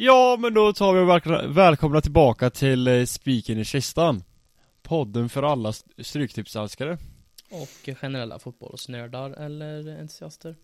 Ja, 0.00 0.36
men 0.40 0.54
då 0.54 0.72
tar 0.72 0.94
vi 0.94 1.00
och 1.00 1.08
välkomna, 1.08 1.46
välkomna 1.46 2.00
tillbaka 2.00 2.50
till 2.50 2.88
eh, 2.88 3.04
Spiken 3.04 3.58
i 3.58 3.64
kistan 3.64 4.22
Podden 4.82 5.28
för 5.28 5.42
alla 5.42 5.68
st- 5.68 6.04
stryktipsälskare 6.04 6.98
Och 7.50 7.96
generella 7.96 8.38
fotbollsnördar 8.38 9.30
eller 9.30 10.00
entusiaster. 10.00 10.56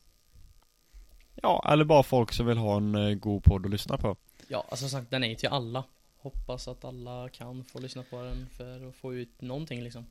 Ja, 1.35 1.67
eller 1.73 1.85
bara 1.85 2.03
folk 2.03 2.33
som 2.33 2.47
vill 2.47 2.59
ha 2.59 2.77
en 2.77 2.95
eh, 2.95 3.15
god 3.15 3.45
podd 3.45 3.65
att 3.65 3.71
lyssna 3.71 3.99
på 3.99 4.17
Ja, 4.49 4.65
alltså 4.71 4.89
sagt, 4.89 5.11
den 5.11 5.25
är 5.25 5.29
ju 5.29 5.35
till 5.35 5.49
alla. 5.49 5.85
Hoppas 6.19 6.69
att 6.69 6.85
alla 6.85 7.29
kan 7.29 7.65
få 7.65 7.81
lyssna 7.81 8.03
på 8.11 8.23
den 8.23 8.47
för 8.57 8.89
att 8.89 8.95
få 8.95 9.15
ut 9.15 9.41
någonting 9.43 9.83
liksom. 9.83 10.07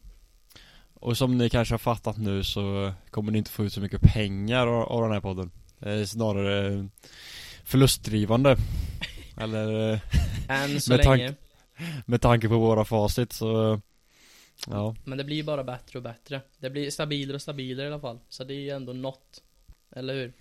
Och 0.94 1.18
som 1.18 1.38
ni 1.38 1.50
kanske 1.50 1.74
har 1.74 1.80
fattat 1.80 2.18
nu 2.18 2.44
så 2.44 2.94
kommer 3.10 3.32
ni 3.32 3.38
inte 3.38 3.52
få 3.52 3.66
ut 3.66 3.74
så 3.74 3.82
mycket 3.82 4.02
pengar 4.02 4.68
av, 4.68 4.84
av 4.84 5.02
den 5.02 5.12
här 5.12 5.21
podden 5.21 5.52
Det 5.80 5.92
är 5.92 6.05
snarare 6.05 6.74
eh, 6.74 6.86
förlustdrivande 7.63 8.58
Eller 9.38 9.94
eh, 9.94 10.00
Än 10.48 10.82
så 10.82 10.92
Med 10.92 11.00
tank- 11.05 11.18
länge. 11.18 11.34
med 12.05 12.22
tanke 12.22 12.48
på 12.48 12.58
våra 12.58 12.86
facit 12.86 13.34
så 13.34 13.82
Ja, 14.68 14.96
Men 15.04 15.18
det 15.18 15.23
blir 15.23 15.36
ju 15.36 15.44
bara 15.44 15.64
bättre 15.64 16.00
och 16.00 16.04
bättre. 16.04 16.42
Det 16.58 16.70
blir 16.70 16.92
stabilare 16.92 17.36
och 17.36 17.42
stabilare 17.42 17.88
i 17.88 17.92
alla 17.92 18.00
fall. 18.02 18.20
Så 18.30 18.44
det 18.44 18.54
är 18.54 18.59
ju 18.59 18.70
ändå 18.70 18.94
något. 18.94 19.44
Eller 19.96 20.14
hur? 20.14 20.34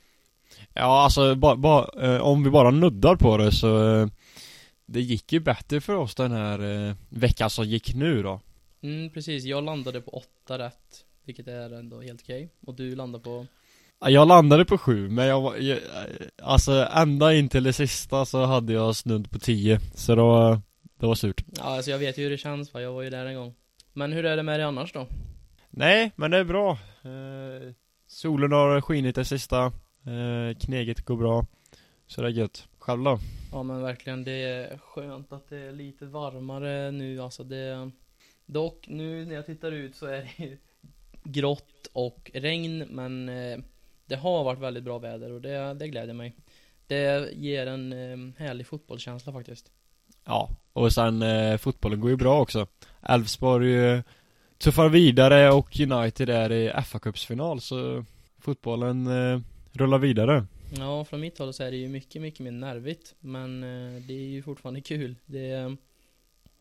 ja 0.74 1.02
alltså 1.04 1.34
ba, 1.34 1.56
ba, 1.56 1.90
eh, 2.02 2.16
om 2.20 2.44
vi 2.44 2.50
bara 2.50 2.70
nuddar 2.70 3.16
på 3.16 3.36
det 3.36 3.52
så 3.52 3.94
eh, 4.00 4.06
Det 4.86 5.00
gick 5.00 5.32
ju 5.32 5.40
bättre 5.40 5.80
för 5.80 5.94
oss 5.94 6.14
den 6.14 6.32
här 6.32 6.88
eh, 6.88 6.94
veckan 7.08 7.50
som 7.50 7.64
gick 7.64 7.94
nu 7.94 8.22
då 8.22 8.40
Mm, 8.82 9.10
precis. 9.10 9.44
Jag 9.44 9.64
landade 9.64 10.00
på 10.00 10.10
åtta 10.10 10.58
rätt. 10.58 11.04
Vilket 11.24 11.48
är 11.48 11.70
ändå 11.78 12.00
helt 12.00 12.22
okej. 12.22 12.48
Och 12.66 12.74
du 12.74 12.96
landade 12.96 13.24
på... 13.24 13.46
Ja, 14.04 14.10
Jag 14.10 14.28
landade 14.28 14.64
på 14.64 14.78
sju, 14.78 15.08
men 15.08 15.26
jag 15.26 15.40
var, 15.40 15.56
jag, 15.56 15.78
alltså 16.42 16.72
ända 16.94 17.34
in 17.34 17.48
till 17.48 17.62
det 17.62 17.72
sista 17.72 18.24
så 18.24 18.44
hade 18.44 18.72
jag 18.72 18.96
snudd 18.96 19.30
på 19.30 19.38
tio, 19.38 19.80
så 19.94 20.14
då, 20.14 20.60
det 21.00 21.06
var 21.06 21.14
surt. 21.14 21.44
Ja, 21.56 21.62
alltså 21.62 21.90
jag 21.90 21.98
vet 21.98 22.18
ju 22.18 22.22
hur 22.22 22.30
det 22.30 22.38
känns 22.38 22.74
va. 22.74 22.80
Jag 22.80 22.92
var 22.92 23.02
ju 23.02 23.10
där 23.10 23.26
en 23.26 23.34
gång. 23.34 23.54
Men 23.92 24.12
hur 24.12 24.24
är 24.24 24.36
det 24.36 24.42
med 24.42 24.60
dig 24.60 24.64
annars 24.66 24.92
då? 24.92 25.06
Nej, 25.70 26.12
men 26.16 26.30
det 26.30 26.36
är 26.36 26.44
bra. 26.44 26.70
Eh, 27.02 27.72
solen 28.06 28.52
har 28.52 28.80
skinit 28.80 29.14
det 29.14 29.24
sista, 29.24 29.64
eh, 29.66 30.58
kneget 30.60 31.04
går 31.04 31.16
bra, 31.16 31.46
så 32.06 32.22
det 32.22 32.28
är 32.28 32.32
gött. 32.32 32.68
Själv 32.78 33.02
då? 33.02 33.18
Ja 33.52 33.62
men 33.62 33.82
verkligen, 33.82 34.24
det 34.24 34.42
är 34.42 34.78
skönt 34.78 35.32
att 35.32 35.48
det 35.48 35.58
är 35.58 35.72
lite 35.72 36.06
varmare 36.06 36.90
nu 36.90 37.20
alltså 37.20 37.44
det 37.44 37.90
Dock, 38.46 38.88
nu 38.88 39.24
när 39.24 39.34
jag 39.34 39.46
tittar 39.46 39.72
ut 39.72 39.96
så 39.96 40.06
är 40.06 40.30
det 40.36 40.58
grått 41.24 41.88
och 41.92 42.30
regn 42.34 42.84
men 42.90 43.28
eh, 43.28 43.58
det 44.12 44.18
har 44.18 44.44
varit 44.44 44.58
väldigt 44.58 44.84
bra 44.84 44.98
väder 44.98 45.32
och 45.32 45.40
det, 45.40 45.74
det 45.74 45.88
gläder 45.88 46.14
mig 46.14 46.36
Det 46.86 47.32
ger 47.32 47.66
en 47.66 47.92
eh, 47.92 48.44
härlig 48.44 48.66
fotbollskänsla 48.66 49.32
faktiskt 49.32 49.72
Ja, 50.24 50.50
och 50.72 50.92
sen 50.92 51.22
eh, 51.22 51.56
fotbollen 51.56 52.00
går 52.00 52.10
ju 52.10 52.16
bra 52.16 52.40
också. 52.40 52.66
Elfsborg 53.02 53.74
eh, 53.74 54.00
tuffar 54.58 54.88
vidare 54.88 55.52
och 55.52 55.80
United 55.80 56.28
är 56.28 56.52
i 56.52 56.82
fa 56.84 56.98
cupsfinal 56.98 57.60
så 57.60 58.04
fotbollen 58.38 59.06
eh, 59.06 59.40
rullar 59.72 59.98
vidare. 59.98 60.46
Ja, 60.78 61.04
från 61.04 61.20
mitt 61.20 61.38
håll 61.38 61.52
så 61.52 61.62
är 61.62 61.70
det 61.70 61.76
ju 61.76 61.88
mycket, 61.88 62.22
mycket 62.22 62.40
mer 62.40 62.50
nervigt 62.50 63.14
men 63.20 63.62
eh, 63.62 64.02
det 64.02 64.14
är 64.14 64.28
ju 64.28 64.42
fortfarande 64.42 64.80
kul 64.90 65.16
det 65.26 65.76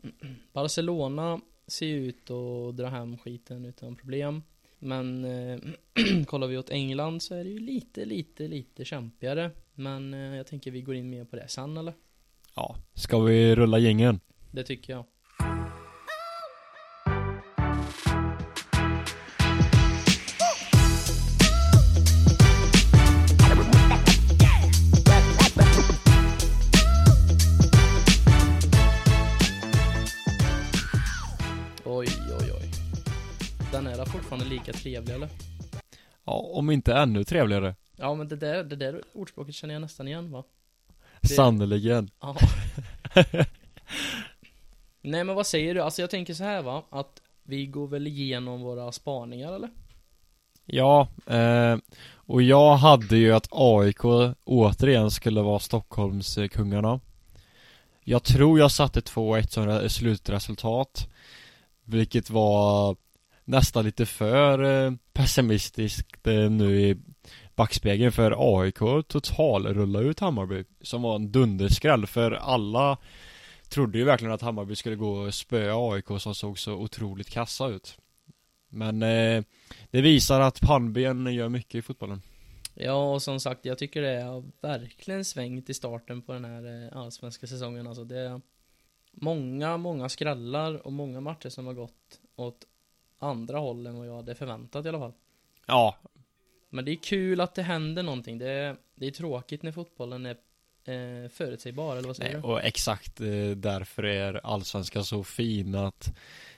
Barcelona 0.54 1.42
ser 1.68 1.86
ju 1.86 2.08
ut 2.08 2.32
att 2.32 2.78
dra 2.78 2.88
hem 2.88 3.18
skiten 3.18 3.66
utan 3.66 3.96
problem 3.96 4.44
Men 4.84 5.26
eh, 5.26 5.60
kollar 6.26 6.48
vi 6.48 6.58
åt 6.58 6.70
England 6.70 7.22
så 7.22 7.36
är 7.36 7.44
det 7.44 7.50
ju 7.50 7.60
lite, 7.60 8.06
lite, 8.06 8.48
lite 8.48 8.86
kämpigare 8.86 9.52
Men 9.73 10.14
eh, 10.14 10.36
jag 10.36 10.48
tänker 10.48 10.72
vi 10.72 10.82
går 10.82 10.96
in 10.96 11.10
mer 11.10 11.26
på 11.26 11.36
det 11.36 11.48
sen 11.48 11.78
eller? 11.78 11.94
Ja, 12.56 12.76
ska 12.94 13.20
vi 13.20 13.56
rulla 13.56 13.80
gängen? 13.80 14.20
Det 14.52 14.64
tycker 14.64 14.94
jag 14.94 15.06
trevlig 34.92 35.16
eller? 35.16 35.30
Ja, 36.26 36.34
om 36.34 36.70
inte 36.72 36.94
ännu 36.94 37.24
trevligare. 37.24 37.76
Ja 37.96 38.16
men 38.16 38.28
det 38.28 38.36
där, 38.36 38.64
det 38.64 38.76
där 38.76 39.02
ordspråket 39.14 39.56
känner 39.56 39.74
jag 39.74 39.82
nästan 39.82 40.08
igen 40.08 40.32
va? 40.32 40.44
Sannerligen. 41.36 42.10
Ja 42.22 42.36
Nej 45.02 45.24
men 45.24 45.36
vad 45.36 45.48
säger 45.48 45.74
du? 45.74 45.82
Alltså 45.82 46.02
jag 46.02 46.10
tänker 46.10 46.34
så 46.34 46.44
här 46.44 46.62
va, 46.62 46.84
att 46.90 47.22
vi 47.44 47.66
går 47.66 47.88
väl 47.88 48.08
igenom 48.08 48.62
våra 48.62 48.92
spaningar 48.92 49.54
eller? 49.54 49.70
Ja, 50.66 51.08
eh, 51.28 51.78
och 52.14 52.42
jag 52.42 52.76
hade 52.76 53.18
ju 53.18 53.32
att 53.34 53.48
AIK 53.52 54.04
återigen 54.46 55.12
skulle 55.12 55.42
vara 55.42 55.60
Stockholmskungarna 55.60 57.00
Jag 58.04 58.23
tror 58.23 58.60
jag 58.60 58.72
satte 58.72 59.00
2-1 59.00 59.48
som 59.48 59.68
re- 59.70 59.88
slutresultat 59.88 61.08
Vilket 61.84 62.30
var 62.30 62.96
nästan 63.46 63.86
lite 63.86 64.06
för 64.06 64.64
eh, 64.64 64.94
pessimistiskt 65.14 66.28
eh, 66.28 66.50
nu 66.50 66.82
i 66.82 66.98
backspegeln 67.56 68.12
för 68.12 68.62
AIK 68.62 69.08
totalrulla 69.08 70.00
ut 70.00 70.20
Hammarby 70.20 70.64
Som 70.82 71.02
var 71.02 71.16
en 71.16 71.32
dunderskräll 71.32 72.08
för 72.08 72.32
alla 72.32 72.98
Trodde 73.70 73.98
ju 73.98 74.04
verkligen 74.04 74.34
att 74.34 74.42
Hammarby 74.42 74.76
skulle 74.76 74.96
gå 74.96 75.12
och 75.12 75.34
spöa 75.34 75.94
AIK 75.94 76.06
som 76.20 76.36
såg 76.36 76.60
så 76.60 76.74
otroligt 76.74 77.30
kassa 77.30 77.68
ut. 77.68 77.98
Men 78.70 79.04
eh, 79.04 79.44
det 79.92 80.02
visar 80.02 80.42
att 80.42 80.62
pannben 80.62 81.34
gör 81.34 81.50
mycket 81.50 81.76
i 81.76 81.82
fotbollen. 81.82 82.22
Ja 82.73 83.14
och 83.14 83.22
som 83.22 83.40
sagt 83.40 83.66
jag 83.66 83.78
tycker 83.78 84.02
det 84.02 84.22
har 84.22 84.44
verkligen 84.62 85.26
svängt 85.26 85.70
i 85.70 85.73
starten 85.73 86.22
på 86.22 86.34
den 86.34 86.46
här 86.46 86.86
eh, 86.86 86.98
allsvenska 86.98 87.48
säsongen. 87.48 87.88
Alltså 87.88 88.04
det 88.04 88.20
är 88.20 88.42
Många, 89.14 89.78
många 89.78 90.10
skrällar 90.10 90.88
och 90.88 90.94
många 90.94 91.22
matcher 91.22 91.50
som 91.50 91.66
har 91.66 91.73
gått 91.73 92.20
åt 92.36 92.66
andra 93.21 93.59
håll 93.59 93.87
än 93.87 93.98
vad 93.98 94.08
jag 94.08 94.15
hade 94.15 94.36
förväntat 94.36 94.86
i 94.86 94.89
alla 94.89 94.99
fall. 94.99 95.14
Ja, 95.65 95.95
Men 96.70 96.86
det 96.86 96.92
är 96.92 96.95
kul 96.95 97.42
att 97.42 97.55
det 97.55 97.64
händer 97.64 98.04
någonting. 98.04 98.37
Det 98.37 98.49
är, 98.49 98.76
det 98.95 99.08
är 99.08 99.11
tråkigt 99.11 99.64
när 99.64 99.71
fotbollen 99.71 100.26
är 100.26 100.36
eh, 100.86 101.30
förutsägbar 101.30 101.95
eller 101.98 102.08
vad 102.08 102.15
säger 102.15 102.33
nej, 102.33 102.42
du? 102.42 102.48
och 102.48 102.64
exakt 102.64 103.21
eh, 103.21 103.49
därför 103.55 104.04
är 104.04 104.42
allsvenskan 104.43 105.05
så 105.05 105.23
fin 105.23 105.76
att 105.76 106.14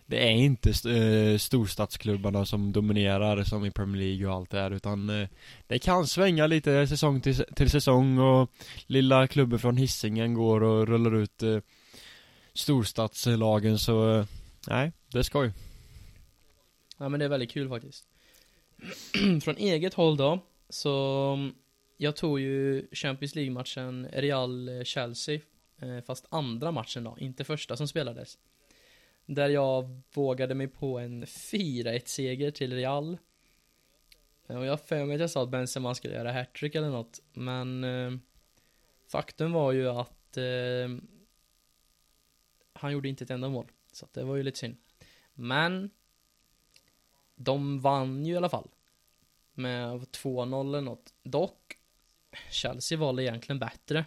Det 0.05 0.27
är 0.27 0.31
inte 0.31 0.69
eh, 0.69 1.37
storstadsklubbarna 1.37 2.45
som 2.45 2.71
dominerar 2.71 3.43
som 3.43 3.65
i 3.65 3.71
Premier 3.71 4.01
League 4.03 4.27
och 4.27 4.33
allt 4.33 4.49
det 4.49 4.59
här 4.59 4.71
utan 4.71 5.09
eh, 5.09 5.27
Det 5.67 5.79
kan 5.79 6.07
svänga 6.07 6.47
lite 6.47 6.87
säsong 6.87 7.21
till, 7.21 7.35
till 7.35 7.69
säsong 7.69 8.19
och 8.19 8.49
Lilla 8.87 9.27
klubben 9.27 9.59
från 9.59 9.77
Hisingen 9.77 10.33
går 10.33 10.63
och 10.63 10.87
rullar 10.87 11.15
ut 11.15 11.43
eh, 11.43 11.57
Storstadslagen 12.53 13.79
så 13.79 14.25
Nej, 14.67 14.91
det 15.11 15.19
är 15.19 15.23
skoj 15.23 15.51
Ja 16.97 17.09
men 17.09 17.19
det 17.19 17.25
är 17.25 17.29
väldigt 17.29 17.51
kul 17.51 17.69
faktiskt. 17.69 18.07
Från 19.43 19.57
eget 19.57 19.93
håll 19.93 20.17
då 20.17 20.39
Så 20.69 21.51
Jag 21.97 22.15
tog 22.15 22.39
ju 22.39 22.87
Champions 22.91 23.35
League-matchen 23.35 24.07
Real-Chelsea 24.11 25.39
eh, 25.79 26.01
Fast 26.01 26.25
andra 26.29 26.71
matchen 26.71 27.03
då, 27.03 27.17
inte 27.19 27.43
första 27.43 27.77
som 27.77 27.87
spelades. 27.87 28.37
Där 29.25 29.49
jag 29.49 30.01
vågade 30.13 30.55
mig 30.55 30.67
på 30.67 30.99
en 30.99 31.25
4-1 31.25 32.01
seger 32.05 32.51
till 32.51 32.73
Real. 32.73 33.17
Eh, 34.47 34.57
och 34.57 34.65
jag 34.65 34.71
har 34.71 34.77
för 34.77 35.05
mig 35.05 35.15
att 35.15 35.21
jag 35.21 35.29
sa 35.29 35.43
att 35.43 35.49
Benzema 35.49 35.95
skulle 35.95 36.13
göra 36.13 36.31
hattrick 36.31 36.75
eller 36.75 36.89
något 36.89 37.21
Men 37.33 37.83
eh, 37.83 38.11
Faktum 39.07 39.51
var 39.51 39.71
ju 39.71 39.89
att 39.89 40.37
eh, 40.37 41.03
Han 42.73 42.91
gjorde 42.91 43.09
inte 43.09 43.23
ett 43.23 43.29
enda 43.29 43.49
mål. 43.49 43.71
Så 43.91 44.05
att 44.05 44.13
det 44.13 44.23
var 44.23 44.35
ju 44.35 44.43
lite 44.43 44.59
synd. 44.59 44.77
Men 45.33 45.89
de 47.35 47.79
vann 47.81 48.25
ju 48.25 48.33
i 48.33 48.37
alla 48.37 48.49
fall. 48.49 48.69
Med 49.53 49.99
2-0 49.99 50.69
eller 50.69 50.81
något. 50.81 51.13
Dock, 51.23 51.77
Chelsea 52.51 52.97
var 52.97 53.19
egentligen 53.19 53.59
bättre. 53.59 54.05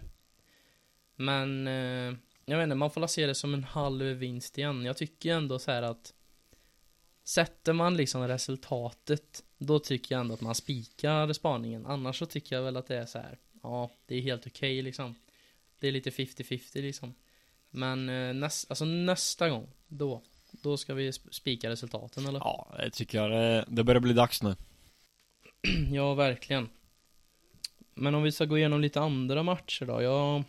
Men, 1.16 1.66
eh, 1.66 2.14
jag 2.44 2.56
vet 2.56 2.64
inte, 2.64 2.74
man 2.74 2.90
får 2.90 3.00
la 3.00 3.08
se 3.08 3.26
det 3.26 3.34
som 3.34 3.54
en 3.54 3.64
halv 3.64 4.04
vinst 4.04 4.58
igen. 4.58 4.84
Jag 4.84 4.96
tycker 4.96 5.34
ändå 5.34 5.58
så 5.58 5.70
här 5.70 5.82
att 5.82 6.12
Sätter 7.26 7.72
man 7.72 7.96
liksom 7.96 8.28
resultatet, 8.28 9.44
då 9.58 9.78
tycker 9.78 10.14
jag 10.14 10.20
ändå 10.20 10.34
att 10.34 10.40
man 10.40 10.54
spikar 10.54 11.32
spaningen. 11.32 11.86
Annars 11.86 12.18
så 12.18 12.26
tycker 12.26 12.56
jag 12.56 12.62
väl 12.62 12.76
att 12.76 12.86
det 12.86 12.96
är 12.96 13.06
så 13.06 13.18
här. 13.18 13.38
ja, 13.62 13.90
det 14.06 14.16
är 14.16 14.20
helt 14.20 14.46
okej 14.46 14.82
liksom. 14.82 15.14
Det 15.78 15.88
är 15.88 15.92
lite 15.92 16.10
50-50 16.10 16.82
liksom. 16.82 17.14
Men 17.70 18.08
eh, 18.08 18.34
näst, 18.34 18.70
alltså 18.70 18.84
nästa 18.84 19.48
gång, 19.48 19.72
då, 19.88 20.22
då 20.50 20.76
ska 20.76 20.94
vi 20.94 21.10
sp- 21.10 21.30
spika 21.30 21.70
resultaten 21.70 22.26
eller? 22.26 22.38
Ja, 22.38 22.74
det 22.78 22.90
tycker 22.90 23.18
jag 23.18 23.30
det, 23.30 23.64
det 23.68 23.84
börjar 23.84 24.00
bli 24.00 24.12
dags 24.12 24.42
nu 24.42 24.56
Ja, 25.92 26.14
verkligen. 26.14 26.68
Men 27.94 28.14
om 28.14 28.22
vi 28.22 28.32
ska 28.32 28.44
gå 28.44 28.58
igenom 28.58 28.80
lite 28.80 29.00
andra 29.00 29.42
matcher 29.42 29.84
då. 29.86 30.02
Jag 30.02 30.44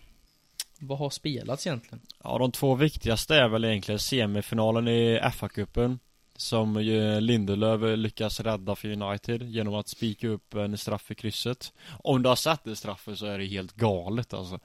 vad 0.79 0.97
har 0.97 1.09
spelats 1.09 1.67
egentligen? 1.67 2.01
Ja, 2.23 2.37
de 2.37 2.51
två 2.51 2.75
viktigaste 2.75 3.35
är 3.35 3.47
väl 3.47 3.65
egentligen 3.65 3.99
semifinalen 3.99 4.87
i 4.87 5.19
FA-cupen 5.33 5.99
Som 6.35 6.83
ju 6.83 7.19
Lindelöf 7.19 7.97
lyckas 7.97 8.39
rädda 8.39 8.75
för 8.75 8.89
United 9.01 9.43
genom 9.43 9.75
att 9.75 9.87
spika 9.87 10.27
upp 10.27 10.53
en 10.53 10.77
straff 10.77 11.11
i 11.11 11.15
krysset 11.15 11.73
Om 12.03 12.23
du 12.23 12.29
har 12.29 12.35
sett 12.35 12.63
det 12.63 12.75
straffet 12.75 13.17
så 13.17 13.25
är 13.25 13.39
det 13.39 13.45
helt 13.45 13.73
galet 13.73 14.33
alltså 14.33 14.59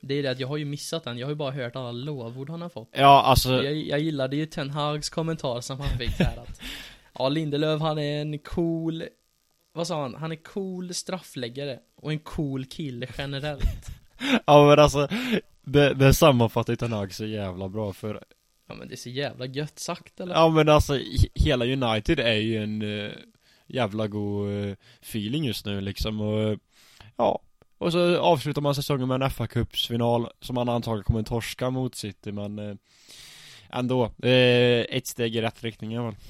Det 0.00 0.14
är 0.14 0.22
det 0.22 0.28
att 0.30 0.40
jag 0.40 0.48
har 0.48 0.56
ju 0.56 0.64
missat 0.64 1.04
den, 1.04 1.18
jag 1.18 1.26
har 1.26 1.30
ju 1.30 1.36
bara 1.36 1.50
hört 1.50 1.76
alla 1.76 1.92
lovord 1.92 2.50
han 2.50 2.62
har 2.62 2.68
fått 2.68 2.88
Ja, 2.92 3.22
alltså 3.22 3.62
jag, 3.64 3.74
jag 3.76 4.00
gillade 4.00 4.36
ju 4.36 4.46
Ten 4.46 4.70
Hags 4.70 5.08
kommentar 5.10 5.60
som 5.60 5.80
han 5.80 5.98
fick 5.98 6.10
här 6.10 6.36
att 6.36 6.60
Ja, 7.18 7.28
Lindelöf 7.28 7.80
han 7.80 7.98
är 7.98 8.20
en 8.20 8.38
cool 8.38 9.04
Vad 9.72 9.86
sa 9.86 10.02
han? 10.02 10.14
Han 10.14 10.32
är 10.32 10.36
cool 10.36 10.94
straffläggare 10.94 11.78
och 11.96 12.12
en 12.12 12.18
cool 12.18 12.64
kille 12.64 13.06
generellt 13.18 13.86
Ja 14.46 14.66
men 14.68 14.78
alltså 14.78 15.08
Det, 15.62 15.94
det 15.94 16.14
sammanfattar 16.14 16.76
Ten 16.76 16.92
Hag 16.92 17.14
så 17.14 17.26
jävla 17.26 17.68
bra 17.68 17.92
för 17.92 18.24
Ja 18.68 18.74
men 18.74 18.88
det 18.88 18.94
är 18.94 18.96
så 18.96 19.08
jävla 19.10 19.46
gött 19.46 19.78
sagt 19.78 20.20
eller? 20.20 20.34
Ja 20.34 20.48
men 20.48 20.68
alltså 20.68 20.94
he- 20.94 21.28
hela 21.34 21.64
United 21.64 22.20
är 22.20 22.34
ju 22.34 22.62
en 22.62 22.82
uh, 22.82 23.10
jävla 23.66 24.06
god 24.06 24.48
uh, 24.48 24.74
feeling 25.00 25.44
just 25.44 25.66
nu 25.66 25.80
liksom 25.80 26.20
och 26.20 26.50
uh, 26.52 26.58
Ja 27.16 27.40
Och 27.78 27.92
så 27.92 28.18
avslutar 28.18 28.62
man 28.62 28.74
säsongen 28.74 29.08
med 29.08 29.22
en 29.22 29.30
fa 29.30 29.46
cupsfinal 29.46 30.28
som 30.40 30.54
man 30.54 30.68
antagligen 30.68 31.04
kommer 31.04 31.22
torska 31.22 31.70
mot 31.70 31.94
City 31.94 32.32
men 32.32 32.58
uh, 32.58 32.76
Ändå, 33.70 34.04
uh, 34.04 34.84
ett 34.88 35.06
steg 35.06 35.36
i 35.36 35.42
rätt 35.42 35.64
riktning 35.64 35.94
i 35.94 35.98
alla 35.98 36.12
fall. 36.12 36.20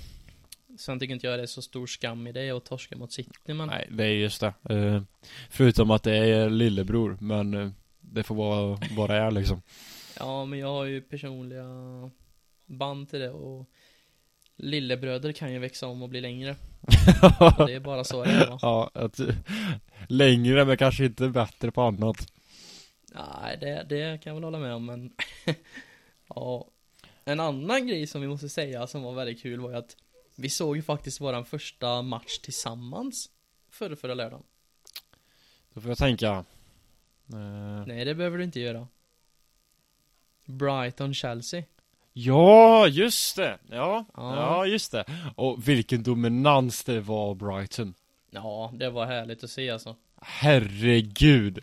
Sen 0.78 0.98
tycker 0.98 1.14
inte 1.14 1.26
jag 1.26 1.38
det 1.38 1.42
är 1.42 1.46
så 1.46 1.62
stor 1.62 1.86
skam 1.86 2.26
i 2.26 2.32
det 2.32 2.50
att 2.50 2.64
torska 2.64 2.96
mot 2.96 3.12
City 3.12 3.54
men 3.54 3.68
Nej, 3.68 3.88
det 3.90 4.04
är 4.04 4.12
just 4.12 4.40
det. 4.40 4.74
Uh, 4.74 5.02
Förutom 5.50 5.90
att 5.90 6.02
det 6.02 6.16
är 6.16 6.50
lillebror 6.50 7.16
men 7.20 7.54
uh, 7.54 7.70
Det 8.00 8.22
får 8.22 8.34
vara 8.34 8.78
vad 8.96 9.10
det 9.10 9.16
är 9.16 9.30
liksom. 9.30 9.62
Ja 10.18 10.44
men 10.44 10.58
jag 10.58 10.68
har 10.68 10.84
ju 10.84 11.00
personliga 11.00 11.64
band 12.66 13.10
till 13.10 13.20
det 13.20 13.30
och 13.30 13.68
Lillebröder 14.60 15.32
kan 15.32 15.52
ju 15.52 15.58
växa 15.58 15.86
om 15.86 16.02
och 16.02 16.08
bli 16.08 16.20
längre. 16.20 16.56
Det 17.66 17.74
är 17.74 17.80
bara 17.80 18.04
så 18.04 18.24
det 18.24 18.30
är 18.30 18.46
va? 18.46 18.58
Ja, 18.62 18.90
längre 20.08 20.64
men 20.64 20.76
kanske 20.76 21.04
inte 21.04 21.28
bättre 21.28 21.70
på 21.70 21.82
annat. 21.82 22.32
Nej 23.14 23.58
det, 23.60 23.86
det 23.88 24.22
kan 24.22 24.30
jag 24.30 24.34
väl 24.34 24.44
hålla 24.44 24.58
med 24.58 24.74
om 24.74 24.86
men 24.86 25.12
Ja. 26.34 26.66
En 27.24 27.40
annan 27.40 27.86
grej 27.86 28.06
som 28.06 28.20
vi 28.20 28.28
måste 28.28 28.48
säga 28.48 28.86
som 28.86 29.02
var 29.02 29.14
väldigt 29.14 29.42
kul 29.42 29.60
var 29.60 29.70
ju 29.70 29.76
att 29.76 29.96
Vi 30.36 30.48
såg 30.50 30.76
ju 30.76 30.82
faktiskt 30.82 31.20
våran 31.20 31.44
första 31.44 32.02
match 32.02 32.38
tillsammans 32.38 33.30
Förra, 33.70 33.96
förra 33.96 34.14
lördagen. 34.14 34.42
Då 35.74 35.80
får 35.80 35.90
jag 35.90 35.98
tänka. 35.98 36.44
Eh, 37.32 37.86
Nej 37.86 38.04
det 38.04 38.14
behöver 38.14 38.38
du 38.38 38.44
inte 38.44 38.60
göra. 38.60 38.88
Brighton-Chelsea. 40.44 41.64
Ja, 42.12 42.86
just 42.88 43.36
det! 43.36 43.58
Ja, 43.70 44.04
Ja. 44.14 44.36
ja, 44.36 44.66
just 44.66 44.92
det. 44.92 45.04
Och 45.36 45.68
vilken 45.68 46.02
dominans 46.02 46.84
det 46.84 47.00
var 47.00 47.34
Brighton 47.34 47.94
Ja, 48.30 48.70
det 48.74 48.90
var 48.90 49.06
härligt 49.06 49.44
att 49.44 49.50
se 49.50 49.70
alltså. 49.70 49.96
Herregud. 50.20 51.58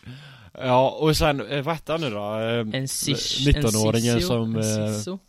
Ja, 0.54 0.90
och 0.90 1.18
sen, 1.18 1.48
eh, 1.52 1.62
vad 1.64 1.76
hette 1.76 1.92
han 1.92 2.02
nu 2.02 2.10
då? 2.10 2.40
Eh, 2.40 2.80
En 2.80 2.88
sish, 2.88 3.48
19-åringen 3.48 4.14
en 4.16 4.20
sissio, 4.22 4.28
som, 4.28 4.56
en 4.56 4.86
eh, 4.86 4.94
sisso. 4.94 5.20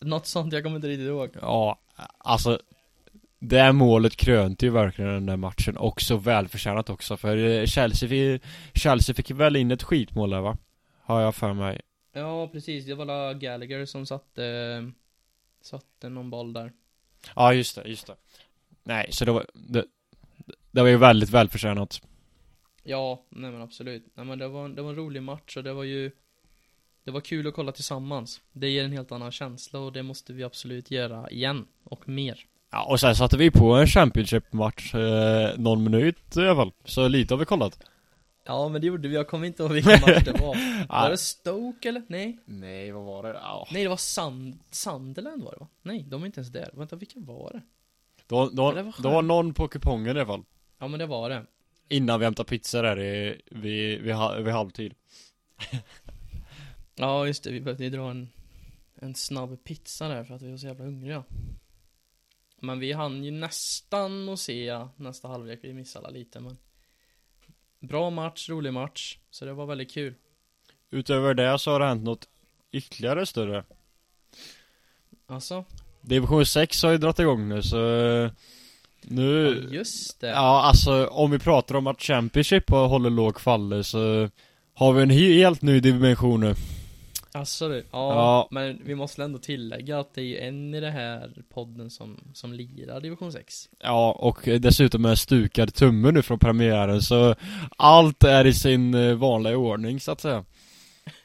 Något 0.00 0.26
sånt, 0.26 0.52
jag 0.52 0.62
kommer 0.62 0.76
inte 0.76 0.88
riktigt 0.88 1.06
ihåg. 1.08 1.30
Ja, 1.40 1.78
alltså 2.18 2.60
Det 3.38 3.72
målet 3.72 4.16
krönte 4.16 4.66
ju 4.66 4.72
verkligen 4.72 5.10
den 5.12 5.26
där 5.26 5.36
matchen 5.36 5.76
och 5.76 6.00
så 6.00 6.16
välförtjänat 6.16 6.90
också 6.90 7.16
för 7.16 7.66
Chelsea, 7.66 8.08
fick- 8.08 8.42
Chelsea 8.74 9.14
fick 9.14 9.30
väl 9.30 9.56
in 9.56 9.70
ett 9.70 9.82
skitmål 9.82 10.30
där 10.30 10.40
va? 10.40 10.56
Har 11.02 11.20
jag 11.20 11.34
för 11.34 11.52
mig. 11.52 11.80
Ja, 12.12 12.48
precis, 12.48 12.86
det 12.86 12.94
var 12.94 13.04
la 13.04 13.32
Gallagher 13.32 13.84
som 13.86 14.06
satte 14.06 14.42
Satte 15.62 16.08
någon 16.08 16.30
boll 16.30 16.52
där. 16.52 16.72
Ja 17.36 17.52
just 17.52 17.74
det, 17.76 17.88
just 17.88 18.06
det. 18.06 18.14
Nej, 18.84 19.06
så 19.10 19.24
det 19.24 19.32
var 19.32 19.46
Det, 19.54 19.84
det 20.76 20.82
var 20.82 20.88
ju 20.88 20.96
väldigt 20.96 21.30
välförtjänat 21.30 22.00
Ja, 22.82 23.24
nej 23.28 23.50
men 23.50 23.62
absolut 23.62 24.06
Nej 24.14 24.26
men 24.26 24.38
det 24.38 24.48
var, 24.48 24.68
det 24.68 24.82
var 24.82 24.90
en 24.90 24.96
rolig 24.96 25.22
match 25.22 25.56
och 25.56 25.64
det 25.64 25.72
var 25.72 25.84
ju 25.84 26.10
Det 27.04 27.10
var 27.10 27.20
kul 27.20 27.46
att 27.46 27.54
kolla 27.54 27.72
tillsammans 27.72 28.40
Det 28.52 28.68
ger 28.68 28.84
en 28.84 28.92
helt 28.92 29.12
annan 29.12 29.32
känsla 29.32 29.78
och 29.78 29.92
det 29.92 30.02
måste 30.02 30.32
vi 30.32 30.44
absolut 30.44 30.90
göra 30.90 31.30
igen 31.30 31.66
och 31.84 32.08
mer 32.08 32.44
Ja, 32.70 32.84
och 32.84 33.00
sen 33.00 33.16
satte 33.16 33.36
vi 33.36 33.50
på 33.50 33.74
en 33.74 33.86
Championship-match 33.86 34.94
eh, 34.94 35.58
någon 35.58 35.84
minut 35.84 36.36
i 36.36 36.40
alla 36.40 36.56
fall 36.56 36.72
Så 36.84 37.08
lite 37.08 37.34
har 37.34 37.38
vi 37.38 37.44
kollat 37.44 37.78
Ja 38.44 38.68
men 38.68 38.80
det 38.80 38.86
gjorde 38.86 39.08
vi, 39.08 39.14
jag 39.14 39.28
kommer 39.28 39.46
inte 39.46 39.62
ihåg 39.62 39.72
vilken 39.72 40.00
match 40.00 40.24
det 40.24 40.32
var 40.32 40.86
Var 41.02 41.10
det 41.10 41.16
Stoke 41.16 41.88
eller? 41.88 42.02
Nej? 42.08 42.38
Nej, 42.44 42.92
vad 42.92 43.04
var 43.04 43.22
det? 43.22 43.28
Ja. 43.28 43.68
Nej 43.70 43.82
det 43.82 43.88
var 43.88 43.96
Sand 43.96 44.58
Sunderland 44.70 45.42
var 45.42 45.52
det 45.52 45.58
va? 45.60 45.68
Nej, 45.82 46.04
de 46.08 46.22
är 46.22 46.26
inte 46.26 46.40
ens 46.40 46.52
där, 46.52 46.70
vänta 46.72 46.96
vilka 46.96 47.20
var 47.20 47.50
det? 47.52 47.62
Då, 48.26 48.50
då, 48.52 48.72
det 48.72 48.82
var 48.82 48.94
då 49.02 49.10
var 49.10 49.22
någon 49.22 49.54
på 49.54 49.68
kupongen 49.68 50.06
i 50.06 50.10
alla 50.10 50.26
fall 50.26 50.44
Ja 50.78 50.88
men 50.88 50.98
det 50.98 51.06
var 51.06 51.30
det. 51.30 51.46
Innan 51.88 52.20
vi 52.20 52.26
hämtade 52.26 52.48
pizza 52.48 52.82
där 52.82 53.00
i, 53.00 53.42
vid, 53.50 54.00
vid, 54.02 54.16
vid 54.44 54.52
halvtid. 54.52 54.94
Ja 56.98 57.26
just 57.26 57.44
det, 57.44 57.50
vi 57.50 57.60
behövde 57.60 57.84
ju 57.84 57.90
dra 57.90 58.10
en 58.10 58.28
En 58.94 59.14
snabb 59.14 59.64
pizza 59.64 60.08
där 60.08 60.24
för 60.24 60.34
att 60.34 60.42
vi 60.42 60.50
var 60.50 60.58
så 60.58 60.66
jävla 60.66 60.84
hungriga. 60.84 61.24
Men 62.60 62.78
vi 62.78 62.92
hann 62.92 63.24
ju 63.24 63.30
nästan 63.30 64.28
att 64.28 64.38
se 64.40 64.86
nästa 64.96 65.28
halvlek, 65.28 65.58
vi 65.62 65.72
missade 65.72 66.06
alla 66.06 66.18
lite 66.18 66.40
men 66.40 66.56
Bra 67.78 68.10
match, 68.10 68.48
rolig 68.48 68.72
match, 68.72 69.18
så 69.30 69.44
det 69.44 69.52
var 69.52 69.66
väldigt 69.66 69.90
kul. 69.90 70.14
Utöver 70.90 71.34
det 71.34 71.58
så 71.58 71.70
har 71.70 71.80
det 71.80 71.86
hänt 71.86 72.04
något 72.04 72.28
ytterligare 72.72 73.26
större. 73.26 73.64
Alltså, 75.26 75.64
Division 76.00 76.46
6 76.46 76.82
har 76.82 76.90
ju 76.90 76.98
dragit 76.98 77.18
igång 77.18 77.48
nu 77.48 77.62
så 77.62 78.30
Nu 79.08 79.62
ja, 79.70 79.74
just 79.76 80.20
det. 80.20 80.28
Ja 80.28 80.62
alltså 80.62 81.06
om 81.06 81.30
vi 81.30 81.38
pratar 81.38 81.74
om 81.74 81.86
att 81.86 82.00
Championship 82.02 82.70
håller 82.70 83.10
låg 83.10 83.40
faller 83.40 83.82
så 83.82 84.28
Har 84.74 84.92
vi 84.92 85.02
en 85.02 85.10
he- 85.10 85.38
helt 85.38 85.62
ny 85.62 85.80
dimension 85.80 86.40
nu. 86.40 86.54
Alltså 87.32 87.68
du, 87.68 87.76
ja, 87.76 87.84
Ja. 87.92 88.48
men 88.50 88.80
vi 88.84 88.94
måste 88.94 89.24
ändå 89.24 89.38
tillägga 89.38 89.98
att 90.00 90.14
det 90.14 90.20
är 90.20 90.24
ju 90.24 90.38
en 90.38 90.74
i 90.74 90.80
det 90.80 90.90
här 90.90 91.30
podden 91.54 91.90
som, 91.90 92.20
som 92.34 92.52
lirar 92.52 93.00
division 93.00 93.32
6 93.32 93.68
Ja 93.82 94.12
och 94.12 94.40
dessutom 94.60 95.04
en 95.04 95.16
stukad 95.16 95.74
tumme 95.74 96.10
nu 96.10 96.22
från 96.22 96.38
premiären 96.38 97.02
så 97.02 97.34
Allt 97.76 98.24
är 98.24 98.44
i 98.46 98.52
sin 98.54 98.94
eh, 98.94 99.14
vanliga 99.14 99.56
ordning 99.56 100.00
så 100.00 100.12
att 100.12 100.20
säga 100.20 100.44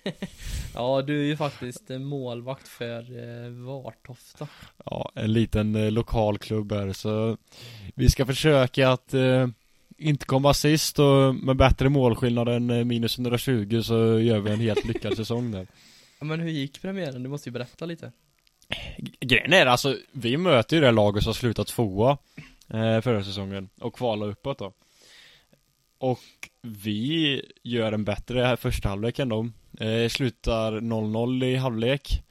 Ja, 0.74 1.02
du 1.02 1.22
är 1.22 1.26
ju 1.26 1.38
faktiskt 1.38 1.90
målvakt 1.90 2.68
för 2.68 3.00
eh, 3.00 3.50
Vartofta. 3.50 4.48
Ja, 4.86 5.12
en 5.16 5.34
liten 5.34 5.76
eh, 5.76 5.92
lokal 5.92 6.38
klubb 6.38 6.72
här 6.72 6.94
så 6.94 7.38
Vi 7.96 8.10
ska 8.10 8.26
försöka 8.26 8.90
att 8.90 9.14
eh, 9.14 9.48
inte 9.98 10.26
komma 10.26 10.54
sist 10.54 11.00
och 11.00 11.36
med 11.36 11.56
bättre 11.56 11.90
målskillnad 11.90 12.48
än 12.48 12.70
eh, 12.70 12.86
minus 12.86 13.20
120 13.20 13.82
så 13.84 14.20
gör 14.20 14.40
vi 14.40 14.52
en 14.52 14.60
helt 14.60 14.86
lyckad 14.86 15.16
säsong 15.16 15.52
där. 15.52 15.68
Ja, 16.20 16.26
Men 16.26 16.40
hur 16.40 16.50
gick 16.50 16.82
premiären? 16.82 17.24
Du 17.24 17.30
måste 17.30 17.50
ju 17.50 17.54
berätta 17.54 17.86
lite. 17.86 18.12
Grejen 19.20 19.54
är 19.54 19.66
alltså, 19.66 19.98
vi 20.12 20.38
möter 20.38 20.76
ju 20.76 20.82
det 20.82 20.92
laget 20.92 21.24
som 21.24 21.34
slutat 21.34 21.68
tvåa 21.68 22.18
eh, 22.70 23.02
förra 23.02 23.24
säsongen 23.24 23.70
och 23.80 23.96
kvala 23.96 24.26
uppåt 24.26 24.60
då. 24.60 24.74
Och 25.98 26.20
vi 26.62 27.42
gör 27.64 27.92
en 27.92 28.04
bättre 28.04 28.44
här 28.44 28.56
första 28.56 28.90
halvlek 28.90 29.20
än 29.20 29.30
dem 29.30 29.54
eh, 29.80 30.10
Slutar 30.10 30.72
0-0 30.72 31.44
i 31.44 31.56
halvlek. 31.56 32.24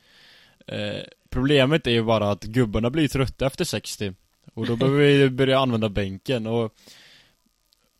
Eh, 0.66 1.02
Problemet 1.30 1.86
är 1.86 1.90
ju 1.90 2.02
bara 2.02 2.30
att 2.30 2.44
gubbarna 2.44 2.90
blir 2.90 3.08
trötta 3.08 3.46
efter 3.46 3.64
60 3.64 4.14
Och 4.54 4.66
då 4.66 4.76
behöver 4.76 4.98
vi 4.98 5.30
börja 5.30 5.58
använda 5.58 5.88
bänken. 5.88 6.46
Och 6.46 6.74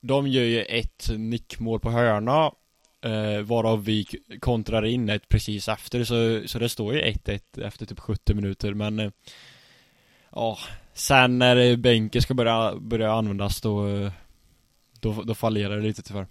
De 0.01 0.29
gör 0.29 0.45
ju 0.45 0.63
ett 0.63 1.11
nickmål 1.17 1.81
på 1.81 1.91
hörna 1.91 2.53
eh, 3.05 3.41
Varav 3.43 3.85
vi 3.85 4.07
kontrar 4.41 4.85
in 4.85 5.09
ett 5.09 5.29
precis 5.29 5.69
efter. 5.69 6.05
Så, 6.05 6.49
så 6.49 6.59
det 6.59 6.69
står 6.69 6.95
ju 6.95 7.01
1-1 7.01 7.67
efter 7.67 7.87
typ 7.87 8.01
70 8.01 8.35
minuter. 8.35 8.75
Men 8.75 8.99
eh, 8.99 9.11
Ja 10.33 10.59
Sen 10.95 11.39
när 11.39 11.77
bänken 11.77 12.23
ska 12.23 12.35
börja, 12.35 12.75
börja 12.77 13.13
användas 13.13 13.61
då 13.61 13.89
eh, 13.89 14.13
Då, 15.01 15.23
då 15.23 15.35
fallerar 15.35 15.77
det 15.77 15.83
lite 15.83 16.03
tyvärr. 16.03 16.27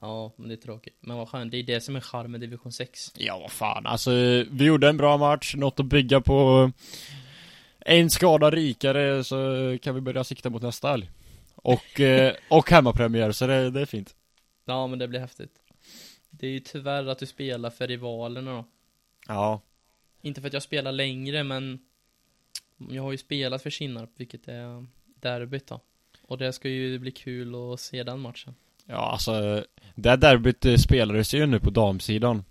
Ja, 0.00 0.32
men 0.36 0.48
det 0.48 0.54
är 0.54 0.56
tråkigt. 0.56 0.96
Men 1.00 1.16
vad 1.16 1.28
skönt, 1.28 1.52
det 1.52 1.58
är 1.58 1.62
det 1.62 1.80
som 1.80 1.96
är 1.96 2.00
charmen 2.00 2.30
med 2.30 2.40
division 2.40 2.72
6 2.72 2.98
Ja 3.14 3.38
vad 3.38 3.52
fan. 3.52 3.86
Alltså 3.86 4.10
vi 4.50 4.64
gjorde 4.64 4.88
en 4.88 4.96
bra 4.96 5.16
match, 5.16 5.54
något 5.54 5.80
att 5.80 5.86
bygga 5.86 6.20
på. 6.20 6.70
En 7.78 8.10
skada 8.10 8.50
rikare 8.50 9.24
så 9.24 9.78
kan 9.82 9.94
vi 9.94 10.00
börja 10.00 10.24
sikta 10.24 10.50
mot 10.50 10.62
nästa 10.62 10.90
helg. 10.90 11.10
Och, 11.54 12.00
eh, 12.00 12.34
och 12.50 12.70
hemmapremiär 12.70 13.32
så 13.32 13.46
det, 13.46 13.70
det 13.70 13.80
är 13.80 13.86
fint. 13.86 14.14
Ja, 14.64 14.86
men 14.86 14.98
det 14.98 15.08
blir 15.08 15.20
häftigt. 15.20 15.58
Det 16.30 16.46
är 16.46 16.50
ju 16.50 16.60
tyvärr 16.60 17.06
att 17.06 17.18
du 17.18 17.26
spelar 17.26 17.70
för 17.70 17.86
rivalerna 17.86 18.52
då. 18.52 18.64
Ja. 19.26 19.60
Inte 20.22 20.40
för 20.40 20.48
att 20.48 20.54
jag 20.54 20.62
spelar 20.62 20.92
längre, 20.92 21.44
men 21.44 21.78
Jag 22.90 23.02
har 23.02 23.12
ju 23.12 23.18
spelat 23.18 23.62
för 23.62 23.70
Kinnarp, 23.70 24.10
vilket 24.16 24.48
är 24.48 24.86
derbyt 25.04 25.66
då. 25.66 25.80
Och 26.22 26.38
det 26.38 26.52
ska 26.52 26.68
ju 26.68 26.98
bli 26.98 27.10
kul 27.10 27.54
att 27.54 27.80
se 27.80 28.02
den 28.02 28.20
matchen 28.20 28.54
Ja, 28.90 29.10
alltså 29.12 29.64
det 29.94 30.16
derbyt 30.16 30.64
eh, 30.66 30.76
spelades 30.76 31.34
ju 31.34 31.46
nu 31.46 31.60
på 31.60 31.70
damsidan. 31.70 32.44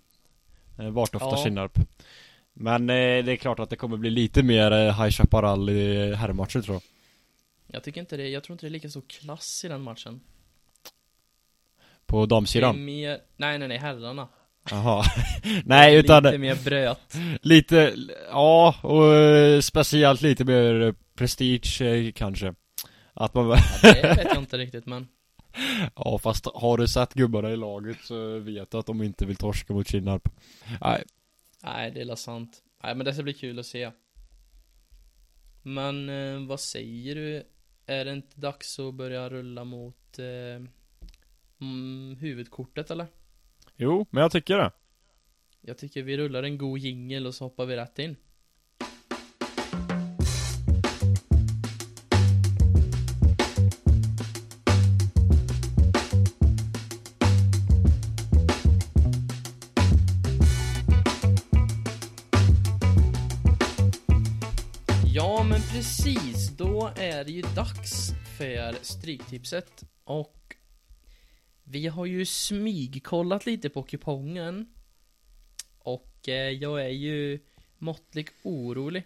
Eh, 0.78 0.90
Vartofta 0.90 1.28
Ja. 1.30 1.44
Kinnarp. 1.44 1.78
Men 2.52 2.90
eh, 2.90 3.24
det 3.24 3.32
är 3.32 3.36
klart 3.36 3.58
att 3.58 3.70
det 3.70 3.76
kommer 3.76 3.96
bli 3.96 4.10
lite 4.10 4.42
mer 4.42 4.70
High 4.92 5.10
Chaparral 5.10 5.70
i 5.70 6.14
herrmatcher 6.14 6.60
tror 6.62 6.74
jag. 6.74 6.82
Jag 7.66 7.84
tycker 7.84 8.00
inte 8.00 8.16
det, 8.16 8.28
jag 8.28 8.44
tror 8.44 8.54
inte 8.54 8.66
det 8.66 8.68
är 8.68 8.72
lika 8.72 8.88
stor 8.88 9.02
klass 9.08 9.64
i 9.64 9.68
den 9.68 9.80
matchen. 9.82 10.20
På 12.06 12.16
Det 12.20 12.24
är 12.24 12.26
damsidan. 12.26 12.84
mer, 12.84 13.18
nej 13.36 13.58
nej 13.58 13.68
nej, 13.68 13.78
herrarna. 13.78 14.28
Jaha. 14.70 15.04
Nej, 15.64 15.96
utan 15.96 16.22
Lite 16.22 16.38
mer 16.38 16.64
bröt. 16.64 17.14
lite, 17.42 17.94
ja, 18.30 18.74
och 18.82 19.64
speciellt 19.64 20.20
lite 20.22 20.44
mer 20.44 20.94
prestige 21.14 22.12
kanske. 22.14 22.54
Att 23.14 23.34
man, 23.34 23.48
Ja, 23.48 23.56
det 23.82 24.02
vet 24.16 24.24
jag 24.24 24.38
inte 24.38 24.58
riktigt 24.58 24.86
men. 24.86 25.08
ja 25.96 26.18
fast 26.18 26.46
har 26.54 26.78
du 26.78 26.88
sett 26.88 27.14
gubbarna 27.14 27.50
i 27.50 27.56
laget 27.56 27.98
så 28.02 28.38
vet 28.38 28.70
du 28.70 28.78
att 28.78 28.86
de 28.86 29.02
inte 29.02 29.26
vill 29.26 29.36
torska 29.36 29.72
mot 29.72 29.88
Kinnarp. 29.88 30.28
Nej, 30.80 31.04
Nej, 31.62 31.90
det 31.90 32.00
är 32.00 32.04
la 32.04 32.16
sant. 32.16 32.62
Nej, 32.82 32.94
men 32.94 33.04
det 33.04 33.14
ska 33.14 33.22
bli 33.22 33.34
kul 33.34 33.58
att 33.58 33.66
se. 33.66 33.90
Men 35.62 36.08
eh, 36.08 36.46
vad 36.46 36.60
säger 36.60 37.14
du? 37.14 37.44
Är 37.86 38.04
det 38.04 38.12
inte 38.12 38.40
dags 38.40 38.78
att 38.78 38.94
börja 38.94 39.30
rulla 39.30 39.64
mot 39.64 40.18
eh, 40.18 40.66
mm, 41.60 42.16
huvudkortet 42.20 42.90
eller? 42.90 43.06
jo, 43.76 44.06
men 44.10 44.22
jag 44.22 44.32
tycker 44.32 44.58
det. 44.58 44.72
Jag 45.60 45.78
tycker 45.78 46.02
vi 46.02 46.16
rullar 46.16 46.42
en 46.42 46.58
god 46.58 46.78
jingel 46.78 47.26
och 47.26 47.34
så 47.34 47.44
hoppar 47.44 47.66
vi 47.66 47.76
rätt 47.76 47.98
in. 47.98 48.16
Ju 67.40 67.54
dags 67.54 68.12
för 68.38 68.84
Stryktipset 68.84 69.84
och 70.04 70.56
vi 71.64 71.86
har 71.86 72.06
ju 72.06 72.26
smygkollat 72.26 73.46
lite 73.46 73.68
på 73.68 73.82
kupongen 73.82 74.66
och 75.78 76.28
eh, 76.28 76.50
jag 76.50 76.80
är 76.84 76.88
ju 76.88 77.38
måttligt 77.78 78.32
orolig 78.42 79.04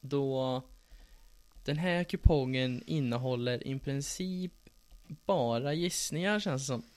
då 0.00 0.62
den 1.64 1.78
här 1.78 2.04
kupongen 2.04 2.82
innehåller 2.86 3.66
i 3.66 3.78
princip 3.78 4.52
bara 5.26 5.74
gissningar 5.74 6.40
känns 6.40 6.62
det 6.62 6.66
som. 6.66 6.82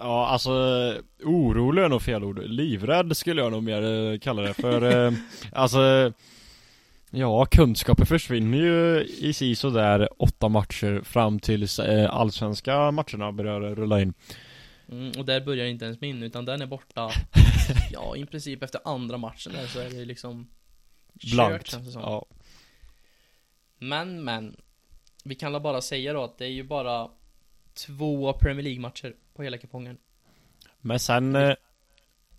Ja, 0.00 0.26
alltså 0.26 0.50
orolig 1.24 1.82
är 1.82 1.88
nog 1.88 2.02
fel 2.02 2.24
ord. 2.24 2.38
Livrädd 2.38 3.16
skulle 3.16 3.42
jag 3.42 3.52
nog 3.52 3.62
mer 3.62 3.82
eh, 3.82 4.18
kalla 4.18 4.42
det 4.42 4.54
för 4.54 5.06
eh, 5.06 5.12
Alltså 5.52 6.12
Ja, 7.10 7.46
kunskapen 7.46 8.06
försvinner 8.06 8.58
ju 8.58 9.04
i 9.04 9.32
si 9.32 9.54
där 9.54 10.22
åtta 10.22 10.48
matcher 10.48 11.00
fram 11.04 11.40
tills 11.40 11.78
eh, 11.78 12.14
allsvenska 12.14 12.90
matcherna 12.90 13.32
börjar 13.32 13.60
rulla 13.60 14.00
in. 14.00 14.14
Mm, 14.90 15.12
och 15.18 15.24
där 15.24 15.40
börjar 15.40 15.66
inte 15.66 15.84
ens 15.84 16.00
min 16.00 16.22
utan 16.22 16.44
den 16.44 16.62
är 16.62 16.66
borta. 16.66 17.10
Ja 17.90 18.16
i 18.16 18.26
princip 18.26 18.62
efter 18.62 18.80
andra 18.84 19.18
matchen 19.18 19.52
där 19.52 19.66
så 19.66 19.80
är 19.80 19.90
det 19.90 20.04
liksom 20.04 20.48
kört, 21.20 21.32
Blankt. 21.32 21.70
som. 21.70 22.02
Ja, 22.02 22.26
Men 23.78 24.24
men 24.24 24.56
Vi 25.24 25.34
kan 25.34 25.62
bara 25.62 25.80
säga 25.80 26.12
då 26.12 26.24
att 26.24 26.38
det 26.38 26.44
är 26.44 26.50
ju 26.50 26.62
bara 26.62 27.08
Två 27.86 28.32
Premier 28.32 28.62
League 28.62 28.80
matcher 28.80 29.14
på 29.34 29.42
hela 29.42 29.58
kupongen. 29.58 29.98
Men 30.80 30.98
sen 30.98 31.36
eh, 31.36 31.54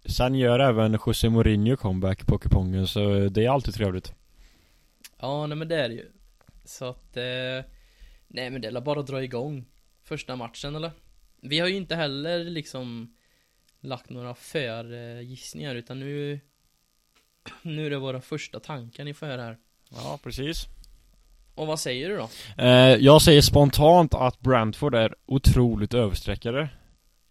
Sen 0.06 0.36
gör 0.36 0.60
även 0.60 0.98
José 1.06 1.30
Mourinho 1.30 1.76
comeback 1.78 2.28
på 2.28 2.38
kupongen 2.38 2.88
så 2.88 3.30
det 3.30 3.46
är 3.46 3.50
alltid 3.50 3.74
trevligt 3.74 4.14
Ja 5.22 5.48
nej 5.48 5.58
men 5.58 5.68
det 5.68 5.76
är 5.76 5.90
det 5.90 5.96
ju 5.96 6.12
Så 6.64 6.86
att 6.86 7.18
eh, 7.18 7.72
Nej 8.28 8.50
men 8.50 8.62
det 8.62 8.68
är 8.68 8.82
bara 8.82 9.00
att 9.00 9.08
dra 9.08 9.24
igång 9.24 9.66
Första 10.04 10.36
matchen 10.36 10.76
eller? 10.76 10.92
Vi 11.42 11.60
har 11.60 11.68
ju 11.68 11.76
inte 11.76 11.96
heller 11.96 12.44
liksom 12.44 13.16
Lagt 13.82 14.10
några 14.10 14.36
förgissningar 14.36 15.76
utan 15.76 16.00
nu 16.00 16.40
Nu 17.62 17.86
är 17.86 17.90
det 17.90 17.98
våra 17.98 18.22
första 18.22 18.60
tankar 18.60 19.04
ni 19.04 19.14
får 19.14 19.26
höra 19.26 19.42
här 19.42 19.58
Ja, 19.90 20.20
precis 20.24 20.66
Och 21.56 21.68
vad 21.68 21.80
säger 21.80 22.10
du 22.10 22.18
då? 22.18 22.30
Eh, 22.64 22.96
jag 22.96 23.22
säger 23.22 23.42
spontant 23.42 24.14
att 24.14 24.40
Brentford 24.40 24.96
är 24.96 25.16
otroligt 25.26 25.94
översträckare 25.94 26.70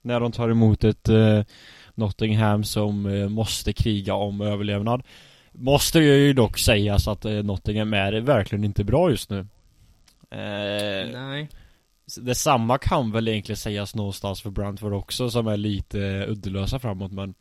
När 0.02 0.20
de 0.20 0.32
tar 0.32 0.48
emot 0.48 0.84
ett 0.84 1.08
eh, 1.08 1.42
Nottingham 1.94 2.64
som 2.64 3.06
eh, 3.06 3.28
måste 3.28 3.72
kriga 3.72 4.14
om 4.14 4.40
överlevnad 4.40 5.02
Måste 5.60 5.98
ju 5.98 6.32
dock 6.32 6.58
sägas 6.58 7.08
att 7.08 7.24
eh, 7.24 7.32
Nottingham 7.32 7.94
är 7.94 8.12
verkligen 8.12 8.64
inte 8.64 8.84
bra 8.84 9.10
just 9.10 9.30
nu. 9.30 9.38
Eh, 10.30 11.10
Nej. 11.12 11.48
Detsamma 12.16 12.78
kan 12.78 13.12
väl 13.12 13.28
egentligen 13.28 13.56
sägas 13.56 13.94
någonstans 13.94 14.42
för 14.42 14.50
Brentford 14.50 14.92
också 14.92 15.30
som 15.30 15.46
är 15.46 15.56
lite 15.56 16.26
uddelösa 16.28 16.78
framåt 16.78 17.12
men 17.12 17.34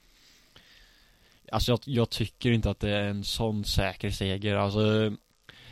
Alltså 1.51 1.71
jag, 1.71 1.79
jag 1.83 2.09
tycker 2.09 2.51
inte 2.51 2.69
att 2.69 2.79
det 2.79 2.89
är 2.89 3.03
en 3.03 3.23
sån 3.23 3.65
säker 3.65 4.09
seger. 4.09 4.55
Alltså 4.55 5.15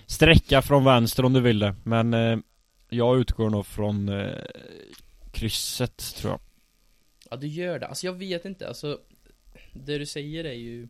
Sträcka 0.06 0.62
från 0.62 0.84
vänster 0.84 1.26
om 1.26 1.34
du 1.34 1.42
vill 1.42 1.60
det 1.60 1.76
men 1.84 2.14
eh, 2.14 2.38
Jag 2.90 3.20
utgår 3.20 3.50
nog 3.50 3.66
från 3.66 4.10
eh, 4.10 4.44
Krysset 5.32 6.16
tror 6.16 6.32
jag. 6.32 6.40
Ja 7.30 7.38
du 7.38 7.48
gör 7.48 7.80
det, 7.80 7.88
alltså 7.88 8.06
jag 8.06 8.14
vet 8.14 8.46
inte, 8.46 8.68
alltså 8.68 9.00
Det 9.74 9.98
du 9.98 10.06
säger 10.06 10.44
är 10.44 10.54
ju 10.54 10.88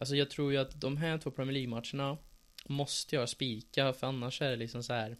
Alltså 0.00 0.16
jag 0.16 0.30
tror 0.30 0.52
ju 0.52 0.58
att 0.58 0.80
de 0.80 0.96
här 0.96 1.18
två 1.18 1.30
Premier 1.30 1.52
League-matcherna 1.52 2.18
Måste 2.66 3.16
jag 3.16 3.28
spika 3.28 3.92
för 3.92 4.06
annars 4.06 4.42
är 4.42 4.50
det 4.50 4.56
liksom 4.56 4.82
så 4.82 4.92
här. 4.92 5.16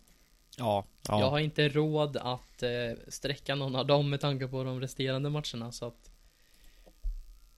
Ja, 0.58 0.86
ja. 1.08 1.20
Jag 1.20 1.30
har 1.30 1.38
inte 1.38 1.68
råd 1.68 2.16
att 2.16 2.62
eh, 2.62 2.92
sträcka 3.08 3.54
någon 3.54 3.76
av 3.76 3.86
dem 3.86 4.10
med 4.10 4.20
tanke 4.20 4.48
på 4.48 4.64
de 4.64 4.80
resterande 4.80 5.30
matcherna 5.30 5.72
så 5.72 5.86
att 5.86 6.10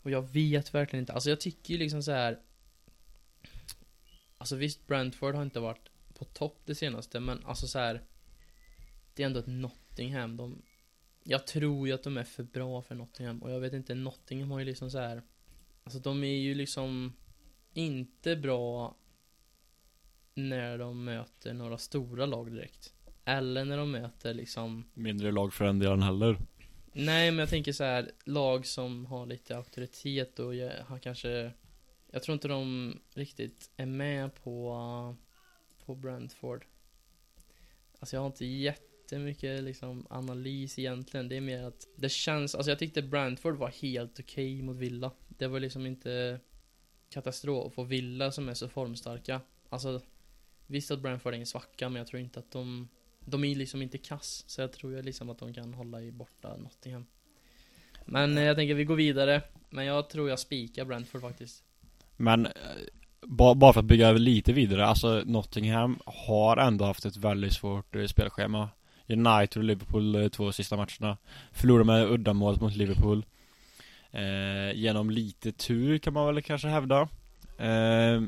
Och 0.02 0.10
jag 0.10 0.22
vet 0.22 0.74
verkligen 0.74 1.02
inte, 1.02 1.12
alltså 1.12 1.30
jag 1.30 1.40
tycker 1.40 1.74
ju 1.74 1.78
liksom 1.78 2.02
så 2.02 2.12
här. 2.12 2.40
Alltså 4.38 4.56
visst 4.56 4.86
Brentford 4.86 5.34
har 5.34 5.42
inte 5.42 5.60
varit 5.60 5.88
på 6.14 6.24
topp 6.24 6.60
det 6.64 6.74
senaste 6.74 7.20
men 7.20 7.44
alltså 7.46 7.66
så 7.66 7.78
här. 7.78 8.02
Det 9.14 9.22
är 9.22 9.26
ändå 9.26 9.40
ett 9.40 9.46
Nottingham, 9.46 10.36
de 10.36 10.62
Jag 11.24 11.46
tror 11.46 11.86
ju 11.86 11.94
att 11.94 12.02
de 12.02 12.16
är 12.16 12.24
för 12.24 12.42
bra 12.42 12.82
för 12.82 12.94
Nottingham 12.94 13.42
och 13.42 13.50
jag 13.50 13.60
vet 13.60 13.72
inte, 13.72 13.94
Nottingham 13.94 14.50
har 14.50 14.58
ju 14.58 14.64
liksom 14.64 14.90
så 14.90 14.98
här. 14.98 15.22
Alltså 15.84 15.98
de 15.98 16.24
är 16.24 16.38
ju 16.38 16.54
liksom 16.54 17.12
Inte 17.74 18.36
bra 18.36 18.96
När 20.34 20.78
de 20.78 21.04
möter 21.04 21.54
några 21.54 21.78
stora 21.78 22.26
lag 22.26 22.52
direkt. 22.52 22.94
Eller 23.24 23.64
när 23.64 23.76
de 23.76 23.90
möter 23.90 24.34
liksom 24.34 24.84
Mindre 24.94 25.32
lag 25.32 25.52
för 25.52 25.64
den 25.64 25.78
delen 25.78 26.02
heller. 26.02 26.38
Nej 26.92 27.30
men 27.30 27.38
jag 27.38 27.48
tänker 27.48 27.72
så 27.72 27.84
här 27.84 28.10
lag 28.24 28.66
som 28.66 29.06
har 29.06 29.26
lite 29.26 29.56
auktoritet 29.56 30.38
och 30.38 30.54
har 30.86 30.98
kanske 30.98 31.52
Jag 32.10 32.22
tror 32.22 32.32
inte 32.34 32.48
de 32.48 32.94
riktigt 33.14 33.70
är 33.76 33.86
med 33.86 34.34
på 34.34 35.16
På 35.86 35.94
Brentford. 35.94 36.64
Alltså 37.98 38.16
jag 38.16 38.20
har 38.20 38.26
inte 38.26 38.46
jättemycket 38.46 39.62
liksom 39.62 40.06
analys 40.10 40.78
egentligen. 40.78 41.28
Det 41.28 41.36
är 41.36 41.40
mer 41.40 41.62
att 41.62 41.86
det 41.96 42.08
känns, 42.08 42.54
alltså 42.54 42.70
jag 42.70 42.78
tyckte 42.78 43.02
Brentford 43.02 43.56
var 43.56 43.68
helt 43.68 44.20
okej 44.20 44.62
mot 44.62 44.76
Villa 44.76 45.10
det 45.42 45.48
var 45.48 45.60
liksom 45.60 45.86
inte 45.86 46.40
Katastrof 47.10 47.78
och 47.78 47.92
Villa 47.92 48.32
som 48.32 48.48
är 48.48 48.54
så 48.54 48.68
formstarka. 48.68 49.40
Alltså 49.68 50.00
Visst 50.66 50.90
att 50.90 51.00
Brentford 51.00 51.34
är 51.34 51.38
en 51.38 51.46
svacka 51.46 51.88
men 51.88 51.96
jag 51.96 52.06
tror 52.06 52.22
inte 52.22 52.38
att 52.38 52.50
de 52.50 52.88
De 53.20 53.44
är 53.44 53.54
liksom 53.54 53.82
inte 53.82 53.98
kass 53.98 54.44
Så 54.46 54.60
jag 54.60 54.72
tror 54.72 54.92
ju 54.92 55.02
liksom 55.02 55.30
att 55.30 55.38
de 55.38 55.54
kan 55.54 55.74
hålla 55.74 56.02
i 56.02 56.12
borta 56.12 56.56
Nottingham. 56.56 57.06
Men 58.04 58.38
eh, 58.38 58.44
jag 58.44 58.56
tänker 58.56 58.74
vi 58.74 58.84
går 58.84 58.96
vidare. 58.96 59.42
Men 59.70 59.84
jag 59.84 60.08
tror 60.08 60.28
jag 60.28 60.38
spikar 60.38 60.84
Brentford 60.84 61.20
faktiskt. 61.20 61.64
Men 62.16 62.46
eh, 62.46 62.52
bara 63.54 63.72
för 63.72 63.80
att 63.80 63.86
bygga 63.86 64.12
lite 64.12 64.52
vidare, 64.52 64.86
alltså 64.86 65.22
Nottingham 65.26 65.98
har 66.06 66.56
ändå 66.56 66.84
haft 66.84 67.04
ett 67.04 67.16
väldigt 67.16 67.52
svårt 67.52 67.96
eh, 67.96 68.06
spelschema. 68.06 68.68
United 69.08 69.56
och 69.56 69.64
Liverpool 69.64 70.30
två 70.30 70.52
sista 70.52 70.76
matcherna. 70.76 71.18
Förlorade 71.52 71.84
med 71.84 72.10
uddamålet 72.10 72.60
mot 72.60 72.76
Liverpool 72.76 73.24
eh, 74.12 74.72
Genom 74.74 75.10
lite 75.10 75.52
tur 75.52 75.98
kan 75.98 76.12
man 76.12 76.26
väl 76.34 76.42
kanske 76.42 76.68
hävda. 76.68 77.08
Eh, 77.58 78.22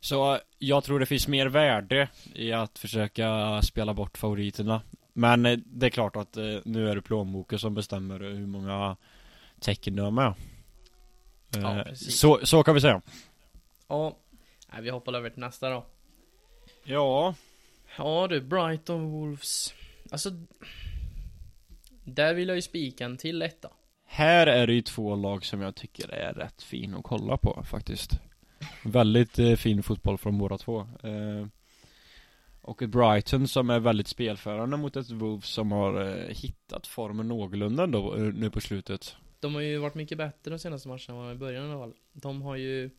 Så 0.00 0.38
jag 0.58 0.84
tror 0.84 1.00
det 1.00 1.06
finns 1.06 1.28
mer 1.28 1.46
värde 1.46 2.08
i 2.34 2.52
att 2.52 2.78
försöka 2.78 3.60
spela 3.62 3.94
bort 3.94 4.18
favoriterna. 4.18 4.82
Men 5.12 5.46
eh, 5.46 5.58
det 5.66 5.86
är 5.86 5.90
klart 5.90 6.16
att 6.16 6.36
eh, 6.36 6.56
nu 6.64 6.88
är 6.90 6.94
det 6.94 7.02
plånboken 7.02 7.58
som 7.58 7.74
bestämmer 7.74 8.20
hur 8.20 8.46
många 8.46 8.96
tecken 9.60 9.96
du 9.96 10.02
har 10.02 10.10
med. 10.10 10.34
Ja, 11.50 11.78
Eh, 11.78 11.84
precis. 11.84 12.18
så, 12.18 12.40
så 12.46 12.62
kan 12.62 12.74
vi 12.74 12.80
säga. 12.80 13.02
Ja. 13.88 14.16
Nej 14.72 14.82
vi 14.82 14.90
hoppar 14.90 15.12
över 15.12 15.30
till 15.30 15.40
nästa 15.40 15.70
då. 15.70 15.86
Ja. 16.84 17.34
Ja 17.98 18.26
du, 18.30 18.40
Brighton 18.40 19.10
Wolves. 19.10 19.74
Alltså 20.10 20.30
Där 22.04 22.34
vill 22.34 22.48
jag 22.48 22.56
ju 22.56 22.62
spika 22.62 23.04
en 23.04 23.16
till 23.16 23.42
etta. 23.42 23.70
Här 24.06 24.46
är 24.46 24.66
det 24.66 24.74
ju 24.74 24.82
två 24.82 25.16
lag 25.16 25.44
som 25.44 25.60
jag 25.60 25.74
tycker 25.74 26.08
är 26.08 26.32
rätt 26.32 26.62
fin 26.62 26.94
att 26.94 27.04
kolla 27.04 27.36
på 27.36 27.62
faktiskt. 27.70 28.10
Väldigt 28.84 29.38
eh, 29.38 29.54
fin 29.54 29.82
fotboll 29.82 30.18
från 30.18 30.38
båda 30.38 30.58
två. 30.58 30.80
Eh, 30.80 31.46
Och 32.60 32.82
ett 32.82 32.90
Brighton 32.90 33.48
som 33.48 33.70
är 33.70 33.80
väldigt 33.80 34.08
spelförande 34.08 34.76
mot 34.76 34.96
ett 34.96 35.10
Wolves 35.10 35.48
som 35.48 35.72
har 35.72 36.06
eh, 36.08 36.34
hittat 36.34 36.86
formen 36.86 37.28
någorlunda 37.28 37.84
ändå 37.84 38.14
eh, 38.16 38.22
nu 38.22 38.50
på 38.50 38.60
slutet. 38.60 39.16
De 39.40 39.54
har 39.54 39.62
ju 39.62 39.78
varit 39.78 39.94
mycket 39.94 40.18
bättre 40.18 40.50
de 40.50 40.58
senaste 40.58 40.88
matcherna 40.88 41.04
än 41.08 41.16
vad 41.16 41.24
de 41.24 41.26
var 41.26 41.34
i 41.34 41.38
början 41.38 41.66
i 41.66 41.70
alla 41.70 41.80
fall. 41.80 41.94
De 42.12 42.42
har 42.42 42.56
ju 42.56 42.90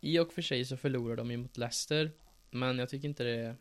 I 0.00 0.18
och 0.18 0.32
för 0.32 0.42
sig 0.42 0.64
så 0.64 0.76
förlorar 0.76 1.16
de 1.16 1.30
ju 1.30 1.36
mot 1.36 1.56
Leicester 1.56 2.10
Men 2.50 2.78
jag 2.78 2.88
tycker 2.88 3.08
inte 3.08 3.24
det 3.24 3.56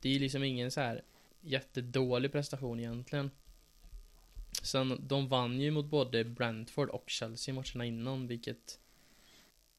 Det 0.00 0.08
är 0.08 0.12
ju 0.12 0.18
liksom 0.18 0.44
ingen 0.44 0.70
så 0.70 0.80
här 0.80 1.02
Jättedålig 1.40 2.32
prestation 2.32 2.80
egentligen. 2.80 3.30
Sen, 4.62 5.06
de 5.08 5.28
vann 5.28 5.60
ju 5.60 5.70
mot 5.70 5.86
både 5.86 6.24
Brentford 6.24 6.88
och 6.88 7.04
Chelsea 7.06 7.54
matcherna 7.54 7.84
innan, 7.84 8.26
vilket 8.26 8.78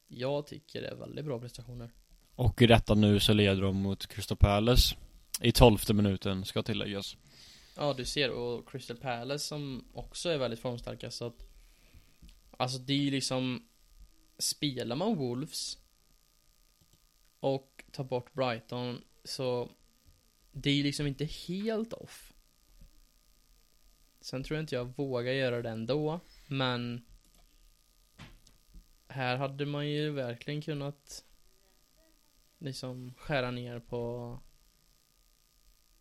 jag 0.08 0.46
tycker 0.46 0.82
är 0.82 0.94
väldigt 0.94 1.24
bra 1.24 1.40
prestationer. 1.40 1.90
Och 2.34 2.62
i 2.62 2.66
detta 2.66 2.94
nu 2.94 3.20
så 3.20 3.32
leder 3.32 3.62
de 3.62 3.76
mot 3.76 4.06
Crystal 4.06 4.36
Palace. 4.36 4.96
I 5.40 5.52
tolfte 5.52 5.94
minuten 5.94 6.44
ska 6.44 6.62
tilläggas. 6.62 7.16
Ja, 7.76 7.92
du 7.92 8.04
ser, 8.04 8.30
och 8.30 8.68
Crystal 8.68 8.96
Palace 8.96 9.46
som 9.46 9.84
också 9.94 10.28
är 10.28 10.38
väldigt 10.38 10.60
formstarka 10.60 11.10
så 11.10 11.26
att 11.26 11.46
Alltså 12.56 12.78
det 12.78 12.92
är 12.92 12.98
ju 12.98 13.10
liksom 13.10 13.68
Spelar 14.38 14.96
man 14.96 15.16
Wolves 15.16 15.78
Och 17.40 17.84
tar 17.92 18.04
bort 18.04 18.32
Brighton 18.32 19.04
så 19.24 19.70
Det 20.52 20.70
är 20.70 20.74
ju 20.74 20.82
liksom 20.82 21.06
inte 21.06 21.24
helt 21.24 21.92
off 21.92 22.31
Sen 24.22 24.44
tror 24.44 24.56
jag 24.56 24.62
inte 24.62 24.74
jag 24.74 24.96
vågar 24.96 25.32
göra 25.32 25.62
det 25.62 25.70
ändå 25.70 26.20
Men 26.46 27.04
Här 29.08 29.36
hade 29.36 29.66
man 29.66 29.88
ju 29.88 30.10
verkligen 30.10 30.62
kunnat 30.62 31.24
Liksom 32.58 33.14
skära 33.16 33.50
ner 33.50 33.78
på 33.78 34.38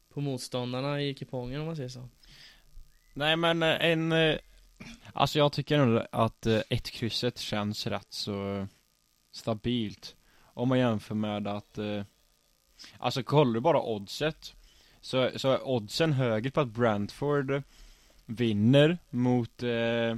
På 0.09 0.21
motståndarna 0.21 1.01
i 1.01 1.13
kupongen 1.13 1.59
om 1.61 1.67
man 1.67 1.75
säger 1.75 1.89
så. 1.89 2.09
Nej 3.13 3.35
men 3.35 3.63
eh, 3.63 3.85
en 3.85 4.11
eh, 4.11 4.37
Alltså 5.13 5.39
jag 5.39 5.53
tycker 5.53 5.85
nog 5.85 6.01
att 6.11 6.45
eh, 6.45 6.61
ett 6.69 6.91
krysset 6.91 7.37
känns 7.37 7.87
rätt 7.87 8.13
så 8.13 8.67
stabilt. 9.31 10.15
Om 10.53 10.69
man 10.69 10.79
jämför 10.79 11.15
med 11.15 11.47
att 11.47 11.79
Alltså 12.97 13.23
kollar 13.23 13.53
du 13.53 13.59
bara 13.59 13.81
oddset 13.81 14.55
Så, 15.01 15.29
så 15.35 15.51
är 15.51 15.67
oddsen 15.67 16.13
högre 16.13 16.51
på 16.51 16.61
att 16.61 16.67
Brentford 16.67 17.63
vinner 18.25 18.97
mot 19.09 19.63
eh, 19.63 20.15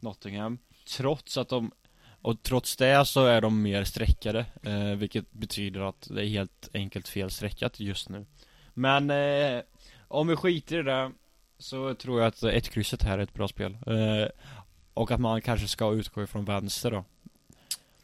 Nottingham. 0.00 0.58
Trots 0.96 1.38
att 1.38 1.48
de 1.48 1.70
Och 2.22 2.42
trots 2.42 2.76
det 2.76 3.04
så 3.06 3.24
är 3.24 3.40
de 3.40 3.62
mer 3.62 3.84
streckade 3.84 4.46
eh, 4.62 4.84
Vilket 4.96 5.32
betyder 5.32 5.80
att 5.80 6.08
det 6.10 6.24
är 6.24 6.28
helt 6.28 6.68
enkelt 6.74 7.08
fel 7.08 7.30
streckat 7.30 7.80
just 7.80 8.08
nu. 8.08 8.26
Men 8.74 9.10
eh, 9.10 9.62
Om 10.08 10.26
vi 10.28 10.36
skiter 10.36 10.78
i 10.78 10.82
det 10.82 11.12
Så 11.58 11.94
tror 11.94 12.20
jag 12.20 12.28
att 12.28 12.42
ett 12.42 12.68
krysset 12.70 13.02
här 13.02 13.18
är 13.18 13.22
ett 13.22 13.34
bra 13.34 13.48
spel. 13.48 13.78
Eh, 13.86 14.28
Och 14.94 15.10
att 15.10 15.20
man 15.20 15.40
kanske 15.42 15.68
ska 15.68 15.92
utgå 15.92 16.22
ifrån 16.22 16.44
vänster 16.44 16.90
då. 16.90 17.04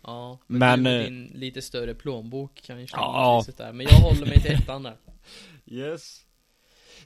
Ja, 0.03 0.39
men, 0.47 0.59
Men, 0.59 0.83
med 0.83 1.01
eh, 1.01 1.05
din 1.05 1.31
lite 1.35 1.63
större 1.63 1.95
plånbok 1.95 2.63
kan 2.63 2.81
ju 2.81 2.87
slänga 2.87 3.03
Ja. 3.05 3.45
där 3.57 3.73
Men 3.73 3.87
jag 3.91 3.99
håller 3.99 4.27
mig 4.27 4.41
till 4.41 4.53
ettan 4.55 4.83
där. 4.83 4.97
Yes. 5.67 6.21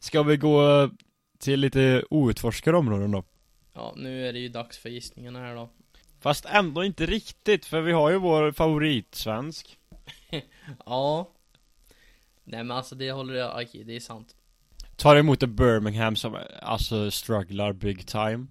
Ska 0.01 0.23
vi 0.23 0.37
gå 0.37 0.91
till 1.39 1.61
lite 1.61 2.05
outforskade 2.11 2.77
områden 2.77 3.11
då? 3.11 3.25
Ja, 3.75 3.95
nu 3.97 4.29
är 4.29 4.33
det 4.33 4.39
ju 4.39 4.49
dags 4.49 4.79
för 4.79 4.89
gissningarna 4.89 5.39
här 5.39 5.55
då. 5.55 5.69
Fast 6.21 6.45
ändå 6.45 6.85
inte 6.85 7.07
riktigt, 7.07 7.67
för 7.67 7.81
vi 7.81 7.93
har 7.93 8.11
ju 8.11 8.19
vår 8.19 8.53
favoritsvensk. 8.53 9.79
Ja. 10.87 11.29
Nej 12.45 12.65
men 12.65 12.77
alltså 12.77 12.95
det 12.95 13.13
håller 13.13 13.35
jag, 13.35 13.63
okej 13.63 13.85
det 13.85 13.97
är 13.97 14.01
sant. 14.01 14.35
Tar 14.97 15.17
emot 15.17 15.43
ett 15.43 15.51
Birmingham 15.51 16.17
som 16.17 16.39
alltså 16.63 17.11
strugglar 17.11 17.73
big 17.73 18.07
time. 18.07 18.47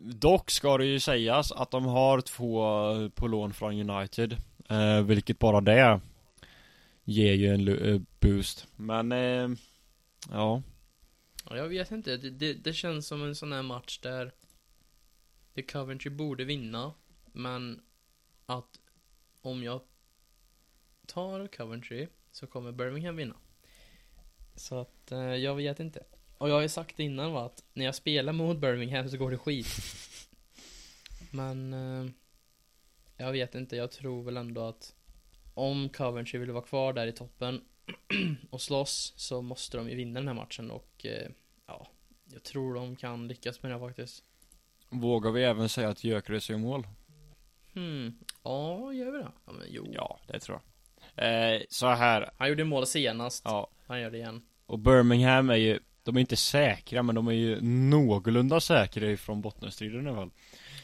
Dock 0.00 0.50
ska 0.50 0.78
det 0.78 0.86
ju 0.86 1.00
sägas 1.00 1.52
att 1.52 1.70
de 1.70 1.84
har 1.84 2.20
två 2.20 2.64
på 3.14 3.26
lån 3.26 3.52
från 3.52 3.90
United 3.90 4.36
eh, 4.68 5.02
Vilket 5.02 5.38
bara 5.38 5.60
det 5.60 6.00
Ger 7.04 7.32
ju 7.32 7.54
en 7.54 7.68
eh, 7.68 8.00
boost. 8.20 8.66
Men 8.76 9.12
eh, 9.12 9.48
Ja, 10.30 10.62
jag 11.56 11.68
vet 11.68 11.90
inte, 11.90 12.16
det, 12.16 12.30
det, 12.30 12.52
det 12.52 12.72
känns 12.72 13.06
som 13.06 13.22
en 13.22 13.34
sån 13.34 13.52
här 13.52 13.62
match 13.62 13.98
där 13.98 14.32
Det 15.54 15.62
Coventry 15.62 16.10
borde 16.10 16.44
vinna 16.44 16.94
Men 17.32 17.82
att 18.46 18.80
om 19.40 19.62
jag 19.62 19.80
tar 21.06 21.46
Coventry 21.46 22.08
så 22.32 22.46
kommer 22.46 22.72
Birmingham 22.72 23.16
vinna. 23.16 23.36
Så 24.54 24.80
att 24.80 25.12
eh, 25.12 25.18
jag 25.18 25.54
vet 25.54 25.80
inte. 25.80 26.04
Och 26.38 26.48
jag 26.48 26.54
har 26.54 26.62
ju 26.62 26.68
sagt 26.68 26.98
innan 26.98 27.32
va 27.32 27.46
att 27.46 27.64
när 27.72 27.84
jag 27.84 27.94
spelar 27.94 28.32
mot 28.32 28.58
Birmingham 28.58 29.08
så 29.08 29.16
går 29.16 29.30
det 29.30 29.38
skit. 29.38 29.66
Men 31.30 31.72
eh, 31.72 32.10
Jag 33.16 33.32
vet 33.32 33.54
inte, 33.54 33.76
jag 33.76 33.90
tror 33.90 34.22
väl 34.22 34.36
ändå 34.36 34.64
att 34.64 34.94
Om 35.54 35.88
Coventry 35.88 36.38
vill 36.38 36.50
vara 36.50 36.64
kvar 36.64 36.92
där 36.92 37.06
i 37.06 37.12
toppen 37.12 37.64
och 38.50 38.60
slåss 38.60 39.12
så 39.16 39.42
måste 39.42 39.76
de 39.76 39.88
ju 39.88 39.96
vinna 39.96 40.20
den 40.20 40.28
här 40.28 40.34
matchen 40.34 40.70
och 40.70 41.06
eh, 41.06 41.30
ja, 41.66 41.86
jag 42.32 42.42
tror 42.42 42.74
de 42.74 42.96
kan 42.96 43.28
lyckas 43.28 43.62
med 43.62 43.72
det 43.72 43.78
faktiskt. 43.78 44.24
Vågar 44.88 45.30
vi 45.30 45.42
även 45.44 45.68
säga 45.68 45.88
att 45.88 46.04
Gyökeres 46.04 46.50
gör 46.50 46.58
mål? 46.58 46.86
Hmm, 47.74 48.18
ja, 48.42 48.92
gör 48.92 49.10
vi 49.12 49.18
det? 49.18 49.32
Ja, 49.46 49.52
men 49.52 49.66
jo. 49.70 49.86
Ja, 49.92 50.20
det 50.28 50.38
tror 50.40 50.60
jag 51.14 51.54
eh, 51.54 51.62
Så 51.68 51.86
här, 51.86 52.30
Han 52.36 52.48
gjorde 52.48 52.64
mål 52.64 52.86
senast. 52.86 53.42
ja 53.44 53.70
Han 53.86 54.00
gör 54.00 54.10
det 54.10 54.18
igen. 54.18 54.42
Och 54.66 54.78
Birmingham 54.78 55.50
är 55.50 55.56
ju 55.56 55.78
De 56.02 56.16
är 56.16 56.20
inte 56.20 56.36
säkra 56.36 57.02
men 57.02 57.14
de 57.14 57.28
är 57.28 57.32
ju 57.32 57.60
någorlunda 57.60 58.60
säkra 58.60 59.10
ifrån 59.10 59.40
bottenstriden 59.40 60.06
i 60.06 60.10
alla 60.10 60.16
fall 60.18 60.30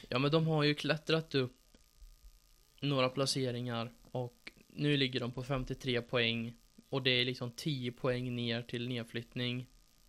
Ja, 0.08 0.18
men 0.18 0.30
de 0.30 0.46
har 0.46 0.62
ju 0.64 0.74
klättrat 0.74 1.34
upp 1.34 1.56
några 2.80 3.08
placeringar 3.08 3.92
och 4.10 4.52
nu 4.66 4.96
ligger 4.96 5.20
de 5.20 5.32
på 5.32 5.42
53 5.42 6.02
poäng 6.02 6.54
och 6.88 7.02
det 7.02 7.10
är 7.10 7.24
liksom 7.24 7.50
10 7.50 7.92
poäng 7.92 8.36
ner 8.36 8.62
till 8.62 8.88
nedflyttning. 8.88 9.66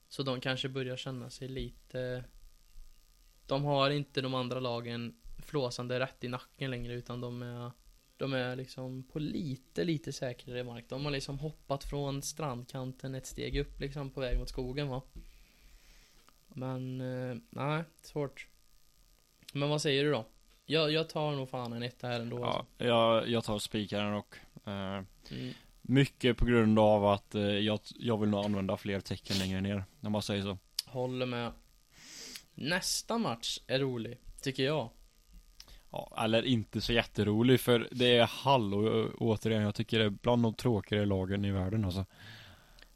Så 0.09 0.23
de 0.23 0.41
kanske 0.41 0.69
börjar 0.69 0.97
känna 0.97 1.29
sig 1.29 1.47
lite 1.47 2.23
De 3.45 3.63
har 3.63 3.89
inte 3.89 4.21
de 4.21 4.33
andra 4.33 4.59
lagen 4.59 5.15
flåsande 5.37 5.99
rätt 5.99 6.23
i 6.23 6.27
nacken 6.27 6.71
längre 6.71 6.93
utan 6.93 7.21
de 7.21 7.41
är 7.41 7.71
De 8.17 8.33
är 8.33 8.55
liksom 8.55 9.03
på 9.03 9.19
lite, 9.19 9.83
lite 9.83 10.13
säkrare 10.13 10.63
mark. 10.63 10.85
De 10.89 11.05
har 11.05 11.11
liksom 11.11 11.39
hoppat 11.39 11.83
från 11.83 12.21
strandkanten 12.21 13.15
ett 13.15 13.25
steg 13.25 13.57
upp 13.57 13.79
liksom 13.79 14.09
på 14.11 14.19
väg 14.19 14.39
mot 14.39 14.49
skogen 14.49 14.87
va. 14.87 15.01
Men, 16.47 17.01
eh, 17.01 17.37
nej, 17.49 17.83
svårt. 18.01 18.47
Men 19.53 19.69
vad 19.69 19.81
säger 19.81 20.03
du 20.03 20.11
då? 20.11 20.25
Jag, 20.65 20.91
jag 20.91 21.09
tar 21.09 21.31
nog 21.31 21.49
fan 21.49 21.73
en 21.73 21.83
etta 21.83 22.07
här 22.07 22.19
ändå 22.19 22.39
Ja, 22.39 22.57
alltså. 22.57 22.85
jag, 22.85 23.29
jag 23.29 23.43
tar 23.43 23.59
spikaren 23.59 24.13
och 24.13 24.37
eh, 24.65 25.03
mm. 25.31 25.53
Mycket 25.89 26.37
på 26.37 26.45
grund 26.45 26.79
av 26.79 27.05
att 27.05 27.35
eh, 27.35 27.41
jag, 27.41 27.79
jag 27.95 28.17
vill 28.17 28.29
nog 28.29 28.45
använda 28.45 28.77
fler 28.77 28.99
tecken 28.99 29.37
längre 29.39 29.61
ner 29.61 29.83
Om 30.01 30.11
man 30.11 30.21
säger 30.21 30.43
så. 30.43 30.57
Håller 30.85 31.25
med. 31.25 31.51
Nästa 32.55 33.17
match 33.17 33.59
är 33.67 33.79
rolig, 33.79 34.17
tycker 34.41 34.63
jag. 34.63 34.89
Ja, 35.91 36.23
eller 36.23 36.43
inte 36.45 36.81
så 36.81 36.93
jätterolig 36.93 37.59
för 37.59 37.87
det 37.91 38.17
är 38.17 38.25
Hall 38.25 38.73
och 38.73 39.21
återigen. 39.21 39.61
Jag 39.61 39.75
tycker 39.75 39.99
det 39.99 40.05
är 40.05 40.09
bland 40.09 40.43
de 40.43 40.53
tråkigare 40.53 41.05
lagen 41.05 41.45
i 41.45 41.51
världen 41.51 41.85
alltså. 41.85 42.05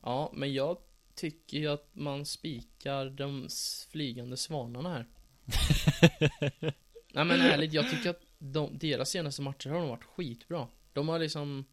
Ja, 0.01 0.31
men 0.33 0.53
jag 0.53 0.77
tycker 1.15 1.57
ju 1.57 1.67
att 1.67 1.89
man 1.93 2.25
spikar 2.25 3.09
de 3.09 3.47
flygande 3.91 4.37
svanarna 4.37 4.89
här. 4.89 5.07
Nej 7.13 7.25
men 7.25 7.41
ärligt, 7.41 7.73
jag 7.73 7.89
tycker 7.89 8.09
att 8.09 8.21
de, 8.37 8.77
deras 8.77 9.09
senaste 9.09 9.41
matcher 9.41 9.69
har 9.69 9.79
de 9.79 9.89
varit 9.89 10.03
skitbra. 10.03 10.67
De 10.93 11.09
har 11.09 11.19
liksom 11.19 11.65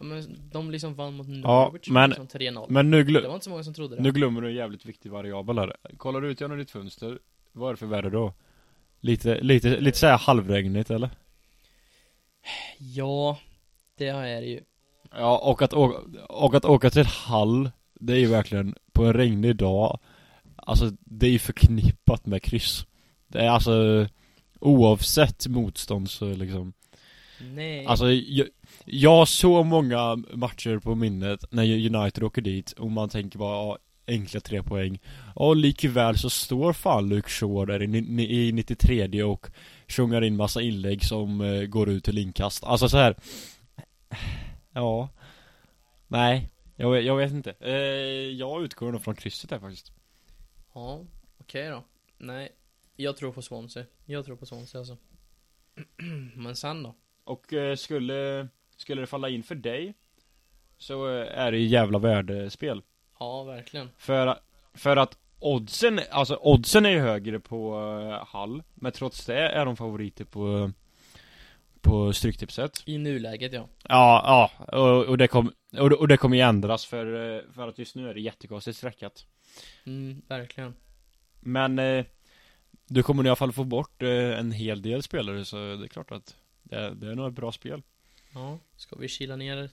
ja, 0.00 0.04
men 0.06 0.24
De 0.52 0.70
liksom 0.70 0.94
vann 0.94 1.14
mot 1.14 1.28
Norwich 1.28 1.88
men- 1.90 2.10
liksom 2.10 2.26
3-0 2.26 2.66
Men 2.68 2.90
nu, 2.90 3.04
Det 3.04 3.10
glö- 3.12 3.26
var 3.26 3.34
inte 3.34 3.44
så 3.44 3.50
många 3.50 3.64
som 3.64 3.74
trodde 3.74 3.96
det. 3.96 4.02
Nu 4.02 4.12
glömmer 4.12 4.40
du 4.40 4.48
en 4.48 4.54
jävligt 4.54 4.86
viktig 4.86 5.10
variabel 5.10 5.58
här. 5.58 5.76
Kollar 5.96 6.20
du 6.20 6.28
ut 6.30 6.40
genom 6.40 6.58
ditt 6.58 6.70
fönster 6.70 7.18
Vad 7.52 7.68
är 7.68 7.72
det 7.72 7.76
för 7.78 7.86
väder 7.86 8.10
då? 8.10 8.32
Lite, 9.00 9.40
lite, 9.40 9.80
lite 9.80 9.98
såhär 9.98 10.18
halvregnigt 10.18 10.90
eller? 10.90 11.10
Ja, 12.78 13.38
det 13.98 14.06
är 14.08 14.40
det 14.40 14.46
ju. 14.46 14.60
Ja, 15.12 15.38
och 15.38 15.62
att, 15.62 15.72
åka, 15.72 15.98
och 16.28 16.54
att 16.54 16.64
åka 16.64 16.90
till 16.90 17.06
Hall 17.06 17.70
Det 17.94 18.12
är 18.12 18.16
ju 18.18 18.26
verkligen 18.26 18.74
på 18.92 19.04
en 19.04 19.12
regnig 19.12 19.56
dag. 19.56 19.98
Alltså 20.56 20.90
det 21.00 21.26
är 21.26 21.30
ju 21.30 21.38
förknippat 21.38 22.26
med 22.26 22.42
kryss. 22.42 22.86
Det 23.26 23.38
är 23.40 23.48
alltså 23.50 24.06
Oavsett 24.60 25.46
motstånd 25.46 26.10
så 26.10 26.34
liksom 26.34 26.72
Nej 27.40 27.86
Alltså 27.86 28.12
jag, 28.12 28.48
jag 28.84 29.10
har 29.10 29.26
så 29.26 29.62
många 29.62 30.16
matcher 30.16 30.78
på 30.78 30.94
minnet 30.94 31.44
När 31.50 31.96
United 31.96 32.24
åker 32.24 32.42
dit 32.42 32.72
och 32.72 32.90
man 32.90 33.08
tänker 33.08 33.38
bara 33.38 33.56
ja, 33.56 33.78
enkla 34.06 34.40
tre 34.40 34.62
poäng 34.62 34.98
Och 35.34 35.56
likväl 35.56 36.18
så 36.18 36.30
står 36.30 36.72
fan 36.72 37.08
Luke 37.08 37.28
Shaw 37.28 37.66
där 37.66 37.82
i, 37.82 38.48
i 38.48 38.52
93 38.52 39.22
och 39.22 39.46
Tjongar 39.88 40.22
in 40.22 40.36
massa 40.36 40.60
inlägg 40.60 41.04
som 41.04 41.40
eh, 41.40 41.62
går 41.62 41.88
ut 41.88 42.04
till 42.04 42.18
inkast 42.18 42.64
Alltså 42.64 42.88
så 42.88 42.96
här. 42.96 43.16
Ja 44.72 45.08
Nej 46.08 46.48
jag, 46.76 47.02
jag 47.02 47.16
vet 47.16 47.32
inte 47.32 47.54
eh, 47.60 47.72
Jag 48.38 48.64
utgår 48.64 48.92
nog 48.92 49.02
från 49.02 49.14
krysset 49.14 49.50
här 49.50 49.58
faktiskt 49.58 49.92
Ja, 50.74 51.04
okej 51.38 51.68
då. 51.68 51.84
Nej, 52.18 52.48
jag 52.96 53.16
tror 53.16 53.32
på 53.32 53.42
Swansea. 53.42 53.84
Jag 54.04 54.24
tror 54.24 54.36
på 54.36 54.46
Swansea 54.46 54.78
alltså. 54.78 54.96
Men 56.34 56.56
sen 56.56 56.82
då? 56.82 56.94
Och 57.30 57.52
eh, 57.52 57.76
skulle 57.76 58.48
Skulle 58.76 59.00
det 59.00 59.06
falla 59.06 59.28
in 59.28 59.42
för 59.42 59.54
dig 59.54 59.94
Så 60.78 61.08
eh, 61.08 61.38
är 61.38 61.52
det 61.52 61.58
ju 61.58 61.66
jävla 61.66 61.98
värdespel 61.98 62.82
Ja, 63.18 63.42
verkligen. 63.44 63.90
För, 63.96 64.38
för 64.74 64.96
att 64.96 65.18
oddsen, 65.38 66.00
alltså 66.10 66.36
oddsen 66.36 66.86
är 66.86 66.90
ju 66.90 66.98
högre 66.98 67.40
på 67.40 67.80
uh, 67.80 68.24
Hall 68.26 68.62
Men 68.74 68.92
trots 68.92 69.26
det 69.26 69.48
är 69.48 69.64
de 69.64 69.76
favoriter 69.76 70.24
på 70.24 70.70
På 71.80 72.12
Stryktipset 72.12 72.82
I 72.86 72.98
nuläget 72.98 73.52
ja. 73.52 73.68
Ja, 73.88 74.50
ja, 74.68 74.78
och, 74.78 75.04
och 75.04 75.18
det 75.18 75.28
kommer 75.28 75.52
och, 75.78 75.92
och 75.92 76.08
det 76.08 76.16
kommer 76.16 76.36
ju 76.36 76.42
ändras 76.42 76.86
för, 76.86 77.36
eh, 77.36 77.42
för 77.54 77.68
att 77.68 77.78
just 77.78 77.96
nu 77.96 78.10
är 78.10 78.14
det 78.14 78.20
jättekonstigt 78.20 78.76
sträckat 78.76 79.26
Mm, 79.86 80.22
verkligen. 80.28 80.74
Men 81.40 81.78
eh, 81.78 82.04
Du 82.86 83.02
kommer 83.02 83.24
i 83.24 83.28
alla 83.28 83.36
fall 83.36 83.52
få 83.52 83.64
bort 83.64 84.02
eh, 84.02 84.38
en 84.38 84.52
hel 84.52 84.82
del 84.82 85.02
spelare 85.02 85.44
så 85.44 85.56
det 85.56 85.84
är 85.84 85.88
klart 85.88 86.10
att 86.10 86.36
Det, 86.70 86.94
det 86.94 87.10
är 87.10 87.14
nog 87.14 87.28
ett 87.28 87.34
bra 87.34 87.52
spel 87.52 87.82
Ja, 88.34 88.58
ska 88.76 88.96
vi 88.96 89.08
kila 89.08 89.36
ner 89.36 89.70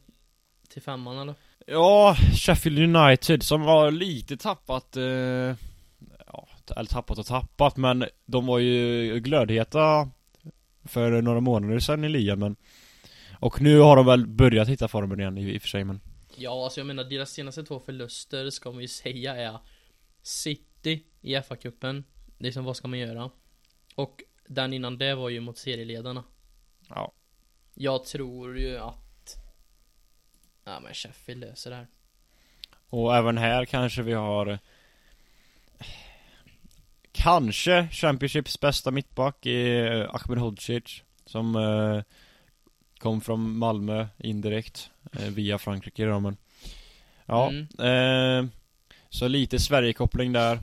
till 0.69 0.81
femman 0.81 1.17
eller? 1.17 1.35
Ja, 1.67 2.15
Sheffield 2.33 2.95
United 2.95 3.43
som 3.43 3.61
har 3.61 3.91
lite 3.91 4.37
tappat 4.37 4.97
eh, 4.97 5.03
Ja, 5.03 6.47
eller 6.75 6.89
tappat 6.89 7.17
och 7.17 7.25
tappat 7.25 7.77
men 7.77 8.05
de 8.25 8.45
var 8.45 8.59
ju 8.59 9.19
glödheta 9.19 10.09
För 10.85 11.21
några 11.21 11.39
månader 11.39 11.79
sedan 11.79 12.03
i 12.03 12.09
ligan 12.09 12.39
men 12.39 12.55
Och 13.39 13.61
nu 13.61 13.79
har 13.79 13.95
de 13.95 14.05
väl 14.05 14.27
börjat 14.27 14.67
hitta 14.69 14.87
formen 14.87 15.19
igen 15.19 15.37
i, 15.37 15.53
i 15.53 15.57
och 15.57 15.61
för 15.61 15.69
sig 15.69 15.83
men 15.83 16.01
Ja, 16.35 16.63
alltså 16.63 16.79
jag 16.79 16.87
menar 16.87 17.03
deras 17.03 17.31
senaste 17.31 17.63
två 17.63 17.79
förluster 17.79 18.49
ska 18.49 18.71
man 18.71 18.81
ju 18.81 18.87
säga 18.87 19.35
är 19.35 19.59
City 20.21 21.03
i 21.21 21.35
FA-cupen. 21.35 22.03
Liksom 22.37 22.63
vad 22.63 22.77
ska 22.77 22.87
man 22.87 22.99
göra? 22.99 23.29
Och 23.95 24.23
den 24.47 24.73
innan 24.73 24.97
det 24.97 25.15
var 25.15 25.29
ju 25.29 25.39
mot 25.39 25.57
serieledarna. 25.57 26.23
Ja 26.89 27.11
Jag 27.73 28.05
tror 28.05 28.59
ju 28.59 28.77
att 28.77 29.35
Ja 30.65 30.79
men 30.79 30.93
Sheffield 30.93 31.39
löser 31.41 31.69
det 31.69 31.75
här. 31.75 31.87
Och 32.89 33.15
även 33.15 33.37
här 33.37 33.65
kanske 33.65 34.01
vi 34.01 34.13
har 34.13 34.59
Kanske 37.11 37.87
Championships 37.91 38.59
bästa 38.59 38.91
mittback 38.91 39.45
i 39.45 39.77
eh, 39.77 40.15
Ahmed 40.15 40.37
Hodzic 40.37 41.03
Som 41.25 41.55
eh, 41.55 42.03
Kom 42.99 43.21
från 43.21 43.57
Malmö 43.57 44.07
indirekt 44.17 44.89
eh, 45.13 45.27
Via 45.29 45.57
Frankrike 45.57 46.05
då 46.05 46.19
men 46.19 46.37
Ja 47.25 47.49
Mm. 47.49 47.67
eh, 48.45 48.49
Så 49.09 49.27
lite 49.27 49.59
Sverigekoppling 49.59 50.33
där 50.33 50.59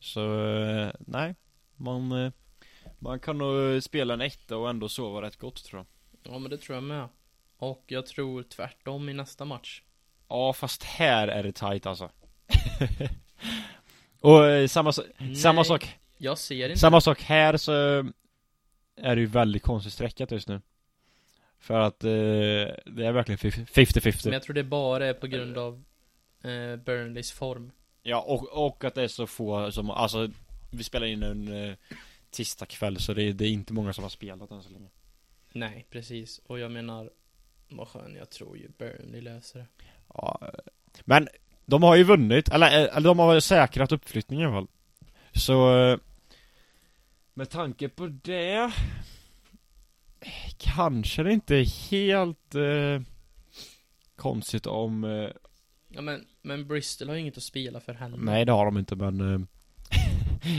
Så 0.00 0.50
eh, 0.60 0.90
nej 0.98 1.34
Man 1.76 2.12
eh, 2.12 2.32
Man 2.98 3.20
kan 3.20 3.38
nog 3.38 3.82
spela 3.82 4.14
en 4.14 4.20
etta 4.20 4.56
och 4.56 4.70
ändå 4.70 4.88
sova 4.88 5.22
rätt 5.22 5.36
gott 5.36 5.64
tror 5.64 5.78
jag 6.22 6.32
Ja 6.32 6.38
men 6.38 6.50
det 6.50 6.58
tror 6.58 6.76
jag 6.76 6.82
med. 6.82 7.08
Och 7.56 7.84
jag 7.86 8.06
tror 8.06 8.42
tvärtom 8.42 9.08
i 9.08 9.12
nästa 9.14 9.44
match. 9.44 9.82
Ja 10.28 10.52
fast 10.52 10.82
här 10.82 11.28
är 11.28 11.42
det 11.42 11.52
tight 11.52 11.86
alltså 11.86 12.10
Och 14.20 14.46
eh, 14.46 14.66
samma, 14.66 14.90
so- 14.90 15.34
samma 15.34 15.60
Nej, 15.60 15.64
sak 15.68 15.98
Jag 16.18 16.38
ser 16.38 16.68
inte. 16.68 16.80
Samma 16.80 17.00
sak 17.00 17.20
här 17.22 17.56
så 17.56 17.72
Är 18.96 19.14
det 19.14 19.20
ju 19.20 19.26
väldigt 19.26 19.62
konstigt 19.62 19.92
sträckat 19.92 20.30
just 20.30 20.48
nu 20.48 20.60
För 21.58 21.80
att 21.80 22.04
eh, 22.04 22.10
det 22.86 23.06
är 23.06 23.12
verkligen 23.12 23.38
50-50 23.38 24.20
Men 24.24 24.32
jag 24.32 24.42
tror 24.42 24.54
det 24.54 24.64
bara 24.64 25.06
är 25.06 25.14
på 25.14 25.26
grund 25.26 25.58
av 25.58 25.84
eh, 26.42 26.76
Burnleys 26.76 27.32
form. 27.32 27.72
Ja 28.02 28.20
och, 28.20 28.66
och 28.66 28.84
att 28.84 28.94
det 28.94 29.02
är 29.02 29.08
så 29.08 29.26
få 29.26 29.72
som, 29.72 29.90
alltså 29.90 30.28
Vi 30.70 30.84
spelar 30.84 31.06
in 31.06 31.22
en 31.22 31.64
eh, 31.68 31.74
tisdag 32.38 32.66
kväll 32.66 33.00
så 33.00 33.14
det 33.14 33.22
är, 33.22 33.32
det 33.32 33.44
är 33.44 33.50
inte 33.50 33.72
många 33.72 33.92
som 33.92 34.04
har 34.04 34.08
spelat 34.08 34.50
än 34.50 34.62
så 34.62 34.70
länge 34.70 34.88
Nej, 35.52 35.86
precis. 35.90 36.38
Och 36.46 36.58
jag 36.58 36.70
menar, 36.70 37.10
vad 37.68 37.88
skön, 37.88 38.14
jag 38.18 38.30
tror 38.30 38.56
ju 38.58 38.68
Burnley 38.78 39.20
löser 39.20 39.58
det. 39.58 39.66
ja, 40.14 40.52
Men 41.04 41.28
de 41.66 41.82
har 41.82 41.96
ju 41.96 42.04
vunnit, 42.04 42.48
eller, 42.48 42.88
eller 42.88 43.08
de 43.08 43.18
har 43.18 43.40
säkrat 43.40 43.92
uppflyttningen 43.92 44.42
i 44.44 44.46
alla 44.46 44.56
fall 44.56 44.68
Så 45.34 45.78
eh, 45.78 45.98
Med 47.34 47.50
tanke 47.50 47.88
på 47.88 48.06
det 48.06 48.72
Kanske 50.58 51.22
det 51.22 51.32
inte 51.32 51.56
är 51.56 51.90
helt 51.90 52.54
eh, 52.54 53.02
Konstigt 54.16 54.66
om 54.66 55.04
eh, 55.04 55.30
Ja 55.88 56.00
men, 56.00 56.26
men 56.42 56.66
Bristol 56.68 57.08
har 57.08 57.14
ju 57.14 57.20
inget 57.20 57.36
att 57.36 57.42
spela 57.42 57.80
för 57.80 57.94
heller. 57.94 58.16
Nej 58.18 58.44
det 58.44 58.52
har 58.52 58.64
de 58.64 58.78
inte 58.78 58.96
men 58.96 59.34
eh, 59.34 59.40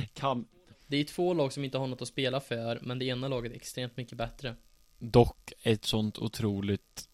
Kan 0.14 0.46
det 0.90 0.98
är 0.98 1.04
två 1.04 1.34
lag 1.34 1.54
som 1.54 1.64
inte 1.64 1.78
har 1.78 1.88
något 1.88 2.02
att 2.02 2.08
spela 2.08 2.40
för, 2.40 2.80
men 2.82 3.00
det 3.00 3.06
ena 3.06 3.28
laget 3.28 3.52
är 3.52 3.56
extremt 3.56 3.98
mycket 3.98 4.18
bättre. 4.18 4.56
Dock 5.00 5.54
ett 5.64 5.86
sånt 5.86 6.18
otroligt 6.18 7.10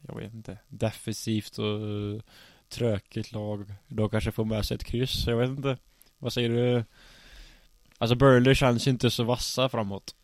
Jag 0.00 0.16
vet 0.16 0.34
inte 0.34 0.58
Defensivt 0.68 1.58
och 1.58 1.64
tråkigt 1.64 2.24
Trökigt 2.68 3.32
lag 3.32 3.74
De 3.88 4.10
kanske 4.10 4.32
får 4.32 4.44
med 4.44 4.64
sig 4.64 4.74
ett 4.74 4.84
kryss, 4.84 5.26
jag 5.26 5.36
vet 5.36 5.48
inte 5.48 5.78
Vad 6.18 6.32
säger 6.32 6.48
du? 6.48 6.84
Alltså 7.98 8.14
Burley 8.14 8.54
känns 8.54 8.86
inte 8.86 9.10
så 9.10 9.24
vassa 9.24 9.68
framåt 9.68 10.14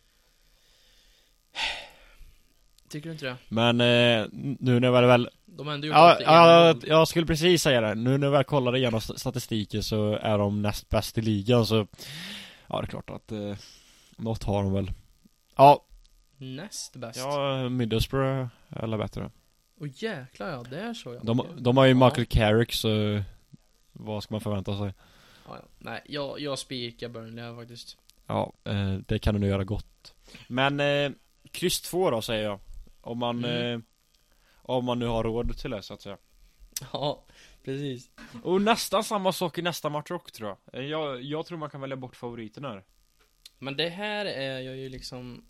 Tycker 2.88 3.08
du 3.08 3.12
inte 3.12 3.24
det? 3.26 3.36
Men 3.48 3.80
eh, 3.80 4.26
nu 4.60 4.80
när 4.80 4.88
jag 4.92 5.06
väl, 5.06 5.28
De 5.46 5.66
har 5.66 5.74
ändå 5.74 5.86
gjort 5.86 5.96
ja, 5.96 6.18
ja, 6.20 6.70
egna- 6.70 6.86
jag 6.86 7.08
skulle 7.08 7.26
precis 7.26 7.62
säga 7.62 7.80
det 7.80 7.94
Nu 7.94 8.18
när 8.18 8.26
jag 8.26 8.32
väl 8.32 8.44
kollar 8.44 8.76
igenom 8.76 8.98
st- 8.98 9.18
statistiken 9.18 9.82
så 9.82 10.12
är 10.12 10.38
de 10.38 10.62
näst 10.62 10.88
bäst 10.88 11.18
i 11.18 11.22
ligan 11.22 11.66
så 11.66 11.86
Ja 12.66 12.80
det 12.80 12.84
är 12.84 12.86
klart 12.86 13.10
att 13.10 13.32
eh, 13.32 13.54
Något 14.16 14.42
har 14.44 14.62
de 14.62 14.72
väl 14.72 14.90
Ja, 15.56 15.84
Näst 16.38 16.96
bäst. 16.96 17.18
ja 17.18 17.68
Middlesbrough 17.68 18.46
alla 18.70 18.98
bättre 18.98 19.30
Och 19.80 19.86
jäklar 19.88 20.48
ja, 20.50 20.64
det 20.70 20.80
är 20.80 20.94
så 20.94 21.14
ja. 21.14 21.20
De, 21.22 21.46
de 21.58 21.76
har 21.76 21.84
ju 21.84 21.98
Ja. 21.98 22.04
Michael 22.06 22.26
Carrick 22.26 22.72
så 22.72 23.22
Vad 23.92 24.22
ska 24.22 24.34
man 24.34 24.40
förvänta 24.40 24.78
sig? 24.78 24.94
Ja, 25.48 25.56
ja. 25.60 25.68
Nej, 25.78 26.00
jag, 26.06 26.40
jag 26.40 26.58
spikar 26.58 27.08
Burnley 27.08 27.44
här 27.44 27.56
faktiskt. 27.56 27.96
Ja, 28.26 28.52
eh, 28.64 28.94
det 29.06 29.18
kan 29.18 29.34
du 29.34 29.40
nog 29.40 29.50
göra 29.50 29.64
gott 29.64 30.14
Men 30.46 30.80
eh, 30.80 31.10
Kryss 31.50 31.80
2 31.80 32.10
då 32.10 32.22
säger 32.22 32.44
jag 32.44 32.58
Om 33.06 33.18
man 33.18 33.44
Mm. 33.44 33.74
eh, 33.74 33.80
Om 34.62 34.84
man 34.84 34.98
nu 34.98 35.06
har 35.06 35.24
råd 35.24 35.58
till 35.58 35.70
det 35.70 35.82
så 35.82 35.94
att 35.94 36.00
säga. 36.02 36.16
Ja, 36.92 37.24
precis. 37.64 38.10
Och 38.42 38.62
nästan 38.62 39.04
samma 39.04 39.32
sak 39.32 39.58
i 39.58 39.62
nästa 39.62 39.88
match 39.88 40.10
också 40.10 40.34
tror 40.34 40.48
jag. 40.48 40.80
Eh, 40.80 40.86
Jag, 40.88 41.22
jag 41.22 41.46
tror 41.46 41.58
man 41.58 41.70
kan 41.70 41.80
välja 41.80 41.96
bort 41.96 42.16
favoriten 42.16 42.64
här. 42.64 42.84
Men 43.58 43.76
det 43.76 43.88
här 43.88 44.26
är 44.26 44.60
jag 44.60 44.76
ju 44.76 44.88
liksom 44.88 45.44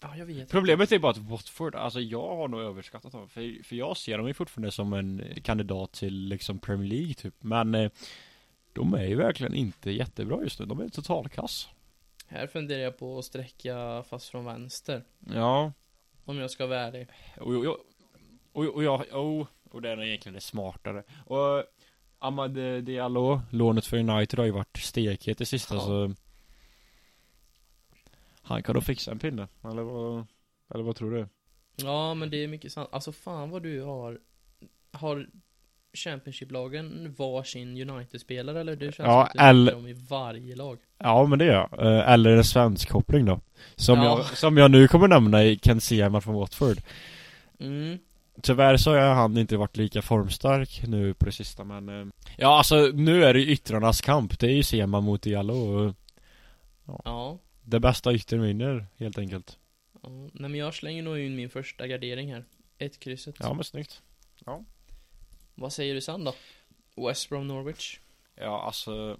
Ja, 0.00 0.16
jag 0.16 0.26
vet 0.26 0.50
Problemet 0.50 0.92
är 0.92 0.98
bara 0.98 1.10
att 1.10 1.18
Watford, 1.18 1.74
alltså 1.74 2.00
jag 2.00 2.36
har 2.36 2.48
nog 2.48 2.60
överskattat 2.60 3.12
dem 3.12 3.28
för, 3.28 3.62
för 3.64 3.76
jag 3.76 3.96
ser 3.96 4.18
dem 4.18 4.26
ju 4.28 4.34
fortfarande 4.34 4.70
som 4.72 4.92
en 4.92 5.24
kandidat 5.42 5.92
till 5.92 6.14
liksom 6.28 6.58
Premier 6.58 6.88
League 6.88 7.14
typ. 7.14 7.34
Men 7.42 7.74
eh, 7.74 7.90
De 8.72 8.94
är 8.94 9.04
ju 9.04 9.14
verkligen 9.14 9.54
inte 9.54 9.90
jättebra 9.90 10.42
just 10.42 10.60
nu, 10.60 10.66
de 10.66 10.80
är 10.80 10.88
totalkass 10.88 11.68
Här 12.26 12.46
funderar 12.46 12.82
jag 12.82 12.98
på 12.98 13.18
att 13.18 13.24
sträcka 13.24 14.02
fast 14.08 14.28
från 14.28 14.44
vänster. 14.44 15.04
Ja 15.34 15.72
Om 16.24 16.38
jag 16.38 16.50
ska 16.50 16.66
vara 16.66 16.78
ärlig. 16.80 17.08
Och, 17.40 17.54
och, 17.54 17.76
och, 18.52 18.64
och 18.74 18.84
jag, 18.84 19.04
och, 19.12 19.46
och 19.70 19.82
det 19.82 19.90
är 19.90 19.96
nog 19.96 20.04
egentligen 20.06 20.34
det 20.34 20.40
smartare 20.40 21.02
Och 21.26 21.64
Ahmad 22.18 22.50
Diallo, 22.84 23.40
lånet 23.50 23.86
för 23.86 23.96
United 23.96 24.38
har 24.38 24.46
ju 24.46 24.52
varit 24.52 24.76
stekhet 24.76 25.40
i 25.40 25.44
sista 25.46 25.74
Ja. 25.74 25.80
så 25.80 26.14
Han 28.42 28.62
kan 28.62 28.74
nog 28.74 28.84
fixa 28.84 29.10
en 29.10 29.18
pinne, 29.18 29.48
eller 29.64 29.82
vad, 29.82 30.26
eller 30.74 30.84
vad 30.84 30.96
tror 30.96 31.10
du? 31.10 31.28
Ja, 31.76 32.14
men 32.14 32.30
det 32.30 32.36
är 32.44 32.48
mycket 32.48 32.72
sant. 32.72 32.88
Alltså 32.92 33.12
fan 33.12 33.50
vad 33.50 33.62
du 33.62 33.82
har 33.82 34.18
Har 34.92 35.26
Championship-lagen 35.94 37.14
varsin 37.18 37.90
United-spelare 37.90 38.60
eller? 38.60 38.76
Du 38.76 38.84
känns 38.92 38.98
Ja, 38.98 39.12
som 39.12 39.20
att 39.22 39.32
du 39.32 39.38
eller- 39.38 39.72
dem 39.72 39.86
i 39.86 39.92
varje 39.92 40.56
lag. 40.56 40.78
Ja 40.98 41.26
men 41.26 41.38
det 41.38 41.44
gör 41.44 41.68
jag, 41.70 41.86
Eh, 41.86 42.10
eller 42.12 42.36
en 42.36 42.44
svensk 42.44 42.88
koppling 42.88 43.24
då 43.24 43.40
Som, 43.76 43.98
Ja. 43.98 44.04
jag, 44.04 44.26
som 44.38 44.56
jag 44.56 44.70
nu 44.70 44.88
kommer 44.88 45.08
nämna 45.08 45.44
i 45.44 45.56
Ken 45.56 45.80
Sema 45.80 46.20
från 46.20 46.34
Watford 46.34 46.78
Mm. 47.60 47.98
Tyvärr 48.42 48.76
så 48.76 48.90
har 48.90 49.14
han 49.14 49.36
inte 49.38 49.56
varit 49.56 49.76
lika 49.76 50.02
formstark 50.02 50.82
nu 50.86 51.14
på 51.14 51.24
det 51.26 51.32
sista 51.32 51.64
men 51.64 51.88
eh, 51.88 52.06
Ja 52.36 52.58
alltså 52.58 52.76
nu 52.94 53.24
är 53.24 53.34
det 53.34 53.40
yttrarnas 53.40 54.00
kamp, 54.00 54.38
det 54.38 54.46
är 54.46 54.50
ju 54.50 54.62
Sema 54.62 55.00
mot 55.00 55.22
Diallo 55.22 55.54
och 55.54 55.94
Ja. 57.04 57.38
Det 57.62 57.80
bästa 57.80 58.12
yttern 58.12 58.42
vinner 58.42 58.86
helt 58.98 59.18
enkelt 59.18 59.58
ja. 60.02 60.08
Nej 60.32 60.50
men 60.50 60.54
jag 60.54 60.74
slänger 60.74 61.02
nog 61.02 61.18
in 61.18 61.36
min 61.36 61.50
första 61.50 61.86
gardering 61.86 62.32
här. 62.32 62.44
Ett 62.78 63.00
krysset. 63.00 63.34
Ja 63.38 63.54
men 63.54 63.64
snyggt 63.64 64.02
Vad 65.54 65.72
säger 65.72 65.94
du 65.94 66.00
sen 66.00 66.24
då? 66.24 66.34
West 67.08 67.28
Brom 67.28 67.48
Norwich. 67.48 67.98
Ja, 68.34 68.62
alltså 68.62 69.16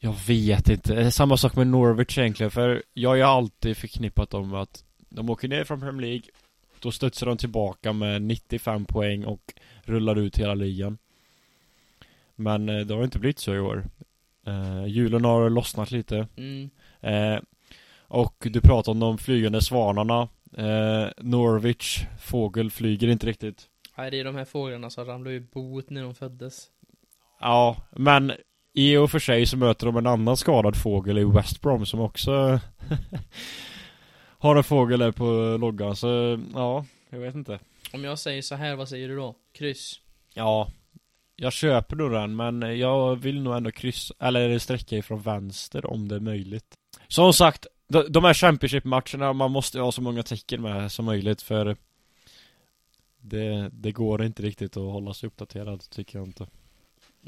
Jag 0.00 0.14
vet 0.26 0.68
inte, 0.68 0.94
det 0.94 1.02
är 1.02 1.10
samma 1.10 1.36
sak 1.36 1.56
med 1.56 1.66
Norwich 1.66 2.18
egentligen 2.18 2.50
för 2.50 2.82
jag 2.94 3.10
har 3.10 3.16
ju 3.16 3.22
alltid 3.22 3.76
förknippat 3.76 4.30
dem 4.30 4.50
med 4.50 4.60
att 4.60 4.84
De 5.08 5.30
åker 5.30 5.48
ner 5.48 5.64
från 5.64 5.80
Premier 5.80 6.06
League 6.06 6.22
Då 6.80 6.92
studsar 6.92 7.26
de 7.26 7.36
tillbaka 7.36 7.92
med 7.92 8.22
95 8.22 8.84
poäng 8.84 9.24
och 9.24 9.54
rullar 9.82 10.16
ut 10.18 10.38
hela 10.38 10.54
ligan. 10.54 10.98
Men 12.36 12.68
eh, 12.68 12.86
det 12.86 12.94
har 12.94 13.04
inte 13.04 13.18
blivit 13.18 13.38
så 13.38 13.54
i 13.54 13.58
år. 13.58 13.84
Eh, 14.46 14.86
Hjulen 14.86 15.24
har 15.24 15.50
lossnat 15.50 15.90
lite. 15.90 16.28
Mm. 16.36 16.70
eh, 17.00 17.40
Och 18.08 18.34
du 18.50 18.60
pratar 18.60 18.92
om 18.92 19.00
de 19.00 19.18
flygande 19.18 19.62
svanarna. 19.62 20.28
Eh, 20.56 21.08
Norwich 21.16 22.04
Fågel 22.20 22.70
flyger 22.70 23.08
inte 23.08 23.26
riktigt. 23.26 23.68
Nej, 23.96 24.10
det 24.10 24.20
är 24.20 24.24
de 24.24 24.34
här 24.36 24.44
fåglarna 24.44 24.90
som 24.90 25.04
ramlade 25.04 25.36
ur 25.36 25.46
boet 25.52 25.90
när 25.90 26.02
de 26.02 26.14
föddes. 26.14 26.66
Ja, 27.40 27.76
men 27.90 28.32
i 28.72 28.96
och 28.96 29.10
för 29.10 29.18
sig 29.18 29.46
så 29.46 29.56
möter 29.56 29.86
de 29.86 29.96
en 29.96 30.06
annan 30.06 30.36
skadad 30.36 30.76
fågel 30.76 31.18
i 31.18 31.24
West 31.24 31.60
Brom 31.60 31.86
som 31.86 32.00
också 32.00 32.60
har 34.38 34.56
en 34.56 34.64
fågel 34.64 34.98
där 34.98 35.12
på 35.12 35.56
loggan 35.60 35.96
så 35.96 36.40
ja, 36.54 36.84
jag 37.10 37.18
vet 37.18 37.34
inte. 37.34 37.58
Om 37.92 38.04
jag 38.04 38.18
säger 38.18 38.42
så 38.42 38.54
här, 38.54 38.76
vad 38.76 38.88
säger 38.88 39.08
du 39.08 39.16
då? 39.16 39.34
Kryss? 39.52 40.00
Ja, 40.34 40.68
jag 41.36 41.52
köper 41.52 41.96
nog 41.96 42.10
den 42.10 42.36
men 42.36 42.78
jag 42.78 43.16
vill 43.16 43.42
nog 43.42 43.56
ändå 43.56 43.70
kryssa, 43.70 44.14
eller 44.18 44.58
sträcka 44.58 44.96
ifrån 44.96 45.22
vänster 45.22 45.86
om 45.86 46.08
det 46.08 46.16
är 46.16 46.20
möjligt. 46.20 46.74
Som 47.08 47.32
sagt, 47.32 47.66
de, 48.08 48.24
här 48.24 48.34
Championship-matcherna, 48.34 49.32
man 49.32 49.50
måste 49.50 49.80
ha 49.80 49.92
så 49.92 50.02
många 50.02 50.22
tecken 50.22 50.62
med 50.62 50.92
som 50.92 51.04
möjligt 51.04 51.42
för 51.42 51.76
det, 53.20 53.70
det 53.72 53.92
går 53.92 54.24
inte 54.24 54.42
riktigt 54.42 54.76
att 54.76 54.92
hålla 54.92 55.14
sig 55.14 55.26
uppdaterad 55.26 55.90
tycker 55.90 56.18
jag 56.18 56.28
inte. 56.28 56.46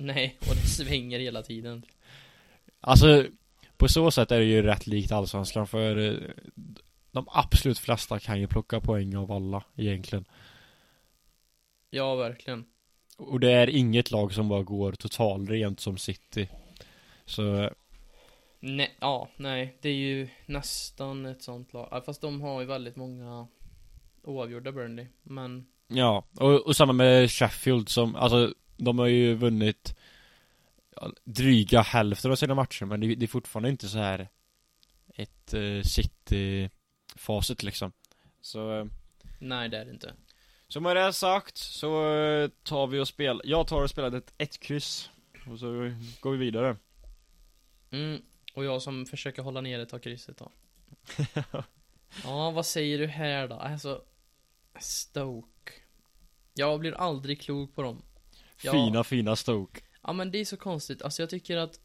Nej, 0.01 0.37
och 0.41 0.55
det 0.55 0.69
svänger 0.69 1.19
hela 1.19 1.43
tiden. 1.43 1.83
Alltså 2.81 3.27
På 3.77 3.89
så 3.89 4.11
sätt 4.11 4.31
är 4.31 4.39
det 4.39 4.45
ju 4.45 4.63
rätt 4.63 4.87
likt 4.87 5.13
Allsvenskan 5.13 5.67
för 5.67 5.97
eh, 5.97 6.31
De 7.11 7.29
absolut 7.29 7.79
flesta 7.79 8.19
kan 8.19 8.41
ju 8.41 8.47
plocka 8.47 8.81
poäng 8.81 9.17
av 9.17 9.33
alla 9.33 9.65
egentligen 9.77 10.25
Ja, 11.91 12.15
verkligen. 12.15 12.65
Och 13.17 13.41
det 13.41 13.53
är 13.53 13.71
inget 13.71 14.11
lag 14.11 14.33
som 14.33 14.49
bara 14.49 14.63
går 14.63 14.93
totalrent 14.93 15.81
som 15.81 15.99
City 15.99 16.49
Så 17.25 17.71
Nej, 18.61 18.97
ja, 19.01 19.29
nej, 19.37 19.77
det 19.81 19.89
är 19.89 19.95
ju 19.95 20.29
nästan 20.47 21.27
ett 21.27 21.43
sånt 21.43 21.73
lag. 21.73 22.03
Fast 22.07 22.21
de 22.21 22.41
har 22.41 22.61
ju 22.61 22.67
väldigt 22.67 22.97
många 22.97 23.47
oavgjorda 24.23 24.73
Burnley. 24.73 25.07
Men, 25.23 25.67
Ja, 25.89 26.25
och, 26.37 26.67
och 26.67 26.77
samma 26.77 26.93
med 26.93 27.31
Sheffield 27.31 27.89
som, 27.89 28.17
alltså 28.17 28.55
De 28.81 28.99
har 28.99 29.07
ju 29.07 29.35
vunnit 29.35 29.97
Dryga 31.25 31.81
hälften 31.81 32.31
av 32.31 32.37
sina 32.37 32.55
matcher 32.55 32.85
men 32.85 33.01
det, 33.01 33.23
är 33.23 33.27
fortfarande 33.27 33.69
inte 33.69 33.89
så 33.89 33.99
här 33.99 34.29
Ett 35.15 35.55
eh, 35.55 35.83
City-facit 35.83 37.63
liksom 37.63 37.93
Så 38.41 38.79
eh, 38.79 38.85
nej 39.39 39.69
det 39.69 39.79
är 39.79 39.85
det 39.85 39.91
inte. 39.91 40.15
Så 40.69 40.81
med 40.81 40.97
det 40.97 41.13
sagt 41.13 41.57
så 41.57 42.15
eh, 42.15 42.51
tar 42.63 42.87
vi 42.87 42.99
och 42.99 43.09
spelar, 43.09 43.43
jag 43.45 43.67
tar 43.67 43.83
och 43.83 43.91
spelar 43.91 44.17
ett 44.17 44.35
ett 44.39 44.61
kryss 44.61 45.11
Och 45.47 45.59
så 45.59 45.95
går 46.21 46.33
vi 46.33 46.39
vidare 46.39 46.77
Mm, 47.93 48.23
och 48.55 48.65
jag 48.65 48.83
som 48.83 49.07
försöker 49.07 49.43
hålla 49.43 49.61
nere 49.61 49.87
tar 49.87 49.99
krysset 49.99 50.37
då. 50.37 50.51
ja, 52.25 52.51
vad 52.51 52.67
säger 52.67 52.99
du 52.99 53.07
här 53.07 53.49
då? 53.49 53.55
Alltså, 53.55 54.03
Stoke. 54.81 55.73
Jag 56.55 56.81
blir 56.81 56.93
aldrig 56.93 57.41
klok 57.41 57.75
på 57.75 57.83
dem. 57.83 58.03
Ja. 58.63 58.73
Fina 58.73 59.05
fina 59.05 59.37
Stoke 59.37 59.81
Ja 60.03 60.13
men 60.13 60.31
det 60.31 60.39
är 60.39 60.45
så 60.45 60.57
konstigt, 60.57 61.03
alltså 61.03 61.23
jag 61.23 61.31
tycker 61.31 61.57
att 61.57 61.81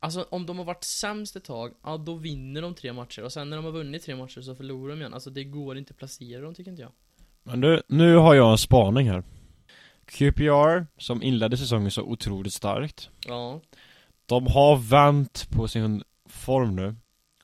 Alltså 0.00 0.26
om 0.30 0.46
de 0.46 0.58
har 0.58 0.64
varit 0.64 0.84
sämst 0.84 1.36
ett 1.36 1.44
tag, 1.44 1.74
ja 1.82 1.96
då 1.96 2.14
vinner 2.14 2.62
de 2.62 2.74
tre 2.74 2.92
matcher 2.92 3.22
och 3.22 3.32
sen 3.32 3.50
när 3.50 3.56
de 3.56 3.64
har 3.64 3.72
vunnit 3.72 4.02
tre 4.02 4.16
matcher 4.16 4.40
så 4.40 4.54
förlorar 4.54 4.90
de 4.90 5.00
igen. 5.00 5.14
Alltså 5.14 5.30
det 5.30 5.44
går 5.44 5.78
inte 5.78 5.90
att 5.90 5.96
placera 5.98 6.40
dem 6.40 6.54
tycker 6.54 6.70
inte 6.70 6.82
jag. 6.82 6.92
Men 7.42 7.60
du, 7.60 7.82
nu 7.86 8.14
har 8.16 8.34
jag 8.34 8.50
en 8.50 8.58
spaning 8.58 9.10
här 9.10 9.22
QPR, 10.04 10.86
som 10.98 11.22
inledde 11.22 11.56
säsongen 11.56 11.90
så 11.90 12.02
otroligt 12.02 12.52
starkt 12.52 13.10
Ja. 13.26 13.60
De 14.26 14.46
har 14.46 14.76
vänt 14.76 15.50
på 15.50 15.68
sin 15.68 16.02
form 16.26 16.76
nu 16.76 16.96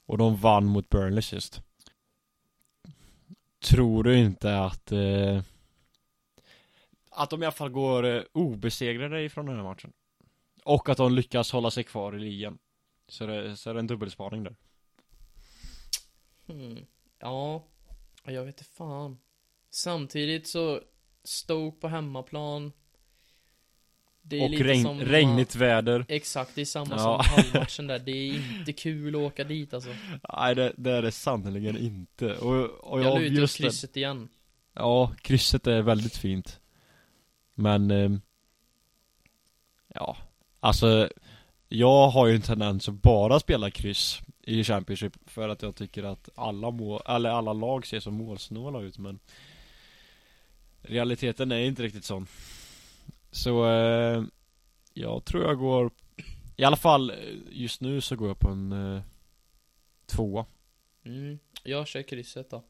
Och 0.06 0.18
de 0.18 0.36
vann 0.36 0.64
mot 0.64 0.88
Burnley 0.88 1.22
sist 1.22 1.62
Tror 3.64 4.04
du 4.04 4.18
inte 4.18 4.58
att 4.58 4.92
eh, 4.92 5.40
Att 7.16 7.30
de 7.30 7.42
i 7.42 7.46
alla 7.46 7.52
fall 7.52 7.70
går 7.70 8.06
eh, 8.06 8.22
obesegrade 8.32 9.22
ifrån 9.22 9.46
den 9.46 9.56
här 9.56 9.62
matchen 9.62 9.92
Och 10.64 10.88
att 10.88 10.96
de 10.96 11.12
lyckas 11.14 11.52
hålla 11.52 11.70
sig 11.70 11.84
kvar 11.84 12.16
i 12.16 12.18
ligan 12.18 12.58
Så 13.08 13.26
det, 13.26 13.56
så 13.56 13.70
är 13.70 13.74
det 13.74 13.80
en 13.80 13.86
dubbelspaning 13.86 14.42
där 14.44 14.56
Hmm. 16.46 16.86
Ja. 17.18 17.64
Jag 18.24 18.44
vet 18.44 18.60
inte 18.60 18.70
fan. 18.70 19.18
Samtidigt 19.70 20.46
så 20.48 20.80
Stoke 21.24 21.80
på 21.80 21.88
hemmaplan. 21.88 22.72
Det 24.22 24.38
är 24.38 24.42
Och 24.44 24.50
lite 24.50 24.64
regn, 24.64 24.82
som 24.82 25.00
regnigt 25.00 25.54
väder 25.56 26.04
Exakt, 26.08 26.54
det 26.54 26.60
är 26.60 26.64
samma 26.64 26.94
Ja. 26.96 27.22
som 27.24 27.34
halvmatchen 27.34 27.86
där. 27.86 27.98
Det 27.98 28.10
är 28.12 28.34
inte 28.58 28.72
kul 28.72 29.14
att 29.14 29.20
åka 29.20 29.44
dit 29.44 29.74
alltså. 29.74 29.90
Nej 30.38 30.54
det, 30.54 30.72
det 30.76 30.90
är 30.90 31.02
det 31.02 31.12
sannerligen 31.12 31.76
inte 31.78 32.34
Och, 32.36 32.64
och 32.70 33.00
Jag 33.00 33.06
jag, 33.06 33.20
lutar 33.20 33.34
åt 33.34 33.40
just 33.40 33.56
krysset 33.56 33.96
igen. 33.96 34.28
Ja, 34.74 35.12
krysset 35.22 35.66
är 35.66 35.82
väldigt 35.82 36.16
fint 36.16 36.60
men 37.54 37.90
eh, 37.90 38.12
Ja 39.88 40.16
Alltså 40.60 41.08
Jag 41.68 42.08
har 42.08 42.26
ju 42.26 42.34
en 42.34 42.42
tendens 42.42 42.88
att 42.88 43.02
bara 43.02 43.40
spela 43.40 43.70
kryss 43.70 44.20
I 44.42 44.64
Championship 44.64 45.12
För 45.26 45.48
att 45.48 45.62
jag 45.62 45.76
tycker 45.76 46.02
att 46.02 46.28
alla 46.34 46.70
mål, 46.70 47.02
eller 47.06 47.30
alla 47.30 47.52
lag 47.52 47.86
ser 47.86 48.00
så 48.00 48.10
målsnåla 48.10 48.80
ut 48.80 48.98
men 48.98 49.18
Realiteten 50.82 51.52
är 51.52 51.58
inte 51.58 51.82
riktigt 51.82 52.04
sån 52.04 52.26
Så 53.30 53.70
eh, 53.70 54.22
Jag 54.94 55.24
tror 55.24 55.44
jag 55.44 55.58
går 55.58 55.90
I 56.56 56.64
alla 56.64 56.76
fall 56.76 57.10
eh, 57.10 57.16
just 57.50 57.80
nu 57.80 58.00
så 58.00 58.16
går 58.16 58.28
jag 58.28 58.38
på 58.38 58.48
en 58.48 58.72
eh, 58.72 59.02
Tvåa 60.06 60.46
Mm, 61.06 61.38
jag 61.62 61.86
kör 61.86 62.02
krysset 62.02 62.50
då. 62.50 62.64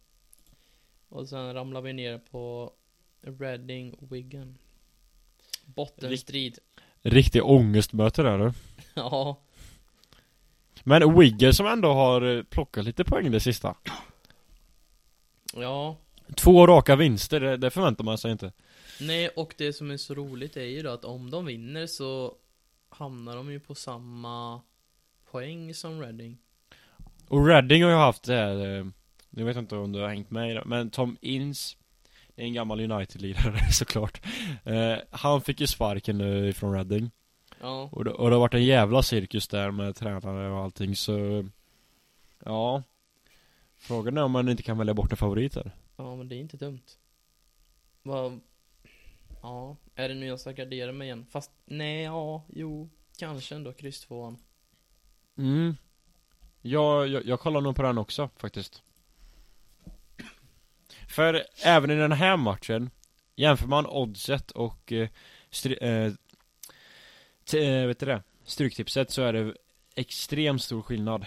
Och 1.09 1.29
sen 1.29 1.55
ramlar 1.55 1.81
vi 1.81 1.93
ner 1.93 2.19
på 2.19 2.73
Reading 3.21 3.97
Wigan. 4.11 4.59
Bottenstrid. 5.67 6.59
Riktig 7.03 7.45
ångestmöte 7.45 8.23
där 8.23 8.39
du 8.39 8.53
ja, 8.95 9.41
Men 10.83 11.19
Wigger 11.19 11.53
som 11.53 11.67
ändå 11.67 11.93
har 11.93 12.37
eh, 12.37 12.43
plockat 12.43 12.85
lite 12.85 13.05
poäng 13.05 13.31
det 13.31 13.41
sista 13.41 13.75
ja. 15.55 15.97
Två 16.37 16.67
raka 16.67 16.97
vinster, 16.97 17.41
det, 17.41 17.57
det 17.57 17.71
förväntar 17.71 18.05
man 18.05 18.19
sig 18.19 18.33
inte 18.33 18.53
Nej, 19.01 19.29
och 19.29 19.55
det 19.59 19.73
som 19.73 19.91
är 19.91 19.97
så 19.97 20.15
roligt 20.15 20.57
är 20.57 20.65
ju 20.65 20.83
då 20.83 20.91
att 20.91 21.05
om 21.05 21.31
de 21.31 21.45
vinner 21.45 21.87
så 21.87 22.35
hamnar 22.89 23.37
de 23.37 23.53
ju 23.53 23.61
på 23.61 23.75
samma 23.75 24.61
poäng 25.31 25.75
som 25.75 26.01
Reading. 26.01 26.39
Och 27.29 27.47
Reading 27.47 27.83
har 27.83 27.91
ju 27.91 27.97
haft 27.97 28.23
det 28.23 28.35
här, 28.35 28.79
eh, 28.79 28.87
Nu 29.31 29.45
vet 29.45 29.57
jag 29.57 29.63
inte 29.63 29.77
om 29.77 29.93
du 29.93 30.01
har 30.01 30.09
hängt 30.09 30.31
med 30.31 30.51
i 30.51 30.55
det, 30.55 30.63
men 30.67 30.91
Tom 30.91 31.17
är 31.21 31.31
en 32.37 32.53
gammal 32.53 32.81
United-lirare 32.81 33.59
såklart. 33.73 34.27
Eh, 34.65 34.97
Han 35.11 35.41
fick 35.41 35.61
ju 35.61 35.67
sparken 35.67 36.19
nu 36.19 36.53
från 36.53 36.73
Reading. 36.73 37.11
Ja, 37.61 37.89
och 37.93 38.05
det, 38.05 38.11
och 38.11 38.31
det 38.31 38.37
har 38.37 38.41
varit 38.41 38.55
en 38.55 38.65
jävla 38.65 39.03
cirkus 39.03 39.49
där 39.49 39.71
med 39.71 39.97
tränare 39.97 40.51
och 40.51 40.59
allting 40.59 40.97
så 40.97 41.45
Ja. 42.45 42.83
Frågan 43.77 44.19
är 44.19 44.23
om 44.23 44.33
man 44.33 44.49
inte 44.49 44.63
kan 44.63 44.79
välja 44.79 44.95
bort 44.95 45.11
en 45.11 45.17
favorit 45.17 45.55
här. 45.55 45.73
Ja 45.97 46.17
men 46.17 46.29
det 46.29 46.35
är 46.35 46.41
inte 46.41 46.57
dumt. 46.57 46.83
Vad... 48.03 48.41
Ja, 49.43 49.77
är 49.95 50.09
det 50.09 50.15
nu 50.15 50.27
jag 50.27 50.41
ska 50.41 50.53
gardera 50.53 50.93
mig 50.93 51.07
igen? 51.07 51.27
Fast 51.31 51.51
nej, 51.65 52.03
ja, 52.03 52.43
jo, 52.49 52.89
kanske 53.19 53.55
ändå 53.55 53.73
kryss 53.73 54.01
tvåan. 54.01 54.39
Mm. 55.39 55.77
Jag, 56.63 57.09
jag, 57.09 57.27
jag 57.27 57.41
kollar 57.41 57.61
nog 57.61 57.77
på 57.77 57.83
den 57.83 57.99
också 57.99 58.31
faktiskt 58.37 58.83
För 61.15 61.47
även 61.65 61.91
i 61.91 61.95
den 61.95 62.13
här 62.13 62.37
matchen 62.37 62.91
Jämför 63.37 63.67
man 63.67 63.87
oddset 63.87 64.51
och 64.51 64.93
eh, 64.93 65.09
stry, 65.51 65.77
eh, 65.81 66.13
eh, 67.61 67.87
vet 67.87 68.01
du 68.01 68.07
det? 68.07 68.23
Stryktipset 68.45 69.11
så 69.11 69.23
är 69.23 69.33
det 69.33 69.55
extremt 69.95 70.63
stor 70.63 70.83
skillnad 70.83 71.27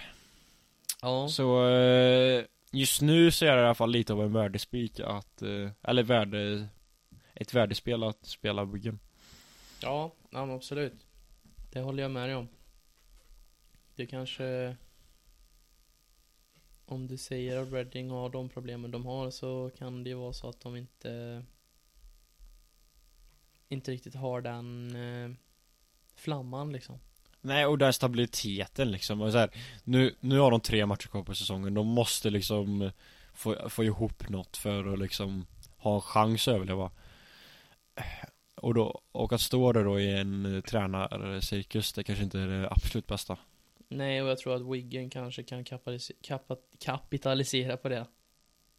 Ja, 1.02 1.28
Så 1.28 1.68
eh, 1.70 2.46
just 2.72 3.02
nu 3.02 3.32
så 3.32 3.46
är 3.46 3.56
det 3.56 3.62
i 3.62 3.66
alla 3.66 3.76
fall 3.76 3.92
lite 3.92 4.14
av 4.14 4.24
en 4.24 4.34
värdespik 4.34 5.00
att 5.00 5.42
eh, 5.42 5.70
Eller 5.84 6.04
värde 6.04 6.68
Ett 7.34 7.54
värdespel 7.54 8.04
att 8.04 8.26
spela 8.26 8.66
byggen 8.66 9.00
ja, 9.82 10.12
ja 10.30 10.56
absolut. 10.56 11.08
Det 11.72 11.80
håller 11.80 12.04
jag 12.04 12.12
med 12.12 12.30
dig 12.30 12.36
om. 12.36 12.48
Det 13.96 14.06
kanske... 14.06 14.76
Om 16.90 17.08
du 17.08 17.18
säger 17.18 17.58
att 17.58 17.74
Reading 17.74 18.10
har 18.10 18.30
de 18.30 18.50
problemen 18.50 18.92
de 18.92 19.06
har 19.06 19.32
så 19.32 19.72
kan 19.78 20.04
det 20.04 20.10
ju 20.10 20.16
vara 20.16 20.34
så 20.34 20.50
att 20.50 20.62
de 20.62 20.76
inte 20.76 21.44
inte 23.68 23.92
riktigt 23.92 24.16
har 24.16 24.42
den 24.42 24.96
eh, 24.96 25.32
flamman 26.16 26.72
liksom. 26.72 27.00
Nej, 27.42 27.66
och 27.66 27.78
den 27.78 27.94
stabiliteten 27.94 28.92
liksom. 28.92 29.22
Och 29.22 29.32
så 29.32 29.38
här, 29.38 29.50
nu, 29.84 30.16
nu 30.20 30.40
har 30.40 30.52
de 30.52 30.62
tre 30.62 30.86
matcher 30.86 31.08
kvar 31.08 31.24
på 31.24 31.36
säsongen. 31.36 31.74
De 31.74 31.88
måste 31.88 32.30
liksom 32.30 32.92
få, 33.34 33.70
få 33.70 33.84
ihop 33.84 34.30
något 34.30 34.58
för 34.58 34.94
att 34.94 35.00
liksom 35.00 35.46
ha 35.78 35.96
en 35.96 36.02
chans 36.02 36.48
att 36.48 36.54
överleva. 36.54 36.92
Och, 38.56 38.74
då, 38.74 39.02
och 39.12 39.34
att 39.34 39.42
stå 39.42 39.74
där 39.74 39.84
då 39.84 40.00
i 40.00 40.20
en 40.20 40.56
eh, 40.56 40.62
tränarcirkus, 40.62 41.94
det 41.94 42.04
kanske 42.04 42.24
inte 42.24 42.40
är 42.40 42.48
det 42.48 42.70
absolut 42.70 43.08
bästa. 43.08 43.38
Nej, 43.90 44.22
och 44.22 44.30
jag 44.30 44.38
tror 44.38 44.56
att 44.56 44.74
Wiggen 44.74 45.10
kanske 45.10 45.44
kan 45.44 45.66
kapitalisera 46.80 47.78
på 47.78 47.90
det. 47.90 48.08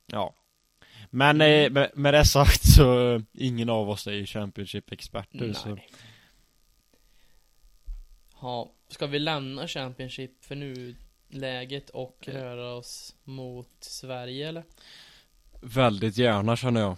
Ja. 0.06 0.34
Men 1.10 1.40
eh, 1.40 1.70
med, 1.70 1.90
med 1.94 2.14
det 2.14 2.24
sagt 2.24 2.64
så, 2.64 3.22
ingen 3.32 3.68
av 3.68 3.90
oss 3.90 4.06
är 4.06 4.12
ju 4.12 4.26
Championship-experter 4.26 5.52
så 5.52 5.78
Ja, 8.40 8.72
ska 8.88 9.06
vi 9.06 9.18
lämna 9.18 9.68
Championship 9.68 10.44
för 10.44 10.54
nu 10.54 10.96
läget 11.28 11.90
och 11.90 12.28
röra 12.28 12.72
oss 12.74 13.16
mot 13.24 13.76
Sverige 13.80 14.48
eller? 14.48 14.64
Väldigt 15.60 16.18
gärna 16.18 16.56
känner 16.56 16.80
jag 16.80 16.96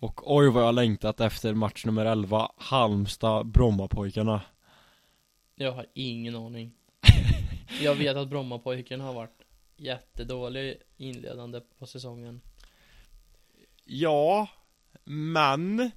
Och 0.00 0.36
oj 0.36 0.50
vad 0.50 0.64
jag 0.64 0.74
längtat 0.74 1.20
efter 1.20 1.54
match 1.54 1.84
nummer 1.84 2.06
11 2.06 2.52
Halmstad 2.56 3.46
Brommapojkarna 3.46 4.40
Jag 5.54 5.72
har 5.72 5.86
ingen 5.94 6.36
aning. 6.36 6.72
Jag 7.80 7.94
vet 7.94 8.16
att 8.16 8.28
Brommapojken 8.28 9.00
har 9.00 9.12
varit 9.12 9.42
jättedålig 9.76 10.76
inledande 10.96 11.60
på 11.78 11.86
säsongen. 11.86 12.40
Ja 13.84 14.48
Men 15.04 15.90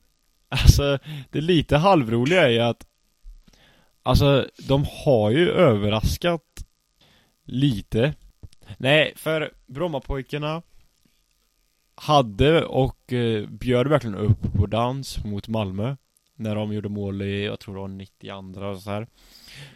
Alltså 0.50 1.00
det 1.32 1.42
lite 1.42 1.78
halvroliga 1.78 2.42
är 2.42 2.50
ju 2.50 2.60
att 2.60 2.88
Alltså 4.04 4.48
de 4.68 4.86
har 5.06 5.32
ju 5.32 5.50
överraskat 5.50 6.66
Lite 7.44 8.14
Nej 8.78 9.14
för 9.16 9.54
Brommapojkarna 9.66 10.62
Hade 11.96 12.66
och 12.66 13.14
eh, 13.14 13.48
bjöd 13.48 13.88
verkligen 13.88 14.16
upp 14.16 14.54
på 14.54 14.66
dans 14.66 15.24
mot 15.24 15.48
Malmö 15.48 15.96
När 16.36 16.56
de 16.56 16.74
gjorde 16.74 16.90
mål 16.90 17.22
i, 17.22 17.46
jag 17.46 17.60
tror 17.60 17.76
det 17.76 17.82
var 17.82 17.88
92 17.88 18.66
och 18.66 18.80
så 18.82 18.90
här. 18.90 19.08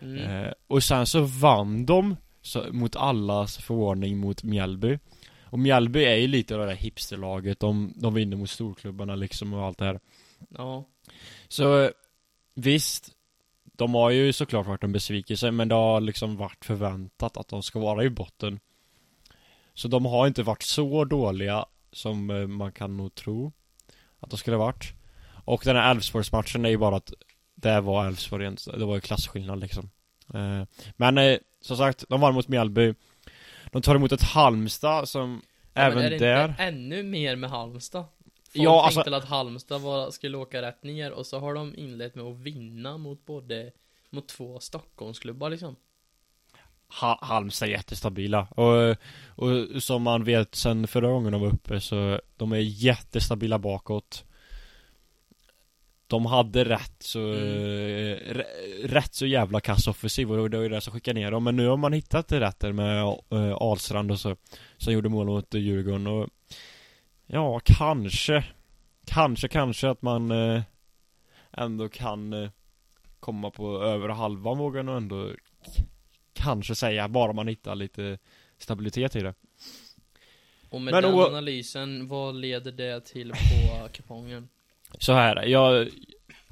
Mm. 0.01 0.17
Eh, 0.17 0.51
och 0.67 0.83
sen 0.83 1.05
så 1.05 1.21
vann 1.21 1.85
de 1.85 2.15
så, 2.41 2.73
mot 2.73 2.95
allas 2.95 3.57
förvåning 3.57 4.17
mot 4.17 4.43
Mjällby. 4.43 4.99
Och 5.43 5.59
Mjällby 5.59 6.03
är 6.03 6.15
ju 6.15 6.27
lite 6.27 6.55
av 6.55 6.59
det 6.59 6.67
där 6.67 6.75
hipsterlaget, 6.75 7.59
de, 7.59 7.93
de 7.95 8.13
vinner 8.13 8.37
mot 8.37 8.49
storklubbarna 8.49 9.15
liksom 9.15 9.53
och 9.53 9.63
allt 9.63 9.77
det 9.77 9.85
här. 9.85 9.99
Ja. 10.49 10.85
Så 11.47 11.91
visst 12.53 13.09
De 13.63 13.93
har 13.93 14.09
ju 14.09 14.33
såklart 14.33 14.67
varit 14.67 14.83
en 14.83 14.91
besvikelse 14.91 15.51
men 15.51 15.67
det 15.67 15.75
har 15.75 16.01
liksom 16.01 16.37
varit 16.37 16.65
förväntat 16.65 17.37
att 17.37 17.47
de 17.47 17.63
ska 17.63 17.79
vara 17.79 18.03
i 18.03 18.09
botten. 18.09 18.59
Så 19.73 19.87
de 19.87 20.05
har 20.05 20.27
inte 20.27 20.43
varit 20.43 20.63
så 20.63 21.05
dåliga 21.05 21.65
som 21.91 22.29
eh, 22.29 22.47
man 22.47 22.71
kan 22.71 22.97
nog 22.97 23.15
tro 23.15 23.51
Att 24.19 24.29
de 24.29 24.37
skulle 24.37 24.57
ha 24.57 24.65
varit. 24.65 24.93
Och 25.45 25.61
den 25.65 25.75
här 25.75 25.91
Elfsborgsmatchen 25.91 26.65
är 26.65 26.69
ju 26.69 26.77
bara 26.77 26.95
att 26.95 27.13
Det 27.63 27.81
var 27.81 28.07
Elfsborg, 28.07 28.55
det 28.77 28.85
var 28.85 28.95
ju 28.95 29.01
klasskillnad 29.01 29.59
liksom 29.59 29.89
Eh, 30.33 30.63
Men 30.97 31.17
eh, 31.17 31.37
som 31.61 31.77
sagt, 31.77 32.03
de 32.09 32.21
vann 32.21 32.33
mot 32.33 32.47
Mjällby 32.47 32.93
De 33.71 33.81
tar 33.81 33.95
emot 33.95 34.11
ett 34.11 34.21
Halmstad 34.21 35.09
som 35.09 35.41
Ja, 35.73 35.81
Även 35.81 35.97
men 35.97 36.05
är 36.05 36.09
det 36.09 36.17
där 36.17 36.49
inte 36.49 36.63
ännu 36.63 37.03
mer 37.03 37.35
med 37.35 37.49
Halmstad? 37.49 38.03
Folk 38.03 38.65
Ja, 38.65 38.71
tänkte 38.83 38.85
alltså- 38.99 39.03
väl 39.11 39.13
att 39.13 39.25
Halmstad 39.29 39.81
var, 39.81 40.11
skulle 40.11 40.37
åka 40.37 40.61
rätt 40.61 40.83
ner 40.83 41.11
och 41.11 41.25
så 41.25 41.39
har 41.39 41.53
de 41.53 41.75
inlett 41.75 42.15
med 42.15 42.25
att 42.25 42.37
vinna 42.39 42.97
mot 42.97 43.25
både 43.25 43.71
mot 44.09 44.27
två 44.27 44.59
Stockholmsklubbar 44.59 45.49
liksom. 45.49 45.75
ha 47.01 47.19
Halmstad 47.21 47.67
är 47.69 47.71
jättestabila 47.71 48.47
och, 48.51 48.97
och 49.25 49.83
som 49.83 50.03
man 50.03 50.23
vet 50.23 50.55
sen 50.55 50.87
förra 50.87 51.07
gången 51.11 51.31
de 51.31 51.41
var 51.41 51.47
uppe 51.53 51.79
så 51.81 52.19
De 52.37 52.51
är 52.51 52.57
jättestabila 52.57 53.59
bakåt 53.59 54.25
De 56.07 56.25
hade 56.25 56.63
rätt 56.65 56.95
så 56.99 57.19
Mm. 57.19 58.19
r- 58.25 58.45
Rätt 58.83 59.13
så 59.13 59.25
jävla 59.25 59.59
kass 59.59 59.87
offensiv 59.87 60.31
och 60.31 60.49
det 60.49 60.57
var 60.57 60.63
ju 60.63 60.69
det 60.69 60.81
som 60.81 60.93
skickade 60.93 61.19
ner 61.19 61.31
dem 61.31 61.43
Men 61.43 61.55
nu 61.55 61.67
har 61.67 61.77
man 61.77 61.93
hittat 61.93 62.31
rätt 62.31 62.59
där 62.59 62.71
med 62.71 63.01
äh, 63.31 63.53
Ahlstrand 63.53 64.11
och 64.11 64.19
så 64.19 64.35
Som 64.77 64.93
gjorde 64.93 65.09
mål 65.09 65.25
mot 65.27 65.53
Djurgården 65.53 66.07
och 66.07 66.29
Ja, 67.25 67.61
kanske 67.65 68.45
Kanske, 69.05 69.47
kanske 69.47 69.89
att 69.89 70.01
man 70.01 70.31
eh, 70.31 70.61
Ändå 71.51 71.89
kan 71.89 72.33
eh, 72.33 72.49
Komma 73.19 73.51
på 73.51 73.83
över 73.83 74.09
halvan 74.09 74.57
vågar 74.57 74.77
jag 74.79 74.85
nog 74.85 74.97
ändå 74.97 75.31
Kanske 76.33 76.75
säga, 76.75 77.07
bara 77.07 77.33
man 77.33 77.47
hittar 77.47 77.75
lite 77.75 78.17
Stabilitet 78.57 79.15
i 79.15 79.19
det 79.19 79.33
Och 80.69 80.81
med 80.81 80.93
Men 80.93 81.03
den 81.03 81.13
o- 81.13 81.27
analysen, 81.27 82.07
vad 82.07 82.35
leder 82.35 82.71
det 82.71 83.01
till 83.05 83.31
på 83.31 83.87
kupongen? 83.93 84.49
Så 84.99 85.13
här, 85.13 85.45
jag 85.45 85.89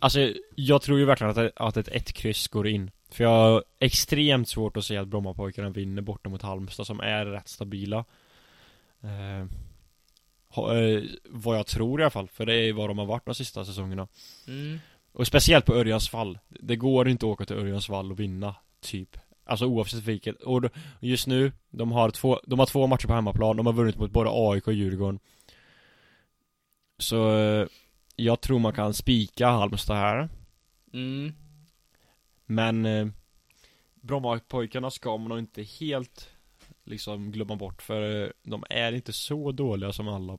Alltså, 0.03 0.33
jag 0.55 0.81
tror 0.81 0.99
ju 0.99 1.05
verkligen 1.05 1.31
att, 1.31 1.51
att 1.55 1.77
ett 1.77 1.87
ett 1.87 2.13
kryss 2.13 2.47
går 2.47 2.67
in. 2.67 2.91
För 3.11 3.23
jag 3.23 3.29
har 3.29 3.63
extremt 3.79 4.49
svårt 4.49 4.77
att 4.77 4.85
se 4.85 4.97
att 4.97 5.07
Brommapojkarna 5.07 5.69
vinner 5.69 6.01
borta 6.01 6.29
mot 6.29 6.41
Halmstad 6.41 6.87
som 6.87 6.99
är 6.99 7.25
rätt 7.25 7.47
stabila. 7.47 8.05
Eh, 9.03 9.39
eh, 9.39 11.03
Vad 11.29 11.57
jag 11.57 11.67
tror 11.67 11.99
i 11.99 12.03
alla 12.03 12.09
fall, 12.09 12.27
för 12.27 12.45
det 12.45 12.55
är 12.55 12.73
vad 12.73 12.89
de 12.89 12.97
har 12.97 13.05
varit 13.05 13.25
de 13.25 13.35
sista 13.35 13.65
säsongerna. 13.65 14.07
Mm. 14.47 14.79
Och 15.11 15.27
speciellt 15.27 15.65
på 15.65 15.75
Örjans 15.75 16.09
fall. 16.09 16.39
Det 16.47 16.75
går 16.75 17.09
inte 17.09 17.25
att 17.25 17.31
åka 17.31 17.45
till 17.45 17.55
Örjans 17.55 17.87
fall 17.87 18.11
och 18.11 18.19
vinna, 18.19 18.55
typ. 18.79 19.17
Alltså 19.45 19.65
oavsett 19.65 20.03
vilket, 20.03 20.41
och 20.41 20.63
just 20.99 21.27
nu 21.27 21.51
De 21.69 21.91
har 21.91 22.09
två, 22.09 22.39
de 22.43 22.59
har 22.59 22.65
två 22.65 22.87
matcher 22.87 23.07
på 23.07 23.13
hemmaplan, 23.13 23.57
de 23.57 23.65
har 23.65 23.73
vunnit 23.73 23.97
mot 23.97 24.11
både 24.11 24.29
AIK 24.33 24.67
och 24.67 24.73
Djurgården. 24.73 25.19
Så 26.97 27.37
eh, 27.37 27.67
Jag 28.15 28.41
tror 28.41 28.59
man 28.59 28.73
kan 28.73 28.93
spika 28.93 29.47
Halmstad 29.47 29.97
här 29.97 30.29
Mm. 30.93 31.33
Men 32.45 32.85
eh, 32.85 33.07
Brommapojkarna 33.93 34.91
ska 34.91 35.17
man 35.17 35.29
nog 35.29 35.39
inte 35.39 35.63
helt 35.63 36.29
Liksom 36.83 37.31
glömma 37.31 37.55
bort 37.55 37.81
för 37.81 38.23
eh, 38.23 38.29
de 38.43 38.63
är 38.69 38.91
inte 38.91 39.13
så 39.13 39.51
dåliga 39.51 39.93
som 39.93 40.07
alla 40.07 40.37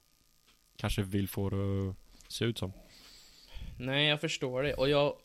Kanske 0.77 1.03
vill 1.03 1.29
få 1.29 1.51
det 1.51 1.91
att 1.91 1.97
se 2.33 2.45
ut 2.45 2.59
som 2.59 2.73
Nej, 3.79 4.09
jag 4.09 4.21
förstår 4.21 4.63
det. 4.63 4.75
Och 4.75 4.89
jag, 4.89 5.17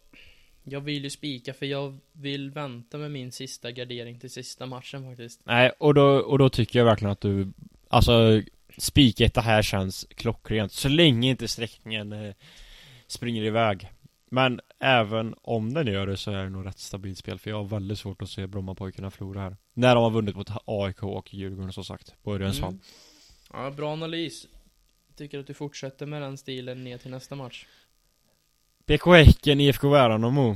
jag 0.64 0.82
vill 0.82 1.04
ju 1.04 1.10
spika 1.10 1.54
för 1.54 1.66
jag 1.66 1.98
vill 2.12 2.52
vänta 2.52 2.98
med 2.98 3.12
min 3.12 3.32
sista 3.32 3.72
gardering 3.72 4.20
till 4.20 4.30
sista 4.30 4.66
matchen 4.66 5.10
faktiskt. 5.10 5.42
Nej, 5.44 5.72
och 5.80 5.94
då, 5.94 6.04
och 6.04 6.40
då 6.40 6.50
tycker 6.50 6.80
jag 6.80 6.86
verkligen 6.86 7.12
att 7.12 7.22
du 7.22 7.52
Alltså 7.90 8.42
Spiketta 8.78 9.42
här 9.42 9.62
känns 9.62 10.08
klockrent 10.16 10.72
Så 10.72 10.90
länge 10.90 11.30
inte 11.30 11.48
sträckningen 11.48 12.13
eh, 12.13 12.34
Springer 13.08 13.44
iväg 13.44 13.92
Men 14.30 14.62
även 14.80 15.36
om 15.42 15.74
den 15.74 15.88
gör 15.88 16.08
det 16.08 16.18
så 16.18 16.32
är 16.32 16.44
det 16.44 16.50
nog 16.50 16.66
rätt 16.66 16.80
stabilt 16.80 17.18
spel 17.18 17.40
För 17.40 17.50
jag 17.50 17.58
har 17.58 17.63
väldigt 17.63 18.00
svårt 18.00 18.22
att 18.22 18.30
se 18.30 18.48
Brommapojkarna 18.48 19.12
förlora 19.12 19.42
här 19.42 19.58
När 19.74 19.96
de 19.96 20.04
har 20.04 20.12
vunnit 20.12 20.36
mot 20.36 20.50
AIK 20.66 21.04
och 21.04 21.34
Djurgården 21.34 21.74
som 21.74 21.84
sagt 21.84 22.16
På 22.24 22.36
Örjans 22.36 22.60
fall 22.60 22.70
Mm. 22.70 22.82
Ja, 23.54 23.72
bra 23.72 23.94
analys. 23.94 24.48
Tycker 25.16 25.40
att 25.40 25.48
du 25.48 25.54
fortsätter 25.54 26.06
med 26.06 26.22
den 26.22 26.38
stilen 26.38 26.84
ner 26.84 26.98
till 26.98 27.12
nästa 27.12 27.36
match. 27.36 27.66
BK 28.86 29.06
Häcken, 29.06 29.60
IFK 29.60 29.90
Värnamo 29.90 30.56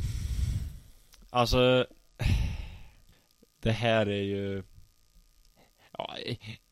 Alltså 1.30 1.86
Det 3.62 3.72
här 3.72 4.06
är 4.06 4.22
ju 4.22 4.64
ja, 5.98 6.18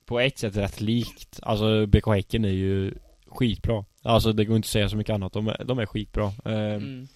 På 0.09 0.19
ett 0.19 0.37
sätt 0.37 0.57
rätt 0.57 0.81
likt. 0.81 1.39
Alltså 1.43 1.85
BK 1.85 2.07
Häcken 2.07 2.45
är 2.45 2.49
ju 2.49 2.93
Skitbra. 3.27 3.85
Alltså 4.01 4.33
det 4.33 4.45
går 4.45 4.55
inte 4.55 4.65
att 4.65 4.69
säga 4.69 4.89
så 4.89 4.97
mycket 4.97 5.13
annat. 5.13 5.33
De 5.33 5.47
är, 5.47 5.63
de 5.63 5.79
är 5.79 5.85
skitbra. 5.85 6.25
Ehm, 6.45 6.75
Mm. 6.75 7.07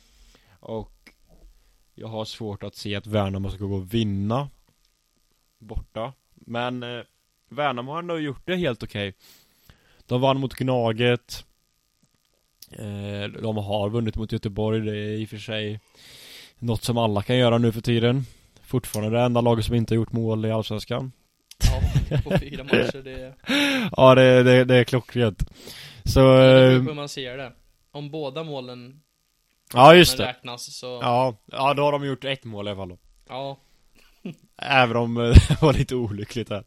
Och 0.60 0.92
Jag 1.96 2.08
har 2.08 2.26
svårt 2.26 2.64
att 2.64 2.76
se 2.76 2.96
att 2.96 3.08
Värnamo 3.08 3.50
ska 3.50 3.66
gå 3.66 3.76
och 3.76 3.94
vinna 3.94 4.50
Borta. 5.60 6.14
Men 6.34 6.84
eh, 6.84 7.04
Värnamo 7.50 7.92
har 7.92 8.00
ändå 8.00 8.20
gjort 8.20 8.42
det 8.46 8.56
helt 8.56 8.84
okej. 8.84 9.14
De 10.06 10.22
vann 10.22 10.40
mot 10.40 10.54
Gnaget. 10.54 11.46
Eh, 12.72 13.42
De 13.42 13.58
har 13.58 13.90
vunnit 13.90 14.16
mot 14.16 14.32
Göteborg. 14.32 14.80
Det 14.82 14.98
är 14.98 15.18
i 15.18 15.26
och 15.26 15.30
för 15.30 15.38
sig 15.38 15.80
Något 16.60 16.84
som 16.84 16.98
alla 16.98 17.24
kan 17.24 17.38
göra 17.38 17.58
nu 17.58 17.72
för 17.72 17.82
tiden. 17.82 18.26
Fortfarande 18.62 19.18
det 19.18 19.24
enda 19.24 19.42
laget 19.42 19.66
som 19.66 19.76
inte 19.76 19.94
har 19.94 19.96
gjort 19.96 20.12
mål 20.12 20.46
i 20.46 20.52
Allsvenskan 20.52 21.12
Ja, 22.10 22.18
på 22.24 22.38
fyra 22.40 22.64
matcher. 22.64 23.02
Det, 23.04 23.34
Ja 23.98 24.16
det, 24.16 24.44
det, 24.44 24.64
det 24.64 24.76
är 24.76 24.84
klockrent 24.84 25.44
Så 26.06 26.20
det 26.38 26.70
hur 26.70 26.94
man 26.94 27.10
ser 27.10 27.38
det. 27.38 27.52
Om 27.92 28.10
båda 28.12 28.44
målen 28.44 29.02
Ja 29.74 29.96
just 29.96 30.18
det 30.18 30.26
räknas 30.26 30.76
så, 30.76 30.86
ja. 30.86 31.38
Ja, 31.46 31.58
ja 31.58 31.74
då 31.74 31.84
har 31.84 31.92
de 31.92 32.06
gjort 32.06 32.26
ett 32.26 32.44
mål 32.44 32.68
i 32.68 32.70
alla 32.70 32.78
fall 32.78 32.90
då 32.90 32.98
ja. 33.30 33.58
Även 34.58 34.98
om 34.98 35.18
eh, 35.18 35.24
det 35.50 35.62
var 35.62 35.74
lite 35.74 35.96
olyckligt 35.96 36.50
här 36.50 36.64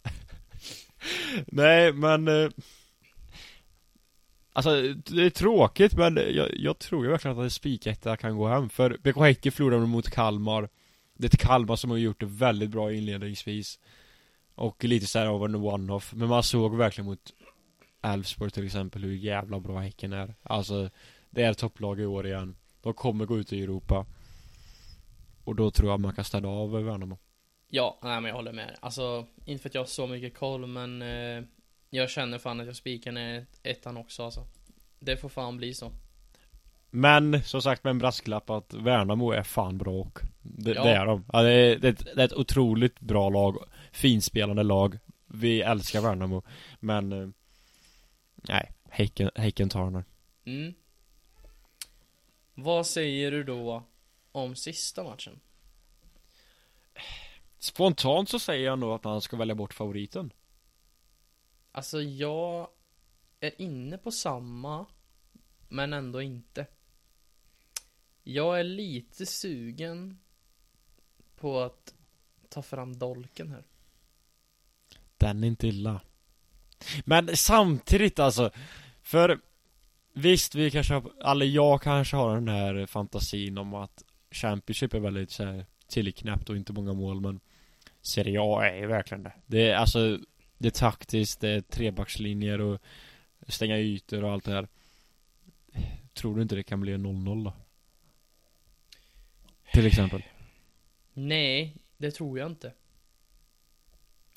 Nej 1.46 1.92
men 1.92 2.28
eh, 2.28 2.50
Alltså 4.52 4.82
det 4.92 5.22
är 5.22 5.30
tråkigt 5.30 5.96
men 5.96 6.16
jag, 6.16 6.48
jag 6.56 6.78
tror 6.78 7.04
ju 7.04 7.10
verkligen 7.10 7.38
att 7.38 7.44
en 7.44 7.50
spiketta 7.50 8.16
kan 8.16 8.36
gå 8.36 8.48
hem 8.48 8.68
för 8.68 8.98
BK 9.02 9.16
Häcken 9.16 9.52
förlorade 9.52 9.86
mot 9.86 10.10
Kalmar 10.10 10.68
Det 11.14 11.24
är 11.24 11.28
ett 11.28 11.40
Kalmar 11.40 11.76
som 11.76 11.90
har 11.90 11.98
gjort 11.98 12.20
det 12.20 12.26
väldigt 12.26 12.70
bra 12.70 12.92
inledningsvis 12.92 13.78
Och 14.56 14.84
lite 14.84 15.06
såhär 15.06 15.26
av 15.26 15.44
en 15.44 15.54
one-off 15.54 16.12
Men 16.14 16.28
man 16.28 16.42
såg 16.42 16.76
verkligen 16.76 17.06
mot 17.06 17.32
Elfsborg 18.02 18.50
till 18.50 18.66
exempel 18.66 19.04
hur 19.04 19.14
jävla 19.16 19.60
bra 19.60 19.78
Häcken 19.78 20.12
är 20.12 20.34
Alltså 20.42 20.90
Det 21.30 21.42
är 21.42 21.54
topplag 21.54 22.00
i 22.00 22.06
år 22.06 22.26
igen 22.26 22.56
De 22.82 22.94
kommer 22.94 23.24
gå 23.26 23.38
ut 23.38 23.52
i 23.52 23.62
Europa 23.62 24.06
Och 25.44 25.56
då 25.56 25.70
tror 25.70 25.90
jag 25.90 26.00
man 26.00 26.14
kan 26.14 26.24
ställa 26.24 26.48
av 26.48 26.70
Värnamo 26.84 27.18
Ja, 27.68 27.98
nej 28.02 28.20
men 28.20 28.28
jag 28.28 28.36
håller 28.36 28.52
med. 28.52 28.76
Alltså, 28.80 29.26
inte 29.44 29.62
för 29.62 29.68
att 29.68 29.74
jag 29.74 29.82
har 29.82 29.86
så 29.86 30.06
mycket 30.06 30.38
koll, 30.38 30.66
men 30.66 31.02
eh, 31.02 31.44
jag 31.90 32.10
känner 32.10 32.38
fan 32.38 32.60
att 32.60 32.66
jag 32.66 32.76
spikar 32.76 33.12
ner 33.12 33.46
ettan 33.62 33.96
också 33.96 34.22
alltså. 34.24 34.44
Det 34.98 35.16
får 35.16 35.28
fan 35.28 35.56
bli 35.56 35.74
så. 35.74 35.92
Men 36.90 37.42
som 37.42 37.62
sagt 37.62 37.84
med 37.84 37.90
en 37.90 37.98
brasklapp 37.98 38.50
att 38.50 38.74
Värnamo 38.74 39.30
är 39.32 39.42
fan 39.42 39.78
bra 39.78 39.92
och 39.92 40.18
det, 40.42 40.72
Ja. 40.72 40.84
det 40.84 40.90
är 40.90 41.06
de. 41.06 41.24
Ja, 41.32 41.42
det, 41.42 41.52
är, 41.52 41.76
det, 41.78 41.92
det 41.92 42.22
är 42.22 42.24
ett 42.24 42.32
otroligt 42.32 43.00
bra 43.00 43.30
lag. 43.30 43.56
Finspelande 43.96 44.62
lag. 44.62 44.98
Vi 45.26 45.60
älskar 45.62 46.00
Värnamo. 46.00 46.42
Men 46.80 47.12
eh, 47.12 47.28
nej, 48.34 48.72
Häcken, 48.88 49.30
häcken 49.34 49.68
tar 49.68 49.90
den. 49.90 50.04
Mm. 50.44 50.74
Vad 52.54 52.86
säger 52.86 53.30
du 53.30 53.44
då 53.44 53.82
om 54.32 54.56
sista 54.56 55.04
matchen? 55.04 55.40
Spontant 57.58 58.28
så 58.28 58.38
säger 58.38 58.66
jag 58.66 58.78
nog 58.78 58.90
att 58.90 59.04
man 59.04 59.20
ska 59.20 59.36
välja 59.36 59.54
bort 59.54 59.74
favoriten. 59.74 60.32
Alltså, 61.72 62.02
jag 62.02 62.68
är 63.40 63.60
inne 63.60 63.98
på 63.98 64.10
samma, 64.10 64.86
men 65.68 65.92
ändå 65.92 66.22
inte. 66.22 66.66
Jag 68.22 68.60
är 68.60 68.64
lite 68.64 69.26
sugen 69.26 70.20
på 71.36 71.60
att 71.60 71.94
ta 72.48 72.62
fram 72.62 72.98
dolken 72.98 73.50
här. 73.50 73.64
Den 75.16 75.44
är 75.44 75.48
inte 75.48 75.68
illa. 75.68 76.00
Men 77.04 77.36
samtidigt 77.36 78.18
alltså. 78.18 78.50
För 79.02 79.40
visst, 80.12 80.54
vi 80.54 80.70
kanske 80.70 80.94
har, 80.94 81.30
eller 81.30 81.46
jag 81.46 81.82
kanske 81.82 82.16
har 82.16 82.34
den 82.34 82.48
här 82.48 82.86
fantasin 82.86 83.58
om 83.58 83.74
att 83.74 84.04
Championship 84.30 84.94
är 84.94 85.00
väldigt 85.00 85.30
så 85.30 85.44
här 85.44 85.66
tillknäppt 85.88 86.50
och 86.50 86.56
inte 86.56 86.72
många 86.72 86.92
mål 86.92 87.20
men 87.20 87.40
Serie 88.02 88.38
A 88.40 88.64
är 88.64 88.76
ju 88.76 88.86
verkligen 88.86 89.22
det. 89.22 89.32
Det 89.46 89.70
är 89.70 89.76
alltså 89.76 90.18
Det 90.58 90.68
är 90.68 90.70
taktiskt, 90.70 91.40
det 91.40 91.48
är 91.48 91.60
trebackslinjer 91.60 92.60
och 92.60 92.80
stänga 93.48 93.78
ytor 93.78 94.24
och 94.24 94.32
allt 94.32 94.44
det 94.44 94.52
här. 94.52 94.68
Tror 96.14 96.36
du 96.36 96.42
inte 96.42 96.54
det 96.54 96.62
kan 96.62 96.80
bli 96.80 96.92
en 96.92 97.06
0-0 97.06 97.44
då? 97.44 97.52
Till 99.72 99.86
exempel. 99.86 100.22
Nej, 101.12 101.76
det 101.96 102.10
tror 102.10 102.38
jag 102.38 102.50
inte. 102.50 102.72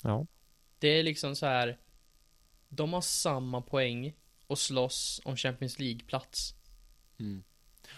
Ja. 0.02 0.26
Det 0.80 0.88
är 0.88 1.02
liksom 1.02 1.36
så 1.36 1.46
här. 1.46 1.78
De 2.68 2.92
har 2.92 3.00
samma 3.00 3.60
poäng 3.60 4.12
och 4.46 4.58
slåss 4.58 5.20
om 5.24 5.36
Champions 5.36 5.78
League-plats. 5.78 6.54
Mm. 7.20 7.42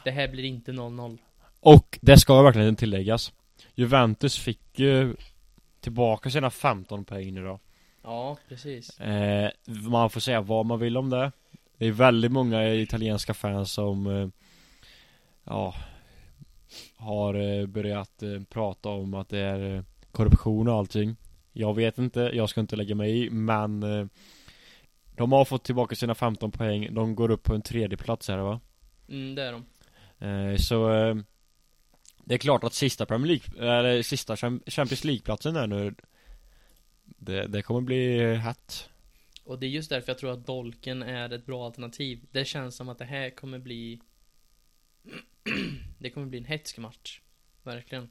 Det 0.04 0.10
här 0.10 0.28
blir 0.28 0.44
inte 0.44 0.72
0-0. 0.72 1.18
Och 1.60 1.98
det 2.02 2.18
ska 2.18 2.42
verkligen 2.42 2.76
tilläggas 2.76 3.32
Juventus 3.74 4.38
fick 4.38 4.78
ju 4.78 5.16
tillbaka 5.80 6.30
sina 6.30 6.50
15 6.50 7.04
poäng 7.04 7.34
då 7.44 7.58
Ja, 8.02 8.36
precis. 8.48 9.00
eh, 9.00 9.50
Man 9.66 10.10
får 10.10 10.20
säga 10.20 10.40
vad 10.40 10.66
man 10.66 10.80
vill 10.80 10.96
om 10.96 11.10
det 11.10 11.32
Det 11.78 11.86
är 11.86 11.92
väldigt 11.92 12.32
många 12.32 12.74
italienska 12.74 13.34
fans 13.34 13.72
som 13.72 14.06
eh, 14.06 14.28
Ja 15.44 15.74
Har 16.96 17.34
eh, 17.34 17.66
börjat 17.66 18.22
eh, 18.22 18.42
prata 18.48 18.88
om 18.88 19.14
att 19.14 19.28
det 19.28 19.38
är 19.38 19.76
eh, 19.76 19.82
korruption 20.12 20.68
och 20.68 20.74
allting 20.74 21.16
Jag 21.52 21.74
vet 21.74 21.98
inte, 21.98 22.20
jag 22.20 22.48
ska 22.50 22.60
inte 22.60 22.76
lägga 22.76 22.94
mig 22.94 23.26
i 23.26 23.30
men 23.30 23.82
eh, 23.82 24.06
De 25.16 25.32
har 25.32 25.44
fått 25.44 25.64
tillbaka 25.64 25.94
sina 25.94 26.14
15 26.14 26.50
poäng, 26.50 26.94
de 26.94 27.14
går 27.14 27.30
upp 27.30 27.42
på 27.42 27.54
en 27.54 27.62
tredje 27.62 27.96
plats 27.96 28.28
här 28.28 28.38
va? 28.38 28.60
Mm, 29.08 29.34
det 29.34 29.42
är 29.42 29.52
de. 29.52 29.64
Eh, 30.26 30.56
så 30.56 30.92
eh, 30.92 31.14
Det 32.24 32.34
är 32.34 32.38
klart 32.38 32.64
att 32.64 32.74
sista 32.74 33.06
Premier 33.06 33.26
League, 33.58 33.76
eller 33.78 34.02
sista 34.02 34.34
Cham- 34.34 34.70
Champions 34.70 35.04
League-platsen 35.04 35.56
är 35.56 35.66
nu 35.66 35.94
det, 37.04 37.46
det 37.46 37.62
kommer 37.62 37.80
bli 37.80 38.34
hett 38.34 38.90
Och 39.44 39.58
det 39.58 39.66
är 39.66 39.70
just 39.70 39.90
därför 39.90 40.10
jag 40.10 40.18
tror 40.18 40.32
att 40.32 40.46
dolken 40.46 41.02
är 41.02 41.32
ett 41.32 41.46
bra 41.46 41.66
alternativ. 41.66 42.20
Det 42.30 42.44
känns 42.44 42.76
som 42.76 42.88
att 42.88 42.98
det 42.98 43.04
här 43.04 43.30
kommer 43.30 43.58
bli 43.58 44.00
Det 45.98 46.10
kommer 46.10 46.26
bli 46.26 46.38
en 46.38 46.44
hätsk 46.44 46.78
match. 46.78 47.20
Verkligen. 47.62 48.08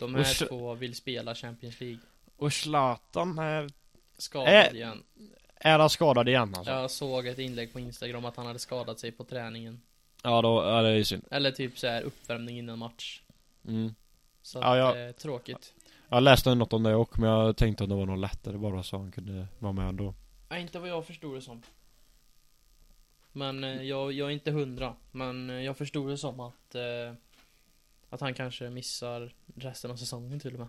De 0.00 0.14
här 0.14 0.24
så- 0.24 0.46
två 0.46 0.74
vill 0.74 0.94
spela 0.94 1.34
Champions 1.34 1.80
League. 1.80 1.98
Och 2.36 2.52
Zlatan 2.52 3.38
är, 3.38 3.70
Skadad 4.18 4.54
Äh. 4.66 4.74
igen. 4.74 5.02
är 5.56 5.78
han 5.78 5.90
skadad 5.90 6.28
igen 6.28 6.54
alltså? 6.54 6.72
Ja, 6.72 6.80
Jag 6.80 6.90
såg 6.90 7.26
ett 7.26 7.38
inlägg 7.38 7.72
på 7.72 7.80
Instagram 7.80 8.24
att 8.24 8.36
han 8.36 8.46
hade 8.46 8.58
skadat 8.58 8.98
sig 9.00 9.12
på 9.12 9.24
träningen. 9.24 9.80
ja 10.22 10.42
då 10.42 10.60
är 10.60 10.82
det 10.82 10.96
ju 10.96 11.04
synd 11.04 11.24
Eller 11.30 11.50
typ 11.50 11.78
så 11.78 11.86
här 11.86 12.02
uppvärmning 12.02 12.58
innan 12.58 12.78
match. 12.78 13.20
mm. 13.68 13.94
Så 14.42 14.58
Ja, 14.58 14.64
att, 14.72 14.96
jag- 14.96 15.06
eh, 15.08 15.12
tråkigt. 15.12 15.72
Jag 16.08 16.22
läste 16.22 16.54
något 16.54 16.72
om 16.72 16.82
det 16.82 16.94
också 16.94 17.20
men 17.20 17.30
jag 17.30 17.56
tänkte 17.56 17.84
att 17.84 17.90
det 17.90 17.96
var 17.96 18.06
något 18.06 18.18
lättare 18.18 18.56
bara 18.56 18.82
så 18.82 18.96
han 18.98 19.12
kunde 19.12 19.46
vara 19.58 19.72
med 19.72 19.88
ändå 19.88 20.14
Nej, 20.48 20.62
inte 20.62 20.78
vad 20.78 20.88
jag 20.88 21.06
förstod 21.06 21.34
det 21.34 21.42
som. 21.42 21.62
Men 23.32 23.64
eh, 23.64 23.82
jag, 23.82 24.12
jag 24.12 24.28
är 24.28 24.32
inte 24.32 24.50
hundra. 24.50 24.94
Men 25.10 25.50
eh, 25.50 25.56
jag 25.56 25.76
förstod 25.76 26.08
det 26.10 26.16
som 26.18 26.40
att 26.40 26.74
eh, 26.74 27.14
Att 28.10 28.20
han 28.20 28.34
kanske 28.34 28.70
missar 28.70 29.34
resten 29.54 29.90
av 29.90 29.96
säsongen 29.96 30.40
till 30.40 30.54
och 30.54 30.60
med. 30.60 30.68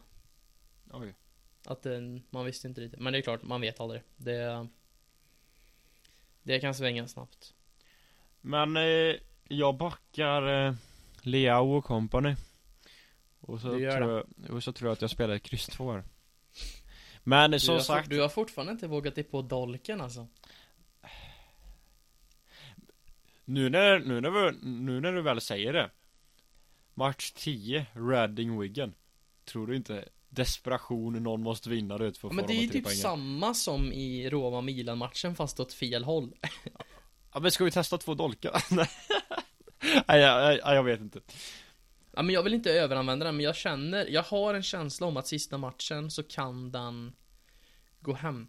Oj 0.92 1.16
Att 1.66 1.86
eh, 1.86 2.00
man 2.30 2.46
visste 2.46 2.68
inte 2.68 2.82
riktigt. 2.82 3.00
Men 3.00 3.14
det 3.14 3.20
är 3.20 3.22
klart, 3.22 3.44
man 3.44 3.62
vet 3.62 3.80
aldrig. 3.80 4.02
Det 4.16 4.68
Det 6.44 6.60
kan 6.60 6.76
svänga 6.76 7.08
snabbt. 7.08 7.54
Men 8.42 8.78
eh, 8.78 9.16
jag 9.48 9.78
backar 9.78 10.68
eh, 10.68 10.74
Leao 11.22 11.78
och 11.78 11.86
company 11.86 12.36
Och 13.40 13.62
så, 13.62 13.68
tror 13.68 13.82
jag, 13.82 14.26
och 14.50 14.64
så 14.64 14.74
tror 14.74 14.88
jag 14.90 14.94
att 14.94 15.02
jag 15.02 15.12
spelar 15.12 15.36
ett 15.36 15.44
kryss 15.44 15.68
2 15.68 15.92
här 15.92 16.04
Men 17.24 17.60
som 17.60 17.80
sagt 17.80 18.10
du 18.10 18.22
har 18.22 18.30
fortfarande 18.30 18.72
inte 18.72 18.88
vågat 18.88 19.16
dig 19.16 19.24
på 19.24 19.42
dolken 19.42 20.02
alltså. 20.02 20.28
Nu 23.46 23.70
när, 23.70 24.00
nu 24.00 24.22
när, 24.22 24.30
vi, 24.30 24.58
nu 24.62 25.00
när 25.00 25.14
du 25.14 25.22
väl 25.22 25.42
säger 25.42 25.74
det 25.74 25.90
Match 26.94 27.32
10, 27.32 27.86
Reading 27.94 28.60
Wigan 28.60 28.94
Tror 29.46 29.68
du 29.68 29.76
inte 29.76 30.10
desperation, 30.30 31.24
någon 31.24 31.42
måste 31.44 31.70
vinna 31.70 31.98
det 31.98 32.18
för 32.18 32.28
att 32.28 32.34
Men 32.34 32.44
få 32.46 32.52
det 32.52 32.58
är 32.58 32.62
ju 32.62 32.68
typ 32.68 32.84
poängen? 32.84 33.02
samma 33.02 33.54
som 33.54 33.94
i 33.94 34.30
Roma-Milan-matchen 34.30 35.36
fast 35.36 35.60
åt 35.60 35.74
fel 35.74 36.04
håll. 36.04 36.34
Ja 37.34 37.40
men 37.40 37.52
ska 37.52 37.64
vi 37.64 37.72
testa 37.72 37.98
två 37.98 38.14
dolkar? 38.14 38.64
Nej 40.08 40.20
jag, 40.22 40.58
jag, 40.58 40.76
jag 40.76 40.84
vet 40.84 41.00
inte 41.02 41.20
Ja 42.14 42.22
men 42.22 42.34
jag 42.36 42.44
vill 42.44 42.54
inte 42.54 42.72
överanvända 42.74 43.26
den 43.26 43.36
men 43.36 43.46
jag 43.46 43.56
känner, 43.56 44.06
jag 44.06 44.24
har 44.24 44.54
en 44.54 44.64
känsla 44.64 45.08
om 45.08 45.18
att 45.18 45.28
sista 45.28 45.58
matchen 45.58 46.12
så 46.12 46.24
kan 46.24 46.72
den 46.72 47.14
gå 48.00 48.14
hem. 48.14 48.48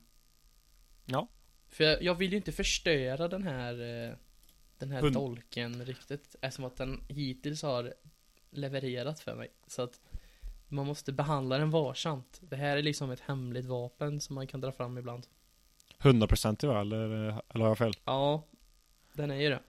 Ja. 1.07 1.29
För 1.69 1.85
jag, 1.85 2.03
jag 2.03 2.15
vill 2.15 2.31
ju 2.31 2.37
inte 2.37 2.53
förstöra 2.53 3.29
den 3.29 3.43
här 3.43 3.73
eh, 4.09 4.17
Den 4.79 4.91
här 4.91 5.01
Hund- 5.01 5.15
dolken 5.15 5.85
riktigt 5.85 6.37
Eftersom 6.43 6.65
att 6.65 6.77
den 6.77 7.05
hittills 7.09 7.63
har 7.63 7.95
levererat 8.53 9.21
för 9.21 9.35
mig. 9.35 9.49
Så 9.67 9.83
att 9.83 10.01
man 10.69 10.87
måste 10.87 11.13
behandla 11.13 11.59
den 11.59 11.71
varsamt. 11.71 12.41
Det 12.41 12.57
här 12.57 12.77
är 12.77 12.83
liksom 12.83 13.11
ett 13.11 13.21
hemligt 13.21 13.65
vapen 13.65 14.21
som 14.21 14.35
man 14.35 14.47
kan 14.47 14.61
dra 14.61 14.73
fram 14.73 14.99
ibland. 14.99 15.27
100% 15.99 16.67
va? 16.67 16.81
Eller, 16.81 16.99
eller 17.49 17.61
har 17.61 17.69
jag 17.69 17.79
fel? 17.79 17.93
Ja, 18.05 18.47
den 19.13 19.31
är 19.31 19.37
ju 19.37 19.49
det. 19.51 19.61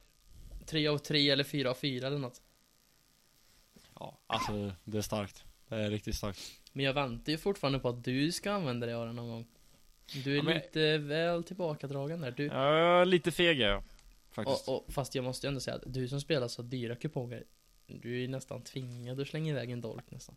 3 0.65 0.87
av 0.87 0.97
3 0.97 1.29
eller 1.29 1.43
4 1.43 1.69
av 1.69 1.73
4 1.73 2.07
eller 2.07 2.17
något. 2.17 2.41
Ja, 3.99 4.17
alltså 4.27 4.71
det 4.83 4.97
är 4.97 5.01
starkt 5.01 5.43
Det 5.69 5.75
är 5.75 5.89
riktigt 5.89 6.15
starkt 6.15 6.39
Men 6.71 6.85
jag 6.85 6.93
väntar 6.93 7.31
ju 7.31 7.37
fortfarande 7.37 7.79
på 7.79 7.89
att 7.89 8.03
du 8.03 8.31
ska 8.31 8.51
använda 8.51 8.85
dig 8.85 8.95
av 8.95 9.05
den 9.05 9.15
någon 9.15 9.29
gång. 9.29 9.47
Du 10.23 10.31
är 10.33 10.37
Ja, 10.37 10.43
men- 10.43 10.53
lite 10.53 10.97
väl 10.97 11.43
tillbakadragen 11.43 12.21
där. 12.21 12.31
Du, 12.31 12.49
är 12.49 13.05
lite 13.05 13.31
feg 13.31 13.61
är 13.61 13.67
jag 13.67 13.83
Faktiskt 14.31 14.67
och, 14.67 14.87
och, 14.87 14.93
fast 14.93 15.15
jag 15.15 15.23
måste 15.23 15.47
ju 15.47 15.49
ändå 15.49 15.59
säga 15.59 15.75
att 15.75 15.83
du 15.85 16.07
som 16.07 16.21
spelar 16.21 16.47
så 16.47 16.61
dyra 16.61 16.95
kuponger, 16.95 17.43
du 17.87 18.15
är 18.15 18.19
ju 18.19 18.27
nästan 18.27 18.61
tvingad 18.61 19.19
att 19.19 19.27
slänga 19.27 19.49
iväg 19.51 19.71
en 19.71 19.81
dolk 19.81 20.11
nästan. 20.11 20.35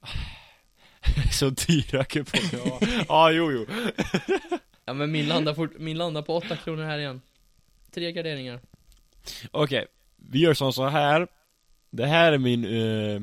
Så 1.32 1.50
dyra 1.50 2.04
kuponger 2.04 2.60
Ja, 2.68 2.80
ja 3.08 3.30
jo 3.32 3.50
jo 3.52 3.66
Ja 4.84 4.92
men 4.92 5.10
min 5.12 5.28
landar, 5.28 5.54
fort, 5.54 5.78
min 5.78 5.98
landar 5.98 6.22
på 6.22 6.36
8 6.36 6.56
kronor 6.56 6.84
här 6.84 6.98
igen. 6.98 7.20
Tre 7.90 8.12
garderingar. 8.12 8.60
Okej, 9.50 9.86
vi 10.16 10.38
gör 10.38 10.54
som 10.54 10.72
så 10.72 10.86
här 10.86 11.28
Det 11.90 12.06
här 12.06 12.32
är 12.32 12.38
min 12.38 12.64
eh, 12.64 13.20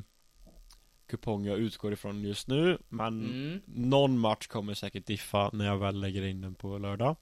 kupong 1.07 1.45
jag 1.45 1.57
utgår 1.59 1.93
ifrån 1.93 2.23
just 2.23 2.47
nu 2.47 2.77
Men 2.89 3.07
Mm. 3.25 3.61
någon 3.65 4.19
match 4.19 4.47
kommer 4.47 4.73
säkert 4.73 5.05
diffa 5.05 5.49
när 5.53 5.65
jag 5.65 5.77
väl 5.77 5.99
lägger 6.01 6.23
in 6.25 6.41
den 6.41 6.55
på 6.55 6.77
lördag 6.77 7.15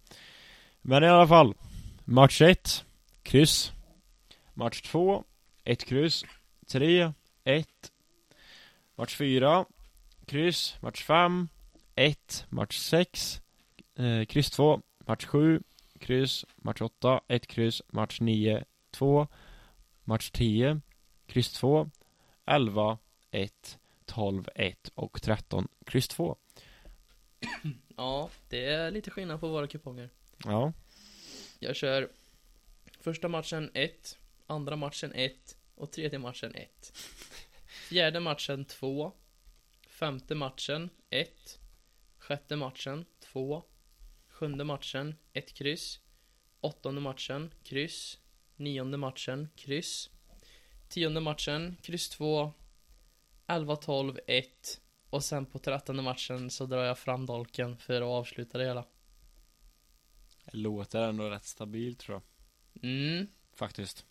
Men 0.82 1.04
i 1.04 1.08
alla 1.08 1.28
fall 1.28 1.54
Match 2.06 2.42
1 2.42 2.86
Kryss 3.24 3.72
Match 4.54 4.82
2 4.82 5.24
1 5.66 5.86
kryss 5.86 6.24
3 6.68 7.14
1 7.46 7.92
Match 8.98 9.16
4 9.16 9.66
Kryss. 10.26 10.78
Match 10.82 11.04
5 11.04 11.50
1 11.96 12.46
Match 12.50 12.78
6 12.78 13.42
eh, 13.96 14.26
Kryss 14.26 14.50
2 14.52 14.82
Match 15.08 15.26
7 15.26 15.64
Kryss. 16.00 16.46
Match 16.56 16.82
8 16.82 17.22
1 17.28 17.48
kryss. 17.48 17.82
Match 17.92 18.22
9 18.22 18.64
2 18.92 19.28
Match 20.04 20.32
10 20.32 20.82
Kryss 21.28 21.54
2 21.54 21.90
11 22.46 22.98
1 23.32 23.80
12 24.06 24.48
1 24.56 24.92
och 24.96 25.22
13 25.22 25.68
kryss 25.86 26.08
2 26.08 26.38
Ja, 27.98 28.30
det 28.50 28.66
är 28.66 28.92
lite 28.92 29.12
skillnad 29.12 29.40
på 29.40 29.48
våra 29.48 29.68
kuponger. 29.68 30.10
Ja. 30.44 30.74
Jag 31.60 31.76
kör 31.76 32.10
första 33.00 33.28
matchen 33.28 33.72
1, 33.74 34.18
andra 34.48 34.76
matchen 34.76 35.12
1 35.16 35.58
och 35.76 35.92
tredje 35.92 36.20
matchen 36.20 36.56
1. 36.56 36.94
Fjärde 37.90 38.20
matchen 38.20 38.66
2, 38.66 39.12
femte 39.88 40.36
matchen 40.36 40.90
1, 41.10 41.60
sjätte 42.18 42.56
matchen 42.56 43.06
2, 43.20 43.64
sjunde 44.28 44.64
matchen 44.64 45.16
1 45.34 45.54
kryss, 45.54 46.00
åttonde 46.62 47.02
matchen 47.02 47.54
kryss, 47.64 48.20
nionde 48.56 48.98
matchen 48.98 49.50
kryss, 49.56 50.10
tionde 50.90 51.20
matchen 51.20 51.78
kryss 51.82 52.10
2, 52.10 52.54
11, 53.48 53.76
12, 53.76 54.20
1 54.28 54.82
och 55.10 55.24
sen 55.24 55.46
på 55.46 55.60
trettonde 55.60 56.04
matchen 56.04 56.50
så 56.50 56.66
drar 56.66 56.84
jag 56.84 57.00
fram 57.00 57.26
dolken 57.26 57.78
för 57.78 58.02
att 58.02 58.08
avsluta 58.08 58.58
det 58.58 58.66
hela. 58.66 58.86
Det 60.46 60.58
låter 60.58 61.02
ändå 61.02 61.30
rätt 61.30 61.46
stabilt 61.46 62.00
tror 62.00 62.22
jag. 62.22 62.84
Mm, 62.84 63.28
Faktiskt 63.54 64.06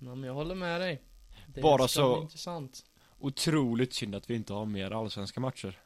ja, 0.00 0.14
men 0.14 0.22
jag 0.22 0.34
håller 0.34 0.54
med 0.54 0.80
dig. 0.80 1.02
Det 1.46 1.60
Bara 1.60 1.88
så- 1.88 2.20
intressant. 2.22 2.84
Otroligt 3.18 3.94
synd 3.94 4.14
att 4.14 4.30
vi 4.30 4.34
inte 4.34 4.52
har 4.52 4.66
mer 4.66 4.90
allsvenska 4.90 5.40
matcher 5.40 5.78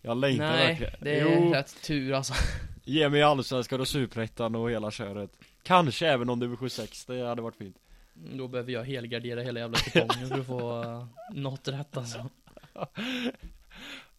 Jag 0.00 0.16
längtar 0.16 0.52
Nej, 0.52 0.66
verkligen 0.66 0.94
det 1.00 1.20
är 1.20 1.36
Jo, 1.44 1.52
rätt 1.52 1.82
tur 1.82 2.12
alltså. 2.12 2.34
ge 2.84 3.08
mig 3.08 3.22
allsvenskan 3.22 3.80
och 3.80 3.88
superettan 3.88 4.54
och 4.54 4.70
hela 4.70 4.90
köret 4.90 5.30
Kanske 5.62 6.08
även 6.08 6.30
om 6.30 6.40
division 6.40 6.70
6, 6.70 7.04
det 7.04 7.26
hade 7.28 7.42
varit 7.42 7.56
fint 7.56 7.76
Då 8.14 8.48
behöver 8.48 8.72
jag 8.72 8.84
helgardera 8.84 9.42
hela 9.42 9.60
jävla 9.60 9.78
kupongen 9.78 10.28
för 10.28 10.40
att 10.40 10.46
få 10.46 10.82
uh, 10.84 11.06
något 11.32 11.68
rätt 11.68 11.96
alltså. 11.96 12.28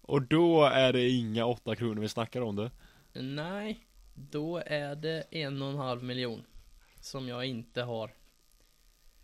Och 0.02 0.22
då 0.22 0.66
är 0.66 0.94
det 0.94 1.10
inga 1.10 1.46
8 1.46 1.76
kronor 1.76 2.02
vi 2.02 2.10
snackar 2.10 2.42
om 2.42 2.56
det 2.56 2.72
Nej, 3.14 3.80
då 4.14 4.58
är 4.66 4.96
det 4.96 5.24
en 5.32 5.62
och 5.62 5.70
en 5.70 5.78
halv 5.78 6.04
miljon. 6.04 6.44
Som 7.00 7.28
jag 7.28 7.46
inte 7.46 7.82
har. 7.82 8.12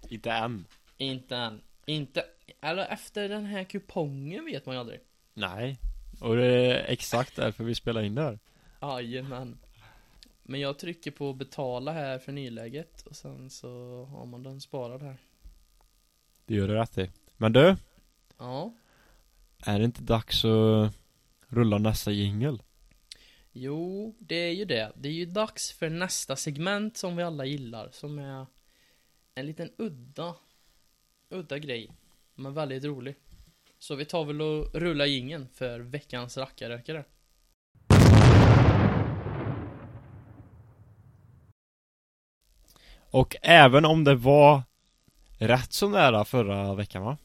Inte 0.10 0.32
än 0.32 0.66
Inte 0.98 1.36
än. 1.36 1.62
Inte, 1.86 2.26
eller 2.62 2.86
efter 2.86 3.30
den 3.30 3.46
här 3.46 3.64
kupongen 3.64 4.46
vet 4.46 4.66
man 4.66 4.76
ju 4.76 4.80
aldrig. 4.80 5.00
Nej 5.34 5.80
Och 6.22 6.36
det 6.36 6.46
är 6.46 6.86
exakt 6.92 7.36
därför 7.36 7.64
vi 7.64 7.76
spelar 7.76 8.02
in 8.02 8.16
det 8.16 8.22
här 8.22 8.40
Jajamän. 8.82 9.58
Men 10.44 10.60
jag 10.60 10.80
trycker 10.80 11.12
på 11.12 11.34
betala 11.34 11.92
här 11.92 12.20
för 12.20 12.32
nyläget 12.32 13.02
och 13.02 13.16
sen 13.16 13.50
så 13.50 14.04
har 14.06 14.26
man 14.26 14.44
den 14.44 14.62
sparad 14.62 15.02
här. 15.02 15.18
Det 16.46 16.56
gör 16.56 16.68
du 16.68 16.74
rätt 16.74 16.98
i 16.98 17.12
Men 17.38 17.54
du, 17.54 17.76
Ja. 18.38 18.74
är 19.66 19.80
det 19.80 19.86
inte 19.86 20.02
dags 20.02 20.46
att 20.46 20.94
rulla 21.48 21.78
nästa 21.78 22.12
jingel? 22.12 22.62
Jo, 23.52 24.16
det 24.20 24.36
är 24.36 24.54
ju 24.54 24.66
det. 24.66 24.92
Det 24.96 25.10
är 25.10 25.14
ju 25.14 25.26
dags 25.26 25.72
för 25.72 25.90
nästa 25.90 26.36
segment 26.36 26.98
som 26.98 27.16
vi 27.16 27.24
alla 27.24 27.46
gillar, 27.46 27.90
som 27.92 28.20
är 28.20 28.46
en 29.38 29.46
liten 29.46 29.70
udda, 29.78 30.36
udda 31.30 31.58
grej, 31.58 31.92
men 32.36 32.54
väldigt 32.54 32.84
rolig. 32.84 33.16
Så 33.80 33.96
vi 33.96 34.06
tar 34.06 34.26
väl 34.26 34.42
och 34.42 34.76
rullar 34.76 35.06
gingen 35.06 35.48
för 35.54 35.80
veckans 35.80 36.38
rackarrökare. 36.38 37.04
Och 43.12 43.36
även 43.42 43.86
om 43.86 44.04
det 44.04 44.16
var 44.16 44.62
rätt 45.40 45.74
så 45.74 45.90
nära 45.90 46.26
förra 46.26 46.76
veckan 46.76 47.04
va? 47.04 47.18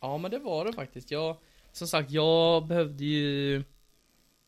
Ja, 0.00 0.18
men 0.18 0.30
det 0.30 0.38
var 0.38 0.64
det 0.64 0.72
faktiskt. 0.72 1.10
Jag, 1.10 1.36
som 1.72 1.88
sagt, 1.88 2.10
jag 2.10 2.66
behövde 2.66 3.04
ju, 3.04 3.64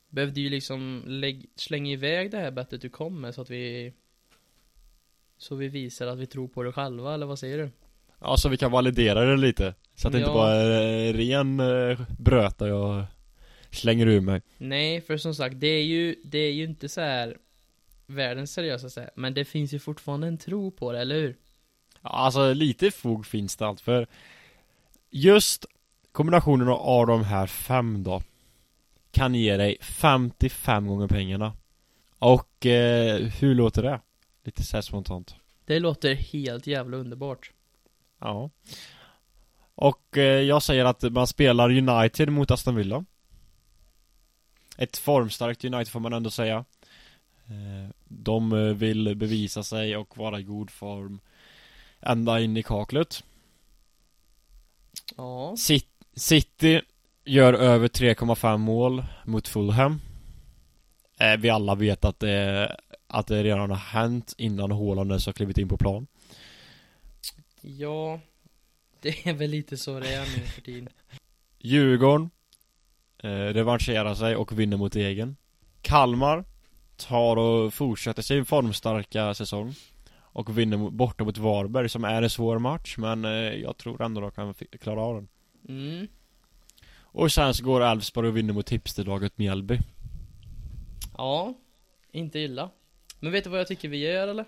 behövde 0.08 0.40
ju 0.40 0.50
liksom 0.50 1.02
lägg, 1.06 1.50
slänga 1.54 1.90
iväg 1.90 2.30
det 2.30 2.38
här 2.38 2.50
bettet 2.50 2.82
du 2.82 2.88
kom 2.88 3.20
med 3.20 3.34
så 3.34 3.42
att 3.42 3.50
vi, 3.50 3.92
så 5.38 5.54
vi 5.54 5.68
visar 5.68 6.06
att 6.06 6.18
vi 6.18 6.26
tror 6.26 6.48
på 6.48 6.62
det 6.62 6.72
själva, 6.72 7.14
eller 7.14 7.26
vad 7.26 7.38
säger 7.38 7.58
du? 7.58 7.70
Ja, 8.20 8.36
så 8.36 8.48
vi 8.48 8.56
kan 8.56 8.70
validera 8.70 9.20
det 9.24 9.36
lite 9.36 9.74
Så 9.94 10.08
att 10.08 10.12
det 10.12 10.18
inte 10.18 10.30
Ja. 10.30 10.34
bara 10.34 10.54
är 10.54 11.12
ren 11.12 11.60
eh, 11.60 12.00
bröta 12.18 12.68
jag 12.68 13.04
slänger 13.70 14.06
ur 14.06 14.20
mig 14.20 14.42
Nej, 14.58 15.00
för 15.00 15.16
som 15.16 15.34
sagt, 15.34 15.60
det 15.60 15.66
är 15.66 15.82
ju, 15.84 16.16
det 16.24 16.38
är 16.38 16.52
ju 16.52 16.64
inte 16.64 16.88
så 16.88 17.00
här 17.00 17.36
världens 18.06 18.52
seriösaste, 18.52 19.10
men 19.14 19.34
det 19.34 19.44
finns 19.44 19.74
ju 19.74 19.78
fortfarande 19.78 20.26
en 20.26 20.38
tro 20.38 20.70
på 20.70 20.92
det, 20.92 20.98
eller 21.00 21.14
hur? 21.14 21.36
Ja, 22.02 22.10
Alltså 22.10 22.52
lite 22.52 22.90
fog 22.90 23.26
finns 23.26 23.56
det 23.56 23.66
allt 23.66 23.80
för 23.80 24.06
Just 25.10 25.66
kombinationen 26.12 26.68
av 26.68 27.06
de 27.06 27.24
här 27.24 27.46
fem 27.46 28.02
då 28.02 28.22
Kan 29.10 29.34
ge 29.34 29.56
dig 29.56 29.76
55 29.80 30.86
gånger 30.86 31.08
pengarna 31.08 31.52
Och 32.18 32.66
eh, 32.66 33.16
hur 33.20 33.54
låter 33.54 33.82
det? 33.82 34.00
Lite 34.46 34.62
så 34.62 34.76
här 34.76 34.82
spontant. 34.82 35.34
Det 35.64 35.80
låter 35.80 36.14
helt 36.14 36.66
jävla 36.66 36.96
underbart. 36.96 37.50
Ja. 38.18 38.50
Och 39.74 40.18
eh, 40.18 40.22
jag 40.40 40.62
säger 40.62 40.84
att 40.84 41.02
man 41.12 41.26
spelar 41.26 41.70
United 41.70 42.28
mot 42.32 42.50
Aston 42.50 42.74
Villa. 42.76 43.04
Ett 44.78 44.96
formstarkt 44.96 45.64
United 45.64 45.88
får 45.88 46.00
man 46.00 46.12
ändå 46.12 46.30
säga. 46.30 46.64
Eh, 47.46 47.90
De 48.04 48.52
eh, 48.52 48.58
vill 48.58 49.14
bevisa 49.16 49.62
sig 49.62 49.96
och 49.96 50.18
vara 50.18 50.40
i 50.40 50.42
god 50.42 50.70
form 50.70 51.20
Ända 52.00 52.40
in 52.40 52.56
i 52.56 52.62
kaklet. 52.62 53.24
Ja, 55.16 55.54
Cit- 55.56 55.86
City 56.14 56.82
gör 57.24 57.52
över 57.54 57.88
3,5 57.88 58.56
mål 58.58 59.04
mot 59.24 59.48
Fulham. 59.48 60.00
Eh, 61.18 61.36
Vi 61.36 61.50
alla 61.50 61.74
vet 61.74 62.04
att 62.04 62.20
det, 62.20 62.76
att 63.06 63.26
det 63.26 63.42
redan 63.42 63.70
har 63.70 63.76
hänt 63.76 64.34
innan 64.38 64.70
Haaland 64.70 65.10
ens 65.10 65.26
har 65.26 65.32
klivit 65.32 65.58
in 65.58 65.68
på 65.68 65.76
plan? 65.76 66.06
Ja, 67.60 68.20
det 69.00 69.26
är 69.26 69.32
väl 69.34 69.50
lite 69.50 69.76
så 69.76 70.00
det 70.00 70.14
är 70.14 70.20
nu 70.20 70.42
för 70.46 70.60
tiden. 70.60 70.88
Djurgården 71.58 72.30
eh, 73.22 73.28
revanscherar 73.30 74.14
sig 74.14 74.36
och 74.36 74.58
vinner 74.58 74.76
mot 74.76 74.96
egen 74.96 75.36
Kalmar 75.82 76.44
tar 76.96 77.36
och 77.36 77.74
fortsätter 77.74 78.22
sin 78.22 78.44
formstarka 78.44 79.34
säsong 79.34 79.74
och 80.18 80.58
vinner 80.58 80.90
borta 80.90 81.24
mot 81.24 81.38
Varberg 81.38 81.88
som 81.88 82.04
är 82.04 82.22
en 82.22 82.30
svår 82.30 82.58
match 82.58 82.94
men 82.98 83.24
eh, 83.24 83.30
jag 83.30 83.76
tror 83.76 84.02
ändå 84.02 84.20
de 84.20 84.30
kan 84.30 84.54
klara 84.54 85.00
av 85.02 85.14
den. 85.14 85.28
Mm, 85.68 86.08
Och 86.98 87.32
sen 87.32 87.54
så 87.54 87.64
går 87.64 87.80
Elfsborg 87.80 88.28
och 88.28 88.36
vinner 88.36 88.54
mot 88.54 88.66
tipsterlaget 88.66 89.38
Mjällby. 89.38 89.78
Ja, 91.18 91.54
inte 92.12 92.38
illa. 92.38 92.70
Men 93.26 93.32
vet 93.32 93.44
du 93.44 93.50
vad 93.50 93.60
jag 93.60 93.66
tycker 93.66 93.88
vi 93.88 93.96
gör 93.98 94.28
eller? 94.28 94.44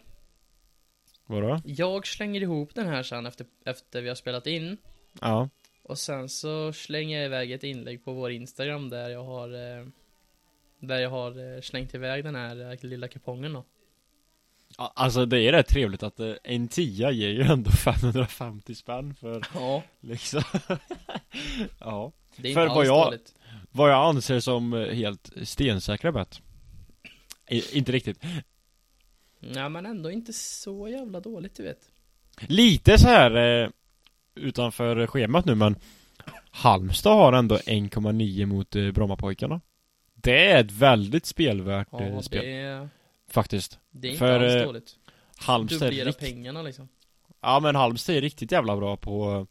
Vadå? 1.26 1.60
Jag 1.64 2.06
slänger 2.06 2.40
ihop 2.40 2.74
den 2.74 2.86
här 2.86 3.02
sen 3.02 3.26
efter, 3.26 3.46
efter 3.64 4.02
vi 4.02 4.08
har 4.08 4.14
spelat 4.14 4.46
in. 4.46 4.76
Ja. 5.20 5.48
Och 5.82 5.98
sen 5.98 6.28
så 6.28 6.72
slänger 6.72 7.16
jag 7.16 7.26
iväg 7.26 7.52
ett 7.52 7.64
inlägg 7.64 8.04
på 8.04 8.12
vår 8.12 8.30
Instagram 8.30 8.90
där 8.90 9.08
jag 9.10 9.24
har 9.24 9.48
eh, 9.78 9.86
Där 10.80 10.98
jag 10.98 11.10
har 11.10 11.54
eh, 11.56 11.60
slängt 11.60 11.94
iväg 11.94 12.24
den 12.24 12.34
här 12.34 12.70
eh, 12.72 12.78
lilla 12.84 13.08
kupongen 13.08 13.52
då. 13.52 13.64
Ja, 14.78 14.92
Alltså 14.96 15.26
det 15.26 15.40
är 15.40 15.52
rätt 15.52 15.68
trevligt 15.68 16.02
att 16.02 16.20
en 16.44 16.68
tia 16.68 17.10
ger 17.10 17.28
ju 17.30 17.42
ändå 17.42 17.70
550 17.70 18.74
spänn 18.74 19.14
för 19.14 19.42
Ja, 19.54 19.82
liksom. 20.00 20.42
Ja. 21.80 22.12
Det 22.36 22.50
är 22.50 22.54
För 22.54 22.62
inte 22.62 22.74
vad 22.74 22.78
alls 22.78 22.86
jag- 22.88 23.06
dåligt. 23.06 23.34
Vad 23.70 23.90
jag 23.90 24.08
anser 24.08 24.40
som 24.40 24.72
helt 24.72 25.30
stensäkra 25.42 26.12
bett 26.12 26.40
I, 27.48 27.78
Inte 27.78 27.92
riktigt 27.92 28.22
Ja 29.40 29.68
men 29.68 29.86
ändå 29.86 30.10
inte 30.10 30.32
så 30.32 30.88
jävla 30.88 31.20
dåligt 31.20 31.54
du 31.54 31.62
vet. 31.62 31.90
Lite 32.40 32.98
så 32.98 33.06
här 33.06 33.62
eh, 33.62 33.70
Utanför 34.34 35.06
schemat 35.06 35.44
nu 35.44 35.54
men 35.54 35.76
Halmstad 36.50 37.16
har 37.16 37.32
ändå 37.32 37.56
1,9 37.56 38.46
mot 38.46 38.76
eh, 38.76 38.90
Brommapojkarna. 38.90 39.60
Det 40.14 40.50
är 40.50 40.60
ett 40.60 40.72
väldigt 40.72 41.26
spelvärt 41.26 41.88
Ja 41.90 42.02
eh, 42.02 42.20
spel. 42.20 42.44
Det 42.44 42.88
Faktiskt. 43.30 43.78
det 43.90 44.08
är 44.08 44.10
inte 44.10 44.18
För, 44.18 44.40
alls 44.40 44.52
eh, 44.52 44.64
dåligt. 44.64 44.96
Halmstad 45.36 45.80
Dubblera 45.80 46.08
rikt... 46.08 46.20
pengarna 46.20 46.62
liksom. 46.62 46.88
Ja 47.40 47.60
men 47.60 47.76
Halmstad 47.76 48.16
är 48.16 48.20
riktigt 48.20 48.52
jävla 48.52 48.76
bra 48.76 48.96
på 48.96 49.46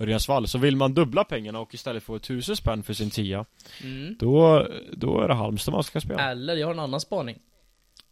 Örjansvall. 0.00 0.48
Så 0.48 0.58
vill 0.58 0.76
man 0.76 0.94
dubbla 0.94 1.24
pengarna 1.24 1.60
och 1.60 1.74
istället 1.74 2.02
få 2.02 2.16
1000 2.16 2.56
spänn 2.56 2.82
för 2.82 2.94
sin 2.94 3.10
tia 3.10 3.44
mm. 3.82 4.16
Då, 4.18 4.68
då 4.92 5.20
är 5.20 5.28
det 5.28 5.34
Halmstad 5.34 5.74
man 5.74 5.84
ska 5.84 6.00
spela. 6.00 6.30
Eller 6.30 6.56
jag 6.56 6.66
har 6.66 6.74
en 6.74 6.80
annan 6.80 7.00
spaning 7.00 7.38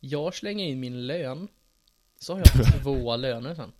Jag 0.05 0.34
slänger 0.34 0.64
in 0.64 0.80
min 0.80 1.07
lön. 1.07 1.48
Så 2.18 2.32
har 2.34 2.38
jag 2.40 2.82
två 2.82 3.16
löner 3.16 3.55
sen. 3.55 3.72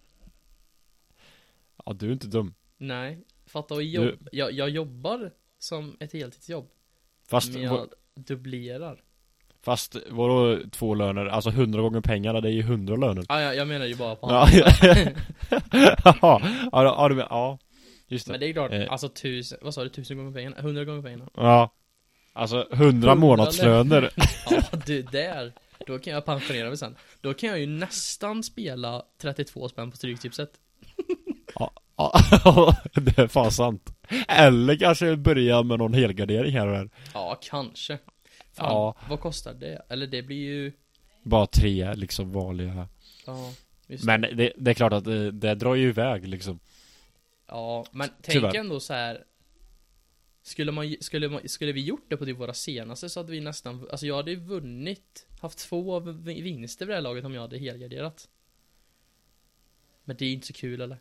Ja, 1.87 1.93
du 1.93 2.09
är 2.09 2.13
inte 2.13 2.27
dum. 2.27 2.55
Nej, 2.79 3.19
fatta 3.47 3.75
att 3.75 3.85
jobb. 3.85 4.29
Jag, 4.33 4.53
jag 4.53 4.69
jobbar 4.71 5.31
som 5.59 5.97
ett 6.01 6.13
heltidsjobb. 6.13 6.69
Fast, 7.29 7.53
men 7.53 7.63
jag 7.63 7.89
dubblerar. 8.15 9.03
fast 9.63 9.97
vadå 10.11 10.59
två 10.73 10.95
löner? 10.95 11.27
Alltså 11.27 11.51
hundra 11.51 11.83
gånger 11.83 12.01
pengarna, 12.01 12.41
det 12.41 12.49
är 12.49 12.53
ju 12.53 12.63
hundra 12.63 12.97
löner. 12.97 13.25
Ah, 13.29 13.41
ja, 13.41 13.55
jag 13.55 13.69
menar 13.69 13.87
ju 13.87 13.95
bara 13.97 14.17
på 14.17 14.27
Ja, 14.31 14.49
ja, 16.23 16.41
ja, 16.73 16.85
ja, 16.85 17.09
du 17.09 17.15
men, 17.15 17.27
ja. 17.31 17.59
Just 18.07 18.27
det. 18.27 18.33
Men 18.33 18.41
det 18.41 18.47
är 18.47 18.53
klart, 18.53 18.73
Eh. 18.73 18.93
alltså 18.93 19.09
tusen, 19.09 19.59
vad 19.63 19.75
sa 19.75 19.83
du, 19.83 19.89
tusen 19.89 20.17
gånger 20.17 20.33
pengarna? 20.33 20.57
Hundra 20.61 20.85
gånger 20.85 21.03
pengarna? 21.03 21.29
Ja. 21.35 21.73
Alltså 22.33 22.57
hundra 22.57 22.77
Hundra 22.87 23.15
månadslöner. 23.15 24.11
Ja, 24.51 24.63
du, 24.87 25.03
där. 25.03 25.53
Då 25.87 25.99
kan 25.99 26.13
jag 26.13 26.25
pensionera 26.25 26.69
mig 26.69 26.77
sen. 26.79 26.97
Då 27.21 27.35
kan 27.35 27.49
jag 27.49 27.59
ju 27.61 27.67
nästan 27.67 28.43
spela 28.43 29.03
32 29.19 29.69
spänn 29.69 29.91
på 29.91 29.97
Stryktipset. 29.97 30.51
Ja, 31.55 31.73
det 32.95 33.19
är 33.19 33.27
fan 33.27 33.53
sant. 33.53 33.91
Eller 34.29 34.77
kanske 34.77 35.17
börja 35.17 35.63
med 35.63 35.79
någon 35.79 35.95
helgardering 35.95 36.53
här 36.53 36.67
och 36.67 36.73
där. 36.77 36.91
Ja, 37.15 37.39
kanske. 37.43 37.99
Fan, 38.57 38.73
Ja. 38.73 38.97
vad 39.09 39.21
kostar 39.21 39.55
det? 39.55 39.83
Eller 39.89 40.07
det 40.07 40.23
blir 40.23 40.37
ju, 40.37 40.73
Bara 41.23 41.47
tre 41.47 41.95
liksom 41.95 42.33
vanliga. 42.33 42.89
ja, 43.27 43.53
just 43.87 44.05
Men 44.05 44.21
det, 44.21 44.53
det 44.57 44.71
är 44.71 44.75
klart 44.75 44.93
att 44.93 45.05
det, 45.05 45.31
det 45.31 45.55
drar 45.55 45.75
ju 45.75 45.89
iväg 45.89 46.29
liksom. 46.29 46.59
Ja, 47.49 47.85
men 47.93 48.09
tänk 48.23 48.33
Tyvärr. 48.35 48.57
ändå 48.57 48.81
så 48.81 48.93
här. 48.95 49.25
Skulle 50.43 50.73
man, 50.73 50.97
skulle 51.01 51.29
man, 51.29 51.49
skulle 51.49 51.73
vi 51.73 51.81
gjort 51.81 52.05
det 52.09 52.17
på 52.17 52.25
typ 52.25 52.39
våra 52.39 52.55
senaste 52.55 53.09
så 53.09 53.21
hade 53.21 53.33
vi 53.33 53.41
nästan, 53.41 53.89
alltså 53.91 54.07
jag 54.07 54.17
hade 54.17 54.31
ju 54.31 54.37
vunnit, 54.37 55.27
haft 55.41 55.59
två 55.59 56.01
vinster 56.01 56.87
vid 56.87 56.93
det 56.93 56.97
här 56.97 57.03
laget 57.03 57.25
om 57.25 57.35
jag 57.35 57.41
hade 57.41 57.59
helgarderat. 57.59 58.29
Men 60.05 60.17
det 60.17 60.25
är 60.25 60.33
inte 60.33 60.47
så 60.47 60.53
kul 60.53 60.81
eller? 60.81 60.99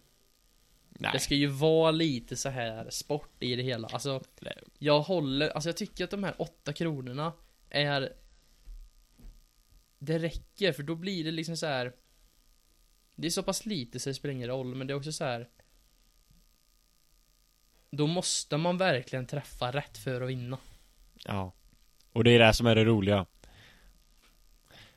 Nej. 0.89 1.11
Det 1.13 1.19
ska 1.19 1.35
ju 1.35 1.47
vara 1.47 1.91
lite 1.91 2.35
så 2.35 2.49
här 2.49 2.89
sport 2.89 3.43
i 3.43 3.55
det 3.55 3.63
hela. 3.63 3.87
Alltså, 3.87 4.23
Nej. 4.41 4.57
jag 4.77 5.01
håller, 5.01 5.49
alltså 5.49 5.69
jag 5.69 5.77
tycker 5.77 6.03
att 6.03 6.11
de 6.11 6.23
här 6.23 6.35
åtta 6.41 6.73
kronorna 6.73 7.33
är 7.69 8.13
Det 9.99 10.19
räcker, 10.19 10.71
för 10.71 10.83
då 10.83 10.95
blir 10.95 11.23
det 11.23 11.31
liksom 11.31 11.57
så 11.57 11.65
här. 11.65 11.95
Det 13.15 13.27
är 13.27 13.31
så 13.31 13.43
pass 13.43 13.65
lite 13.65 13.99
så 13.99 14.09
det 14.09 14.13
spelar 14.13 14.33
ingen 14.33 14.47
roll, 14.47 14.75
men 14.75 14.87
det 14.87 14.93
är 14.93 14.95
också 14.97 15.11
så 15.11 15.23
här. 15.23 15.49
Då 17.91 18.07
måste 18.07 18.57
man 18.57 18.77
verkligen 18.77 19.25
träffa 19.25 19.71
rätt 19.71 19.97
för 19.97 20.21
att 20.21 20.29
vinna. 20.29 20.57
Ja. 21.25 21.51
Och 22.13 22.23
det 22.23 22.31
är 22.31 22.39
det 22.39 22.53
som 22.53 22.67
är 22.67 22.75
det 22.75 22.85
roliga. 22.85 23.25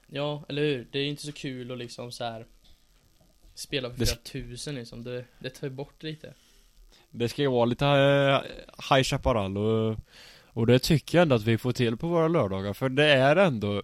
Ja, 0.06 0.44
eller 0.48 0.62
hur? 0.62 0.86
Det 0.90 0.98
är 0.98 1.02
ju 1.02 1.08
inte 1.08 1.22
så 1.26 1.32
kul 1.32 1.72
att 1.72 1.78
liksom 1.78 2.12
så 2.12 2.24
här. 2.24 2.46
Spela 3.54 3.90
för 3.90 3.98
Det- 3.98 4.06
flera 4.06 4.18
tusen 4.20 4.74
liksom, 4.74 5.04
det, 5.04 5.24
det 5.38 5.50
tar 5.50 5.66
ju 5.66 5.72
bort 5.72 6.02
lite. 6.02 6.34
Det 7.10 7.28
ska 7.28 7.42
ju 7.42 7.48
vara 7.50 7.64
lite 7.64 7.86
eh, 7.86 8.40
High 8.96 9.02
Chaparral 9.02 9.56
och, 9.58 9.96
och 10.44 10.66
det 10.66 10.78
tycker 10.78 11.18
jag 11.18 11.22
ändå 11.22 11.34
att 11.34 11.42
vi 11.42 11.58
får 11.58 11.72
till 11.72 11.96
på 11.96 12.08
våra 12.08 12.28
lördagar 12.28 12.72
för 12.72 12.88
det 12.88 13.04
är 13.06 13.36
ändå 13.36 13.82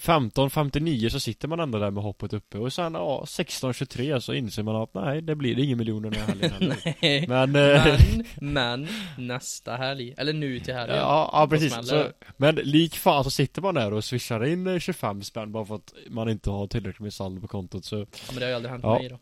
15.59 0.00 1.08
så 1.08 1.20
sitter 1.20 1.48
man 1.48 1.60
ändå 1.60 1.78
där 1.78 1.90
med 1.90 2.02
hoppet 2.02 2.32
uppe 2.32 2.58
och 2.58 2.72
sen 2.72 2.94
ja 2.94 3.24
16.23 3.26 4.20
så 4.20 4.34
inser 4.34 4.62
man 4.62 4.76
att 4.76 4.94
nej 4.94 5.22
det 5.22 5.34
blir 5.34 5.58
ingen 5.58 5.78
miljoner 5.78 6.10
den 6.10 6.20
här 6.20 6.26
helgen 6.26 6.50
heller. 6.50 6.76
Nej. 7.02 7.24
Men, 7.28 7.56
eh, 7.56 8.00
Men, 8.40 8.54
men, 8.54 8.88
nästa 9.18 9.76
helg, 9.76 10.14
eller 10.16 10.32
nu 10.32 10.60
till 10.60 10.74
helgen. 10.74 10.96
ja, 10.96 11.30
ja 11.32 11.46
precis 11.50 11.76
så, 11.88 12.06
Men 12.36 12.54
lik 12.54 12.94
fan 12.96 13.24
så 13.24 13.30
sitter 13.30 13.62
man 13.62 13.74
där 13.74 13.92
och 13.92 14.04
swishar 14.04 14.44
in 14.44 14.66
eh, 14.66 14.78
25 14.78 15.22
spänn 15.22 15.52
bara 15.52 15.64
för 15.64 15.74
att 15.74 15.92
man 16.10 16.28
inte 16.28 16.50
har 16.50 16.66
tillräckligt 16.66 17.00
med 17.00 17.12
saldo 17.14 17.40
på 17.40 17.48
kontot 17.48 17.84
så 17.84 17.96
Ja, 17.98 18.04
men 18.30 18.38
det 18.38 18.44
har 18.44 18.48
ju 18.50 18.54
aldrig 18.56 18.70
hänt 18.72 18.84
Ja. 18.84 18.98
mig 18.98 19.08
då. 19.08 19.18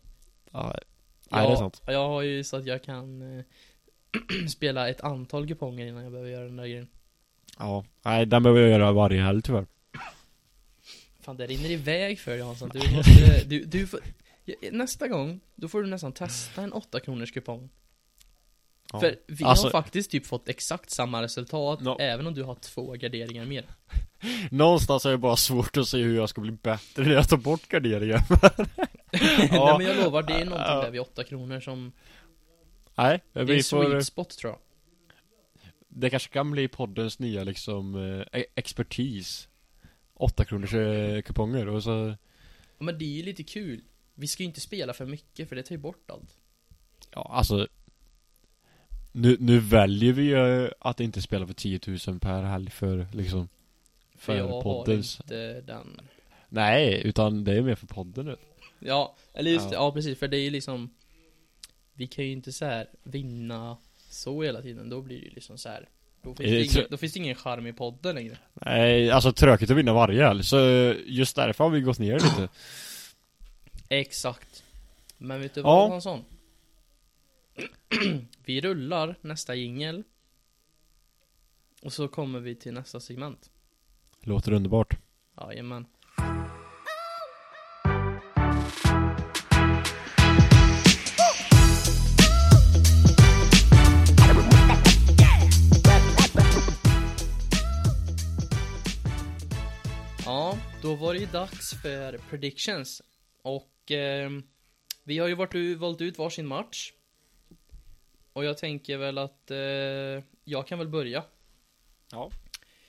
ja, 0.52 0.74
Nej 1.30 1.46
det 1.46 1.52
är 1.52 1.56
sant 1.56 1.82
Jag 1.86 2.08
har 2.08 2.22
ju 2.22 2.44
så 2.44 2.56
att 2.56 2.66
jag 2.66 2.82
kan 2.82 3.38
eh, 3.38 3.44
spela 4.48 4.88
ett 4.88 5.00
antal 5.00 5.48
kuponger 5.48 5.86
innan 5.86 6.02
jag 6.02 6.12
behöver 6.12 6.30
göra 6.30 6.44
den 6.44 6.56
där 6.56 6.66
grejen. 6.66 6.88
Ja, 7.58 7.84
nej 8.04 8.26
den 8.26 8.42
behöver 8.42 8.60
jag 8.60 8.70
göra 8.70 8.92
varje 8.92 9.22
helg 9.22 9.42
tyvärr 9.42 9.66
Fan, 11.26 11.36
det 11.36 11.46
rinner 11.46 11.70
iväg 11.70 12.20
för 12.20 12.30
dig 12.30 12.40
Hansson. 12.40 12.70
Du 12.74 12.90
måste, 12.96 13.44
du, 13.44 13.64
du 13.64 13.86
får, 13.86 14.00
nästa 14.72 15.08
gång, 15.08 15.40
då 15.54 15.68
får 15.68 15.82
du 15.82 15.88
nästan 15.88 16.12
testa 16.12 16.62
en 16.62 16.72
8 16.72 17.00
kronors 17.00 17.32
kupong. 17.32 17.68
ja. 18.92 19.00
För 19.00 19.16
vi 19.26 19.44
Alltså- 19.44 19.66
har 19.66 19.70
faktiskt 19.70 20.10
typ 20.10 20.26
fått 20.26 20.48
exakt 20.48 20.90
samma 20.90 21.22
resultat, 21.22 21.80
Nå- 21.80 21.98
även 22.00 22.26
om 22.26 22.34
du 22.34 22.42
har 22.42 22.54
två 22.54 22.92
garderingar 22.92 23.44
mer. 23.44 23.64
Någonstans 24.50 25.06
är 25.06 25.10
det 25.10 25.18
bara 25.18 25.36
svårt 25.36 25.76
att 25.76 25.88
se 25.88 25.98
hur 25.98 26.16
jag 26.16 26.28
ska 26.28 26.40
bli 26.40 26.50
bättre 26.52 27.02
när 27.04 27.12
jag 27.12 27.28
tar 27.28 27.36
bort 27.36 27.68
garderingen 27.68 28.20
Nej 29.12 29.48
men 29.78 29.80
jag 29.86 29.96
lovar, 29.96 30.22
det 30.22 30.32
är 30.34 30.44
någonting 30.44 30.80
där 30.80 30.90
vid 30.90 31.00
8 31.00 31.24
kronor 31.24 31.60
som, 31.60 31.92
Nej, 32.94 33.20
det 33.32 33.40
är 33.40 33.44
vi 33.44 33.56
en 33.56 33.62
får 33.62 33.84
sweet 33.90 34.06
spot 34.06 34.30
tror 34.38 34.52
jag. 34.52 34.58
Det 35.88 36.10
kanske 36.10 36.32
kan 36.32 36.50
bli 36.50 36.68
poddens 36.68 37.18
nya 37.18 37.44
liksom 37.44 37.94
eh, 38.32 38.40
e- 38.40 38.46
expertis 38.54 39.48
8 40.16 40.44
kronors 40.44 40.74
eh, 40.74 41.22
kuponger 41.22 41.68
och 41.68 41.82
så 41.82 42.16
Ja, 42.78 42.84
Men 42.84 42.98
det 42.98 43.04
är 43.04 43.16
ju 43.16 43.22
lite 43.22 43.42
kul. 43.42 43.82
Vi 44.14 44.26
ska 44.26 44.42
ju 44.42 44.46
inte 44.46 44.60
spela 44.60 44.92
för 44.92 45.06
mycket, 45.06 45.48
för 45.48 45.56
det 45.56 45.62
tar 45.62 45.74
ju 45.74 45.78
bort 45.78 46.10
allt. 46.10 46.36
Ja 47.10 47.30
alltså 47.34 47.68
nu, 49.12 49.36
nu 49.40 49.60
väljer 49.60 50.12
vi 50.12 50.22
ju 50.22 50.70
att 50.80 51.00
inte 51.00 51.22
spela 51.22 51.46
för 51.46 51.54
10 51.54 51.80
000 52.06 52.20
per 52.20 52.42
helg 52.42 52.70
för 52.70 53.06
liksom 53.12 53.48
För 54.10 54.18
För 54.18 54.36
jag 54.36 54.62
poddens 54.62 55.18
har 55.18 55.24
inte 55.24 55.60
den 55.60 56.00
Nej, 56.48 57.02
utan 57.04 57.44
det 57.44 57.52
är 57.52 57.62
mer 57.62 57.74
för 57.74 57.86
podden 57.86 58.26
nu 58.26 58.36
Ja, 58.78 59.16
eller 59.32 59.50
just 59.50 59.72
Ja. 59.72 59.72
ja 59.72 59.92
precis, 59.92 60.18
för 60.18 60.28
det 60.28 60.36
är 60.36 60.44
ju 60.44 60.50
liksom 60.50 60.94
Vi 61.92 62.06
kan 62.06 62.24
ju 62.24 62.32
inte 62.32 62.52
så 62.52 62.64
här 62.64 62.88
vinna 63.02 63.76
så 64.08 64.42
hela 64.42 64.62
tiden, 64.62 64.88
då 64.90 65.00
blir 65.02 65.18
det 65.18 65.24
ju 65.24 65.30
liksom 65.30 65.58
så 65.58 65.68
här. 65.68 65.88
Då 66.26 66.34
finns, 66.34 66.50
det 66.50 66.56
det 66.56 66.64
ingen, 66.80 66.90
då 66.90 66.96
finns 66.96 67.12
det 67.12 67.18
ingen 67.18 67.34
charm 67.34 67.66
i 67.66 67.72
podden 67.72 68.14
längre. 68.14 68.38
Nej, 68.54 69.10
alltså 69.10 69.32
tråkigt 69.32 69.70
att 69.70 69.76
vinna 69.76 69.92
varje 69.92 70.26
helg 70.26 70.44
så 70.44 70.68
eh, 70.68 70.96
just 71.06 71.36
därför 71.36 71.64
har 71.64 71.70
vi 71.70 71.80
gått 71.80 71.98
ner 71.98 72.14
lite. 72.14 72.48
Exakt. 73.88 74.62
Men 75.18 75.40
vet 75.40 75.54
du 75.54 75.60
Ja. 75.60 75.64
vad 75.64 75.90
Hansson? 75.90 76.24
vi 78.44 78.60
rullar 78.60 79.16
nästa 79.20 79.54
jingel. 79.54 80.02
Och 81.82 81.92
så 81.92 82.08
kommer 82.08 82.40
vi 82.40 82.54
till 82.54 82.72
nästa 82.74 83.00
segment. 83.00 83.50
Låter 84.20 84.52
underbart. 84.52 84.94
Jajamän 85.40 85.86
då 100.86 100.94
var 100.94 101.14
det 101.14 101.20
ju 101.20 101.26
dags 101.26 101.74
för 101.82 102.18
predictions. 102.30 103.02
Och 103.42 103.90
ehm, 103.90 104.42
vi 105.04 105.18
har 105.18 105.28
ju 105.28 105.34
varit 105.34 105.78
valt 105.78 106.00
ut 106.00 106.18
varsin 106.18 106.46
match. 106.46 106.92
Och 108.32 108.44
jag 108.44 108.58
tänker 108.58 108.96
väl 108.96 109.18
att 109.18 109.50
eh, 109.50 110.24
jag 110.44 110.66
kan 110.66 110.78
väl 110.78 110.88
börja. 110.88 111.24
Ja. 112.10 112.30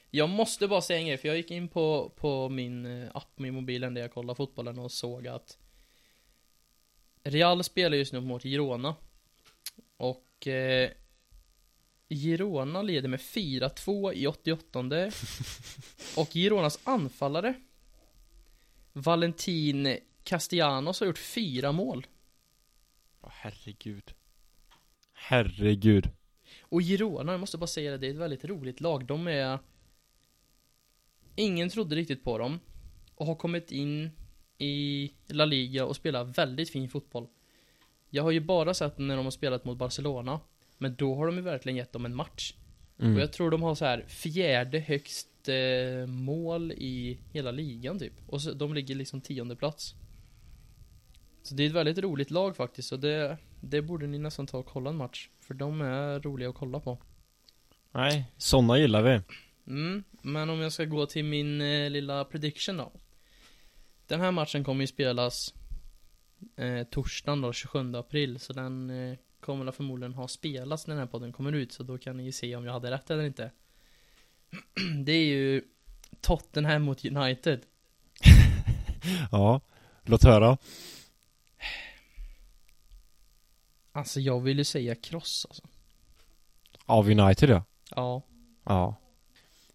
Jag 0.10 0.30
måste 0.30 0.68
bara 0.68 0.82
säga 0.82 1.00
en 1.00 1.08
grej, 1.08 1.18
för 1.18 1.28
jag 1.28 1.38
gick 1.38 1.52
in 1.52 1.68
på, 1.68 2.12
på 2.16 2.50
min 2.50 2.86
eh, 2.86 3.10
app 3.14 3.40
med 3.40 3.54
mobilen 3.54 3.94
där 3.94 4.02
jag 4.02 4.14
kollar 4.14 4.34
fotbollen 4.34 4.80
och 4.80 4.92
såg 4.92 5.28
att 5.28 5.58
Real 7.24 7.64
spelar 7.64 7.98
just 7.98 8.14
nu 8.14 8.20
mot 8.20 8.44
Girona. 8.44 8.96
Och 9.98 10.48
eh, 10.48 10.90
Girona 12.10 12.82
leder 12.82 13.10
med 13.10 13.20
4-2 13.20 14.14
i 14.14 14.28
88 14.28 14.80
Och 16.18 16.30
Gironas 16.34 16.80
anfallare 16.84 17.54
Valentin 18.98 19.98
Castellanos 20.24 21.00
har 21.00 21.08
gjort 21.08 21.18
fyra 21.18 21.72
mål 21.72 22.08
Åh, 23.22 23.30
Herregud 23.34 24.14
Herregud 25.14 26.10
Och 26.62 26.82
Girona, 26.82 27.32
jag 27.32 27.40
måste 27.40 27.58
bara 27.58 27.68
säga 27.68 27.92
det, 27.92 27.98
det 27.98 28.08
är 28.08 28.12
ett 28.12 28.18
väldigt 28.18 28.46
roligt 28.46 28.82
lag. 28.82 29.06
De 29.06 29.28
är... 29.28 29.60
Ingen 31.36 31.70
trodde 31.70 31.96
riktigt 31.96 32.24
på 32.24 32.38
dem. 32.38 32.60
Och 33.16 33.26
har 33.26 33.36
kommit 33.36 33.72
in 33.72 34.12
i 34.58 35.14
La 35.28 35.46
Liga 35.46 35.86
och 35.86 35.96
spelar 35.96 36.24
väldigt 36.24 36.70
fin 36.70 36.90
fotboll. 36.90 37.28
Jag 38.10 38.24
har 38.24 38.32
ju 38.32 38.40
bara 38.40 38.74
sett 38.74 38.98
när 38.98 39.16
de 39.16 39.26
har 39.26 39.32
spelat 39.32 39.66
mot 39.66 39.78
Barcelona. 39.78 40.40
Men 40.78 40.96
då 40.96 41.16
har 41.16 41.26
de 41.26 41.36
ju 41.36 41.42
verkligen 41.42 41.76
gett 41.76 41.92
dem 41.92 42.06
en 42.06 42.16
match. 42.16 42.54
mm. 43.00 43.16
Och 43.16 43.22
jag 43.22 43.34
tror 43.34 43.52
de 43.52 43.64
har 43.64 43.76
så 43.76 43.86
här 43.86 44.06
fjärde 44.08 44.80
högst 44.80 45.30
eh, 45.50 46.08
mål 46.08 46.72
i 46.72 47.20
hela 47.32 47.52
ligan 47.52 48.00
typ. 48.00 48.14
Och 48.28 48.42
så, 48.42 48.54
de 48.54 48.74
ligger 48.74 48.96
liksom 48.96 49.22
tionde 49.22 49.56
plats. 49.56 49.94
Så 51.44 51.56
det 51.56 51.64
är 51.64 51.68
ett 51.68 51.74
väldigt 51.74 51.98
roligt 51.98 52.32
lag 52.32 52.56
faktiskt. 52.56 52.92
Och 52.92 53.00
det, 53.00 53.38
det 53.62 53.82
borde 53.82 54.08
ni 54.08 54.18
nästan 54.18 54.48
ta 54.48 54.58
och 54.58 54.66
kolla 54.66 54.90
en 54.90 54.98
match. 54.98 55.30
För 55.40 55.54
de 55.54 55.82
är 55.82 56.20
roliga 56.20 56.50
att 56.50 56.56
kolla 56.56 56.80
på. 56.80 56.98
Nej, 57.92 58.32
såna 58.38 58.80
gillar 58.80 59.02
vi 59.02 59.22
Mm, 59.68 60.04
men 60.22 60.50
om 60.50 60.60
jag 60.60 60.72
ska 60.72 60.86
gå 60.86 61.06
till 61.06 61.26
min 61.26 61.62
eh, 61.62 61.90
lilla 61.90 62.26
prediction 62.26 62.78
då. 62.78 62.92
Den 64.08 64.20
här 64.20 64.32
matchen 64.32 64.64
kommer 64.64 64.82
ju 64.82 64.88
spelas 64.88 65.54
eh, 66.56 66.84
torsdagen 66.84 67.42
då, 67.42 67.54
27 67.54 67.96
april, 67.96 68.40
så 68.40 68.54
den 68.54 68.90
eh, 68.90 69.18
kommer 69.40 69.72
förmodligen 69.72 70.14
ha 70.14 70.28
spelats 70.28 70.88
när 70.88 70.96
den 70.96 71.00
här 71.00 71.12
podden 71.12 71.34
kommer 71.34 71.52
ut, 71.52 71.72
så 71.72 71.84
då 71.84 71.98
kan 71.98 72.18
ni 72.18 72.24
ju 72.24 72.32
se 72.32 72.56
om 72.56 72.66
jag 72.66 72.74
hade 72.74 72.92
rätt 72.92 73.10
eller 73.10 73.24
inte. 73.24 73.52
Det 75.06 75.12
är 75.12 75.26
ju 75.26 75.62
Tottenham 76.22 76.82
mot 76.84 77.06
United. 77.06 77.60
Ja, 79.32 79.62
låt 80.04 80.24
höra. 80.24 80.58
Alltså 83.92 84.20
jag 84.20 84.40
vill 84.40 84.58
ju 84.58 84.64
säga 84.64 84.96
kross 84.96 85.46
alltså. 85.50 85.64
Av 86.86 87.10
United 87.10 87.50
ja. 87.50 87.64
Ja. 87.96 88.22
Ja. 88.66 88.96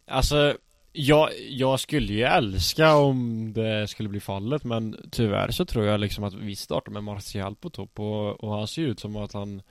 Alltså, 0.07 0.57
jag, 0.93 1.31
jag 1.49 1.81
skulle 1.81 2.13
ju 2.13 2.23
älska 2.23 2.97
om 2.97 3.53
det 3.53 3.89
skulle 3.89 4.09
bli 4.09 4.21
fallet 4.21 4.65
men 4.65 5.09
tyvärr 5.11 5.51
så 5.51 5.65
tror 5.65 5.85
jag 5.85 6.01
liksom 6.01 6.25
att 6.25 6.35
vi 6.35 6.57
startar 6.57 6.93
med 6.93 7.05
Martial 7.05 7.57
på 7.57 7.71
topp 7.71 8.01
och, 8.01 8.45
och 8.45 8.55
han 8.55 8.67
ser 8.67 8.83
ut 8.83 9.01
som 9.01 9.17
att 9.17 9.33
han 9.33 9.63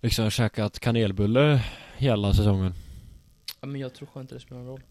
liksom 0.00 0.30
käkat 0.30 0.80
kanelbulle 0.80 1.64
hela 1.96 2.34
säsongen. 2.34 2.74
Ja 3.60 3.66
men 3.66 3.80
jag 3.80 3.94
tror 3.94 4.06
skönt 4.08 4.24
inte 4.24 4.34
det 4.34 4.40
spelar 4.40 4.60
någon 4.60 4.70
roll. 4.70 4.82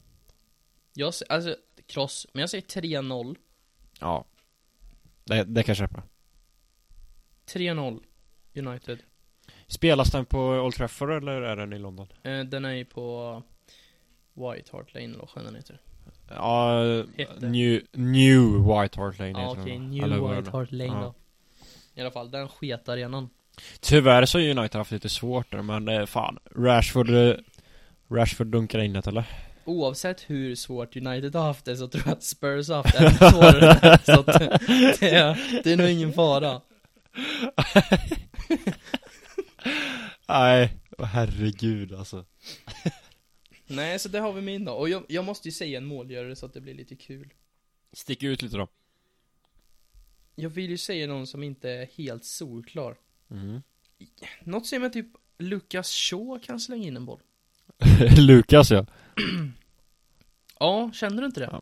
Jag 0.93 1.14
säger, 1.14 1.32
alltså, 1.32 1.55
kross, 1.86 2.28
men 2.34 2.41
jag 2.41 2.49
säger 2.49 2.64
3-0. 2.64 3.36
Ja. 3.99 4.26
Det, 5.24 5.43
det 5.43 5.64
kan 5.64 5.70
jag 5.74 5.78
köpa. 5.78 6.03
3-0 7.45 7.99
United. 8.55 8.99
Spelas 9.68 10.12
den 10.12 10.26
på 10.26 10.39
Old 10.39 10.76
Trafford 10.76 11.09
eller 11.12 11.41
är 11.41 11.55
den 11.55 11.74
i 11.74 11.80
London? 11.80 12.07
Eh, 12.24 12.39
den 12.39 12.66
är 12.66 12.74
ju 12.74 12.86
på 12.86 13.43
White 14.34 14.70
Hart 14.72 14.93
Lane 14.93 15.05
eller 15.05 15.28
vad 15.36 15.45
den 15.45 15.55
heter. 15.55 15.82
Ja, 16.30 16.84
Heter. 17.18 17.47
New, 17.49 17.82
New 17.91 18.41
White 18.68 18.99
Hart 18.99 19.20
Lane 19.20 19.32
Ja 19.32 19.39
heter 19.49 19.62
okej, 19.62 19.74
den? 19.74 19.89
New 19.91 20.03
Eller 20.03 20.36
White? 20.36 20.51
Hart 20.51 20.72
Lane 20.72 20.93
Ja. 20.93 21.01
då. 21.01 21.14
I 21.93 22.01
alla 22.01 22.12
fall, 22.12 22.32
den 22.32 22.49
sketarenan. 22.49 23.30
Tyvärr 23.80 24.26
så 24.26 24.39
har 24.39 24.45
United 24.49 24.76
haft 24.76 24.91
lite 24.91 25.09
svårt 25.09 25.51
där 25.51 25.62
men 25.62 25.88
eh, 25.88 26.05
fan 26.05 26.39
Rashford 26.55 27.09
eh, 27.09 27.36
Rashford 28.12 28.47
dunkar 28.47 28.80
in 28.80 28.93
det 28.93 29.07
eller? 29.07 29.26
Oavsett 29.66 30.30
hur 30.30 30.55
svårt 30.55 30.95
United 30.95 31.36
har 31.36 31.43
haft 31.43 31.66
det 31.66 31.78
så 31.78 31.88
tror 31.88 32.03
jag 32.05 32.14
att 32.14 32.24
Spurs 32.24 32.70
har 32.70 32.76
haft 32.76 32.97
det 32.97 32.99
ännu 32.99 33.32
svårare. 33.32 33.99
så 34.05 34.20
att 34.20 34.26
det, 34.99 35.09
är, 35.09 35.62
det 35.64 35.72
är 35.72 35.78
nog 35.78 35.89
ingen 35.89 36.14
fara. 36.14 36.62
Nej, 40.28 40.78
herregud 40.99 41.93
alltså 41.93 42.26
Nej, 43.68 43.99
så 43.99 44.09
det 44.09 44.20
har 44.20 44.34
vi 44.34 44.41
min 44.41 44.66
då. 44.66 44.74
Och 44.74 44.89
jag, 44.89 45.03
jag 45.07 45.26
måste 45.26 45.47
ju 45.47 45.51
säga 45.51 45.78
en 45.78 45.86
målgörare 45.86 46.36
så 46.36 46.45
att 46.45 46.53
det 46.53 46.62
blir 46.62 46.74
lite 46.74 46.95
kul. 46.95 47.34
Stick 47.93 48.24
ut 48.24 48.41
lite 48.41 48.57
då 48.57 48.68
Jag 50.36 50.49
vill 50.49 50.70
ju 50.70 50.78
säga 50.78 51.07
någon 51.07 51.28
som 51.28 51.43
inte 51.43 51.70
är 51.70 51.86
helt 51.86 52.26
solklar. 52.26 52.97
mm. 53.32 53.62
Något 54.43 54.68
säger 54.68 54.82
mig 54.82 54.91
typ 54.91 55.07
Lucas 55.38 55.91
Shaw 55.91 56.39
kan 56.39 56.59
slänga 56.59 56.88
in 56.88 56.97
en 56.97 57.05
boll. 57.05 57.22
Lukas 58.18 58.72
ja 58.72 58.86
Ja, 60.60 60.92
känner 60.94 61.22
du 61.22 61.26
inte 61.26 61.40
det? 61.40 61.50
Ja, 61.52 61.62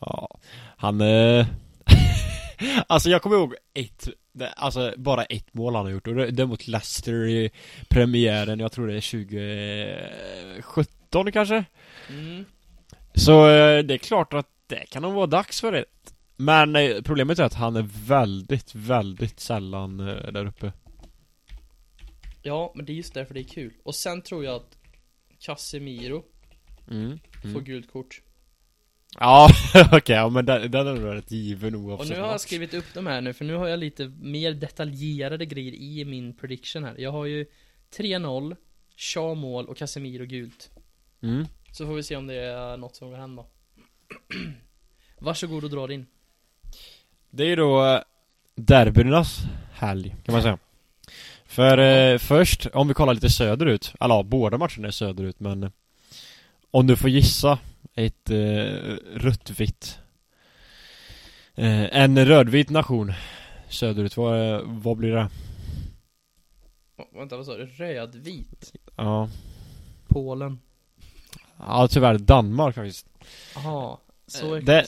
ja. 0.00 0.38
Han 0.76 1.00
eh... 1.00 1.46
Alltså 2.86 3.10
jag 3.10 3.22
kommer 3.22 3.36
ihåg 3.36 3.54
ett 3.74 4.08
Alltså 4.56 4.94
bara 4.96 5.24
ett 5.24 5.54
mål 5.54 5.74
han 5.74 5.84
har 5.84 5.92
gjort 5.92 6.06
och 6.06 6.14
det, 6.14 6.30
det 6.30 6.42
är 6.42 6.46
mot 6.46 6.66
Leicester 6.66 7.28
i 7.28 7.50
premiären 7.88 8.60
Jag 8.60 8.72
tror 8.72 8.86
det 8.86 8.96
är 8.96 10.58
2017 10.64 11.32
kanske 11.32 11.64
Mm. 12.10 12.44
Så 13.14 13.48
eh, 13.48 13.82
det 13.82 13.94
är 13.94 13.98
klart 13.98 14.32
att 14.32 14.48
det 14.66 14.86
kan 14.90 15.02
nog 15.02 15.14
vara 15.14 15.26
dags 15.26 15.60
för 15.60 15.72
det 15.72 15.84
Men 16.36 16.76
eh, 16.76 17.02
problemet 17.02 17.38
är 17.38 17.44
att 17.44 17.54
han 17.54 17.76
är 17.76 17.88
väldigt, 18.06 18.74
väldigt 18.74 19.40
sällan 19.40 20.00
eh, 20.00 20.32
där 20.32 20.46
uppe 20.46 20.72
Ja, 22.42 22.72
men 22.74 22.84
det 22.84 22.92
är 22.92 22.94
just 22.94 23.14
därför 23.14 23.34
det 23.34 23.40
är 23.40 23.44
kul. 23.44 23.72
Och 23.82 23.94
sen 23.94 24.22
tror 24.22 24.44
jag 24.44 24.54
att 24.54 24.77
Casemiro 25.38 26.24
mm. 26.90 27.18
får 27.42 27.48
Mm. 27.48 27.64
gult 27.64 27.92
kort. 27.92 28.22
Ja, 29.20 29.50
okej, 29.92 30.16
ja 30.16 30.28
men 30.28 30.46
den, 30.46 30.70
den 30.70 30.86
är 30.86 30.94
nog 30.94 31.14
rätt 31.14 31.30
given 31.30 31.74
Och 31.74 31.80
oavsett 31.80 32.16
nu 32.16 32.22
har 32.22 32.30
jag 32.30 32.40
skrivit 32.40 32.74
upp 32.74 32.94
de 32.94 33.06
här 33.06 33.20
nu, 33.20 33.32
för 33.32 33.44
nu 33.44 33.54
har 33.54 33.68
jag 33.68 33.78
lite 33.78 34.12
mer 34.20 34.52
detaljerade 34.52 35.46
grejer 35.46 35.74
i 35.74 36.04
min 36.04 36.36
prediction 36.36 36.84
här. 36.84 36.94
Jag 36.98 37.12
har 37.12 37.24
ju 37.26 37.46
3-0, 37.96 38.56
Shaw 38.96 39.34
mål 39.36 39.66
och 39.66 39.76
Casemiro 39.76 40.24
gult. 40.24 40.70
mm. 41.22 41.46
Så 41.72 41.86
får 41.86 41.94
vi 41.94 42.02
se 42.02 42.16
om 42.16 42.26
det 42.26 42.34
är 42.34 42.76
något 42.76 42.96
som 42.96 43.10
går 43.10 43.16
hem 43.16 43.36
då. 43.36 43.46
Varsågod 45.18 45.64
och 45.64 45.70
dra 45.70 45.86
din. 45.86 46.06
Det 47.30 47.42
är 47.42 47.46
ju 47.46 47.56
då 47.56 47.84
eh, 47.86 48.00
derbyernas 48.54 49.38
helg, 49.72 50.16
kan 50.24 50.32
man 50.32 50.42
säga 50.42 50.58
För 51.48 51.78
eh, 51.78 52.18
först, 52.18 52.66
om 52.66 52.88
vi 52.88 52.94
kollar 52.94 53.14
lite 53.14 53.30
söderut, 53.30 53.94
eller 54.00 54.14
ja, 54.14 54.22
båda 54.22 54.58
matcherna 54.58 54.86
är 54.88 54.90
söderut 54.90 55.40
men 55.40 55.62
eh, 55.62 55.70
Om 56.70 56.86
du 56.86 56.96
får 56.96 57.10
gissa 57.10 57.58
ett 57.94 58.30
eh, 58.30 58.96
rött-vitt 59.14 59.98
eh, 61.54 61.96
En 62.02 62.26
rödvit 62.26 62.70
nation 62.70 63.12
söderut, 63.68 64.16
vad, 64.16 64.54
eh, 64.54 64.60
vad 64.64 64.96
blir 64.96 65.12
det? 65.12 65.28
Oh, 66.98 67.18
vänta, 67.18 67.36
vad 67.36 67.46
sa 67.46 67.56
du? 67.56 67.66
Rödvit? 67.66 68.72
Ja, 68.96 69.28
Polen? 70.08 70.58
ja 71.58 71.88
tyvärr 71.88 72.18
Danmark 72.18 72.74
faktiskt 72.74 73.06
Jaha, 73.54 73.96
så 74.26 74.46
Eh, 74.46 74.52
är 74.52 74.62
det, 74.62 74.86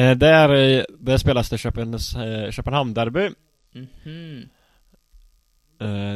eh, 0.00 0.16
där, 0.16 0.86
där 0.98 1.18
spelas 1.18 1.50
det 1.50 1.58
Köpens, 1.58 2.14
eh, 2.16 2.50
Köpenhamn-derby 2.50 3.30
Mhm. 3.72 3.88
Eh, 4.04 4.48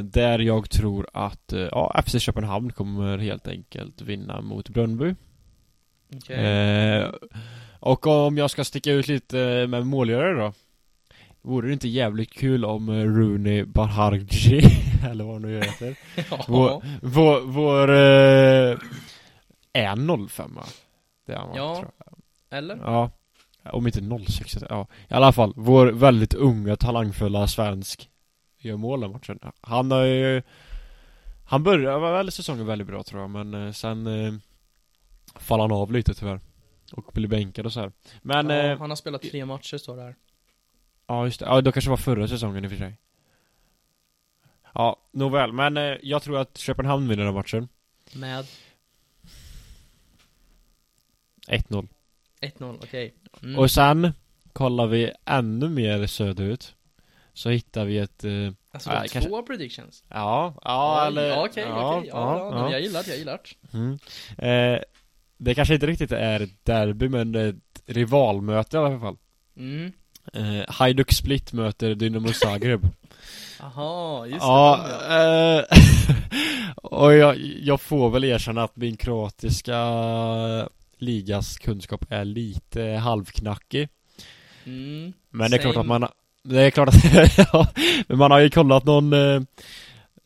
där 0.03 0.39
jag 0.39 0.71
tror 0.71 1.07
att, 1.13 1.53
eh, 1.53 1.61
ja, 1.61 2.03
FC 2.07 2.19
Köpenhamn 2.21 2.73
kommer 2.73 3.19
helt 3.19 3.49
enkelt 3.49 4.01
vinna 4.03 4.41
mot 4.41 4.69
Brönnby. 4.69 5.15
Okej. 6.17 6.37
Eh, 6.37 7.11
och 7.81 8.07
om 8.07 8.39
jag 8.39 8.51
ska 8.51 8.65
sticka 8.65 8.93
ut 8.93 9.09
lite 9.09 9.67
med 9.69 9.87
målgörare 9.87 10.41
då. 10.41 10.53
Vore 11.43 11.67
det 11.67 11.73
inte 11.73 11.89
jävligt 11.89 12.33
kul 12.33 12.65
om 12.65 12.89
eh, 12.89 13.05
Rooney 13.05 13.65
Barharji, 13.65 14.61
eller 15.11 15.25
vad 15.25 15.33
han 15.35 15.43
nu 15.43 15.57
heter, 15.61 15.97
ja. 16.31 16.45
vår, 16.49 16.83
vår, 17.03 17.41
vår 17.41 17.91
eh, 17.91 18.79
är 19.73 20.29
05 20.29 20.55
va? 20.55 20.63
Det 21.27 21.33
är 21.33 21.37
han 21.37 21.55
Ja. 21.57 21.75
tror 21.77 21.91
jag. 22.07 22.59
Eller? 22.59 22.77
Ja. 22.77 23.11
Om 23.73 23.87
inte 23.87 24.01
06, 24.29 24.57
ja. 24.71 24.87
I 25.09 25.15
alla 25.15 25.33
fall, 25.33 25.53
vår 25.57 25.87
väldigt 25.87 26.35
unga, 26.35 26.77
talangfulla 26.77 27.47
svensk 27.47 28.09
gör 28.69 28.77
mål 28.77 29.01
den 29.01 29.13
matchen. 29.13 29.39
Han 29.61 29.91
har 29.91 30.05
ju 30.05 30.43
Han 31.45 31.63
började 31.63 32.01
väl 32.01 32.33
säsongen 32.33 32.67
väldigt 32.67 32.89
bra 32.89 33.03
tror 33.03 33.21
jag, 33.21 33.31
men 33.31 33.55
eh, 33.55 33.73
sen 33.73 34.07
eh, 34.07 34.35
faller 35.35 35.65
han 35.65 35.73
av 35.73 35.93
lite 35.93 36.15
tyvärr. 36.15 36.41
Och 36.93 37.13
blir 37.13 37.29
bänkad 37.29 37.67
och 37.67 37.73
så 37.73 37.81
här. 37.81 37.93
Men, 38.23 38.51
ja, 38.51 38.57
eh, 38.57 38.79
han 38.79 38.91
har 38.91 38.97
spelat 38.97 39.23
tre 39.23 39.45
matcher 39.45 39.77
står 39.77 39.97
det 39.97 40.03
här. 40.03 40.15
ja 41.07 41.25
just 41.25 41.41
det. 41.41 41.47
Ja, 41.47 41.61
då 41.61 41.73
kanske 41.73 41.91
var 41.91 41.97
förra 41.97 42.29
säsongen 42.29 42.65
i 42.65 42.67
och 42.67 42.71
för 42.71 42.79
sig. 42.79 42.99
Ja, 44.75 44.97
nåväl. 45.13 45.53
Men 45.53 45.77
eh, 45.77 45.97
jag 46.03 46.23
tror 46.23 46.39
att 46.39 46.59
Köpenhamn 46.59 47.09
vinner 47.09 47.25
den 47.25 47.35
matchen. 47.35 47.69
Med 48.13 48.47
1-0. 51.49 51.89
1-0, 52.41 52.79
okej. 52.83 53.15
Mm. 53.43 53.59
Och 53.59 53.71
sen 53.71 54.13
kollar 54.53 54.87
vi 54.87 55.13
ännu 55.25 55.69
mer 55.69 56.07
söderut. 56.07 56.75
Så 57.35 57.51
hittar 57.51 57.85
vi 57.85 57.99
ett 57.99 58.25
eh, 58.25 58.31
alltså 58.73 58.91
ja, 58.91 58.95
var 58.99 59.07
kanske- 59.07 59.31
två 59.31 59.43
predictions. 59.43 60.05
Ja, 60.09 60.55
ja 60.65 61.07
eller 61.07 61.29
ja, 61.29 61.47
Okej, 61.47 61.65
ja, 61.69 61.97
okej, 61.99 62.09
ja, 62.13 62.39
ja, 62.39 62.51
ja, 62.57 62.63
men 62.63 62.73
jag 62.73 62.81
gillar 62.81 63.03
det, 63.03 63.09
jag 63.11 63.19
gillar 63.19 63.41
det. 63.71 63.79
Mm. 63.79 63.99
Eh, 64.39 64.81
det 65.37 65.55
kanske 65.55 65.75
inte 65.75 65.87
riktigt 65.87 66.13
är 66.13 66.41
ett 66.41 66.65
derby 66.65 67.09
men 67.09 67.33
det 67.33 67.41
är 67.41 67.49
ett 67.49 67.83
rivalmöte 67.87 68.77
i 68.77 68.81
alla 68.81 69.01
fall. 69.01 69.17
Mm. 69.57 69.93
Eh, 70.33 70.65
Hajduk 70.69 71.13
Split 71.13 71.53
möter 71.53 71.95
Dynamo 71.95 72.33
Zagreb. 72.33 72.89
Aha, 73.61 74.27
just 74.27 74.41
ja, 74.43 74.87
det. 75.09 75.67
eh, 75.71 75.79
och 76.77 77.15
jag, 77.15 77.37
jag 77.39 77.81
får 77.81 78.11
väl 78.11 78.25
erkänna 78.25 78.63
att 78.65 78.77
min 78.77 78.97
kroatiska 78.97 79.79
ligas 80.99 81.59
kunskap 81.59 82.05
är 82.11 82.25
lite 82.25 82.83
halvknackig. 82.83 83.89
Mm. 84.65 85.13
Men 85.31 85.51
det 85.51 85.57
är 85.57 85.61
klart 85.61 85.75
Same. 85.75 85.95
att 85.95 86.01
man 86.01 86.09
det 86.45 86.61
är 86.63 86.71
klart 86.71 86.89
att 86.89 87.05
ja, 87.53 87.67
men 88.07 88.19
man 88.19 88.31
har 88.31 88.39
ju 88.39 88.51
kollat 88.51 88.85
någon 88.85 89.13
eh, 89.13 89.43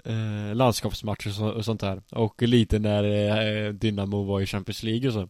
eh, 0.04 0.54
landskapsmatch 0.54 1.26
och, 1.26 1.32
så, 1.32 1.48
och 1.48 1.64
sånt 1.64 1.80
där. 1.80 2.02
Och 2.10 2.42
lite 2.42 2.78
när 2.78 3.04
eh, 3.04 3.72
Dynamo 3.72 4.24
var 4.24 4.40
i 4.40 4.46
Champions 4.46 4.82
League 4.82 5.08
och 5.08 5.14
så. 5.14 5.28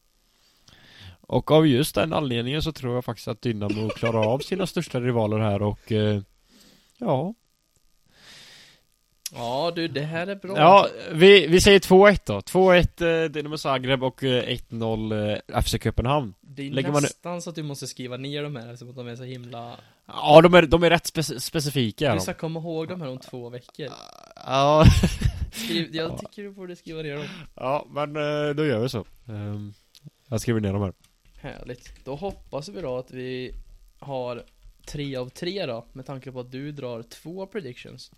Och 1.20 1.50
av 1.50 1.66
just 1.66 1.94
den 1.94 2.12
anledningen 2.12 2.62
så 2.62 2.72
tror 2.72 2.94
jag 2.94 3.04
faktiskt 3.04 3.28
att 3.28 3.42
Dynamo 3.42 3.88
klarar 3.88 4.32
av 4.32 4.38
sina 4.38 4.66
största 4.66 5.00
rivaler 5.00 5.38
här 5.38 5.62
och 5.62 5.92
eh, 5.92 6.20
Ja. 6.98 7.34
Ja 9.34 9.72
du, 9.76 9.88
det 9.88 10.00
här 10.02 10.26
är 10.26 10.34
bra. 10.36 10.56
Ja, 10.58 10.88
vi, 11.12 11.46
vi 11.46 11.60
säger 11.60 11.78
2-1 11.80 12.20
då. 12.26 12.38
2-1 12.40 13.22
eh, 13.24 13.30
Dinamo 13.30 13.58
Zagreb 13.58 14.02
och 14.02 14.24
eh, 14.24 14.44
1-0 14.70 15.40
eh, 15.54 15.62
FC 15.62 15.76
Köpenhamn. 15.82 16.34
Det 16.40 16.66
är 16.66 16.70
lägger 16.70 16.92
man- 16.92 17.02
nästan 17.02 17.42
så 17.42 17.50
att 17.50 17.56
du 17.56 17.62
måste 17.62 17.86
skriva 17.86 18.16
ner 18.16 18.42
de 18.42 18.56
här 18.56 18.66
eftersom 18.68 18.90
att 18.90 18.96
de 18.96 19.08
är 19.08 19.16
så 19.16 19.22
himla... 19.24 19.76
Ja, 20.06 20.40
de 20.40 20.54
är, 20.54 20.62
de 20.62 20.82
är 20.82 20.90
rätt 20.90 21.04
spec- 21.14 21.38
specifika 21.38 22.08
Du 22.08 22.14
de. 22.14 22.20
ska 22.20 22.34
komma 22.34 22.60
ihåg 22.60 22.88
de 22.88 23.00
här 23.00 23.08
om 23.08 23.18
två 23.18 23.48
veckor. 23.48 23.86
Ja, 24.46 24.84
Skriv, 25.52 25.94
jag 25.96 26.18
tycker 26.18 26.42
du 26.42 26.50
borde 26.50 26.76
skriva 26.76 27.02
ner 27.02 27.16
dem. 27.16 27.26
ja, 27.54 27.86
men 27.90 28.16
eh, 28.16 28.54
då 28.54 28.64
gör 28.66 28.78
vi 28.80 28.88
så. 28.88 29.04
Ehm, 29.28 29.72
jag 30.28 30.40
skriver 30.40 30.60
ner 30.60 30.72
dem 30.72 30.82
här. 30.82 30.92
Härligt. 31.40 32.04
Då 32.04 32.14
hoppas 32.14 32.68
vi 32.68 32.80
då 32.80 32.96
att 32.98 33.10
vi 33.10 33.54
har 33.98 34.42
tre 34.86 35.16
av 35.16 35.28
tre 35.28 35.66
då, 35.66 35.86
med 35.92 36.06
tanke 36.06 36.32
på 36.32 36.40
att 36.40 36.52
du 36.52 36.72
drar 36.72 37.02
två 37.02 37.46
predictions. 37.46 38.12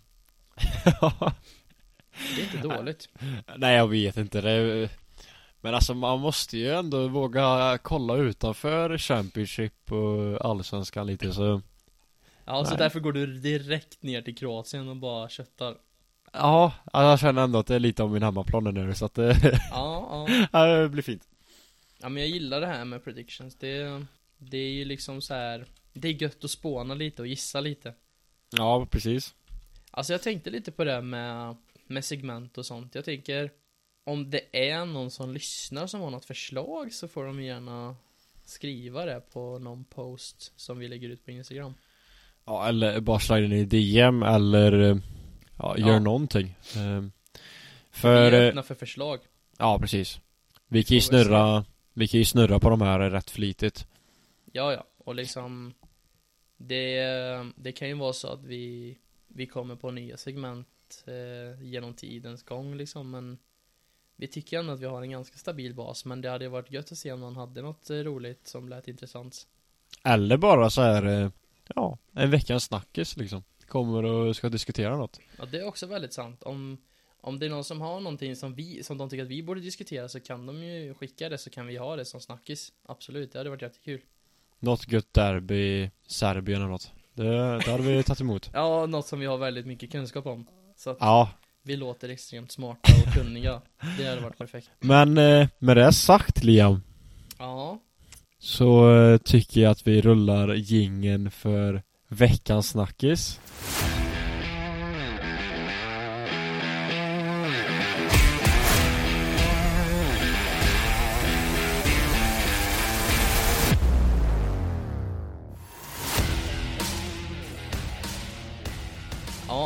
Det 2.35 2.41
är 2.41 2.43
inte 2.43 2.57
dåligt. 2.77 3.09
Nej, 3.57 3.75
jag 3.75 3.87
vet 3.87 4.17
inte. 4.17 4.41
Det 4.41 4.89
men 5.63 5.75
alltså 5.75 5.93
man 5.93 6.19
måste 6.19 6.57
ju 6.57 6.71
ändå 6.71 7.07
våga 7.07 7.77
kolla 7.81 8.15
utanför 8.15 8.97
Championship 8.97 9.91
och 9.91 10.45
Allsvenskan 10.45 11.07
lite 11.07 11.33
så 11.33 11.61
Ja, 12.45 12.65
så 12.65 12.69
Nej. 12.69 12.77
därför 12.79 12.99
går 12.99 13.13
du 13.13 13.25
direkt 13.25 14.03
ner 14.03 14.21
till 14.21 14.35
Kroatien 14.35 14.89
och 14.89 14.95
bara 14.95 15.29
köttar. 15.29 15.77
Ja, 16.33 16.73
jag 16.93 17.19
känner 17.19 17.41
ändå 17.41 17.59
att 17.59 17.67
det 17.67 17.75
är 17.75 17.79
lite 17.79 18.03
av 18.03 18.11
min 18.11 18.23
hemmaplan 18.23 18.63
nu 18.63 18.93
så 18.93 19.05
att 19.05 19.13
det, 19.13 19.59
ja. 19.71 20.27
ja, 20.51 20.65
det 20.65 20.89
blir 20.89 21.03
fint. 21.03 21.27
Ja 22.01 22.09
men 22.09 22.23
jag 22.23 22.29
gillar 22.29 22.61
det 22.61 22.67
här 22.67 22.85
med 22.85 23.03
predictions. 23.03 23.55
Det, 23.55 24.05
det 24.37 24.57
är 24.57 24.71
ju 24.71 24.85
liksom 24.85 25.21
så 25.21 25.33
här. 25.33 25.65
Det 25.93 26.07
är 26.07 26.21
gött 26.21 26.43
att 26.43 26.51
spåna 26.51 26.93
lite 26.93 27.21
och 27.21 27.27
gissa 27.27 27.61
lite. 27.61 27.93
Ja, 28.57 28.85
precis. 28.85 29.33
Alltså 29.91 30.13
jag 30.13 30.21
tänkte 30.21 30.49
lite 30.49 30.71
på 30.71 30.83
det 30.83 31.01
med, 31.01 31.55
med 31.87 32.05
segment 32.05 32.57
och 32.57 32.65
sånt. 32.65 32.95
Jag 32.95 33.05
tänker 33.05 33.51
om 34.03 34.29
det 34.29 34.71
är 34.71 34.85
någon 34.85 35.11
som 35.11 35.33
lyssnar 35.33 35.87
som 35.87 36.01
har 36.01 36.09
något 36.09 36.25
förslag 36.25 36.93
så 36.93 37.07
får 37.07 37.25
de 37.25 37.43
gärna 37.43 37.95
skriva 38.45 39.05
det 39.05 39.21
på 39.33 39.59
någon 39.59 39.83
post 39.83 40.53
som 40.55 40.79
vi 40.79 40.87
lägger 40.87 41.09
ut 41.09 41.25
på 41.25 41.31
Instagram. 41.31 41.73
Ja, 42.45 42.67
eller 42.67 42.99
bara 42.99 43.19
slide 43.19 43.45
in 43.45 43.51
i 43.53 43.65
DM 43.65 44.23
eller 44.23 45.01
ja, 45.57 45.77
gör 45.77 45.87
Ja. 45.87 45.99
någonting. 45.99 46.55
Ehm, 46.75 47.11
vi 47.33 47.39
För, 47.91 48.31
är 48.31 48.41
eh, 48.41 48.47
öppna 48.47 48.63
för 48.63 48.75
förslag. 48.75 49.19
ja 49.57 49.79
precis. 49.79 50.19
Vi 50.67 50.83
kan 50.83 50.95
ju 50.95 50.99
vi 50.99 51.01
snurra, 51.01 51.65
vi 51.93 52.07
kan 52.07 52.17
ju 52.17 52.25
snurra 52.25 52.59
på 52.59 52.69
de 52.69 52.81
här 52.81 52.99
rätt 53.09 53.29
flitigt. 53.31 53.87
Ja, 54.51 54.73
ja. 54.73 54.85
Och 54.97 55.15
liksom 55.15 55.73
det, 56.57 57.01
det 57.55 57.71
kan 57.71 57.87
ju 57.87 57.93
vara 57.93 58.13
så 58.13 58.27
att 58.27 58.43
vi, 58.43 58.97
vi 59.33 59.47
kommer 59.47 59.75
på 59.75 59.91
nya 59.91 60.17
segment 60.17 61.03
eh, 61.07 61.63
genom 61.63 61.93
tidens 61.93 62.43
gång 62.43 62.75
liksom. 62.75 63.11
Men 63.11 63.37
vi 64.15 64.27
tycker 64.27 64.59
ändå 64.59 64.73
att 64.73 64.79
vi 64.79 64.85
har 64.85 65.01
en 65.01 65.11
ganska 65.11 65.37
stabil 65.37 65.75
bas. 65.75 66.05
Men 66.05 66.21
det 66.21 66.29
hade 66.29 66.49
varit 66.49 66.71
gött 66.71 66.91
att 66.91 66.97
se 66.97 67.11
om 67.11 67.19
någon 67.19 67.35
hade 67.35 67.61
något 67.61 67.89
eh, 67.89 67.95
roligt 67.95 68.47
som 68.47 68.69
lät 68.69 68.87
intressant. 68.87 69.47
Eller 70.03 70.37
bara 70.37 70.69
så 70.69 70.81
här, 70.81 71.05
eh, 71.05 71.29
ja, 71.75 71.97
en 72.11 72.31
veckans 72.31 72.63
snackis 72.63 73.17
liksom. 73.17 73.43
Kommer 73.67 74.03
och 74.03 74.35
ska 74.35 74.49
diskutera 74.49 74.97
något. 74.97 75.19
Ja, 75.37 75.45
det 75.45 75.57
är 75.57 75.67
också 75.67 75.85
väldigt 75.85 76.13
sant. 76.13 76.43
Om, 76.43 76.77
om 77.21 77.39
det 77.39 77.45
är 77.45 77.49
någon 77.49 77.63
som 77.63 77.81
har 77.81 77.99
någonting 77.99 78.35
som 78.35 78.55
vi, 78.55 78.83
som 78.83 78.97
de 78.97 79.09
tycker 79.09 79.23
att 79.23 79.29
vi 79.29 79.43
borde 79.43 79.61
diskutera 79.61 80.09
så 80.09 80.19
kan 80.19 80.45
de 80.45 80.63
ju 80.63 80.93
skicka 80.93 81.29
det 81.29 81.37
så 81.37 81.49
kan 81.49 81.67
vi 81.67 81.77
ha 81.77 81.95
det 81.95 82.05
som 82.05 82.21
snackis. 82.21 82.73
Absolut, 82.83 83.31
det 83.31 83.37
hade 83.39 83.49
varit 83.49 83.61
jättekul. 83.61 84.01
Något 84.59 84.91
gött 84.91 85.13
derby 85.13 85.89
Serbien 86.07 86.61
eller 86.61 86.71
något. 86.71 86.91
Det, 87.13 87.57
det 87.65 87.71
hade 87.71 87.83
vi 87.83 88.03
tagit 88.03 88.21
emot. 88.21 88.49
Ja, 88.53 88.85
något 88.85 89.07
som 89.07 89.19
vi 89.19 89.25
har 89.25 89.37
väldigt 89.37 89.65
mycket 89.65 89.91
kunskap 89.91 90.25
om. 90.25 90.45
Så 90.77 90.89
att 90.89 90.97
Ja, 90.99 91.29
vi 91.63 91.75
låter 91.75 92.09
extremt 92.09 92.51
smarta 92.51 92.91
och 93.07 93.13
kunniga. 93.13 93.61
Det 93.97 94.05
hade 94.09 94.21
varit 94.21 94.37
perfekt. 94.37 94.69
men 94.79 95.17
eh, 95.17 95.47
med 95.59 95.77
det 95.77 95.93
sagt 95.93 96.43
Liam. 96.43 96.81
Ja, 97.37 97.79
Så 98.39 98.95
eh, 98.95 99.17
tycker 99.17 99.61
jag 99.61 99.71
att 99.71 99.87
vi 99.87 100.01
rullar 100.01 100.53
gingen 100.53 101.31
för 101.31 101.83
veckans 102.07 102.69
snackis. 102.69 103.39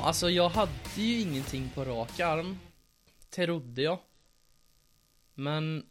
Alltså 0.06 0.30
jag 0.30 0.50
hade 0.50 0.72
ju 0.96 1.20
ingenting 1.22 1.70
på 1.76 1.86
rak 1.86 2.20
arm. 2.20 2.60
Trodde 3.30 3.82
jag. 3.82 4.00
Men 5.34 5.86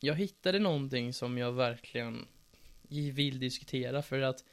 jag 0.00 0.14
hittade 0.14 0.58
någonting 0.58 1.12
som 1.14 1.38
jag 1.38 1.52
verkligen 1.52 2.26
vill 2.88 3.38
diskutera 3.40 4.02
för 4.02 4.20
att 4.20 4.44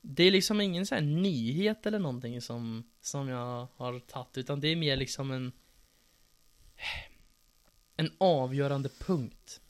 det 0.00 0.22
är 0.24 0.30
liksom 0.30 0.60
ingen 0.60 0.86
sån 0.86 0.96
här 0.98 1.04
nyhet 1.04 1.86
eller 1.86 1.98
någonting 1.98 2.40
som, 2.40 2.90
som 3.00 3.28
jag 3.28 3.66
har 3.76 4.00
tagit 4.00 4.38
utan 4.38 4.60
det 4.60 4.68
är 4.68 4.76
mer 4.76 4.96
liksom 4.96 5.30
en 5.30 5.52
en 7.96 8.12
avgörande 8.18 8.88
punkt. 8.88 9.60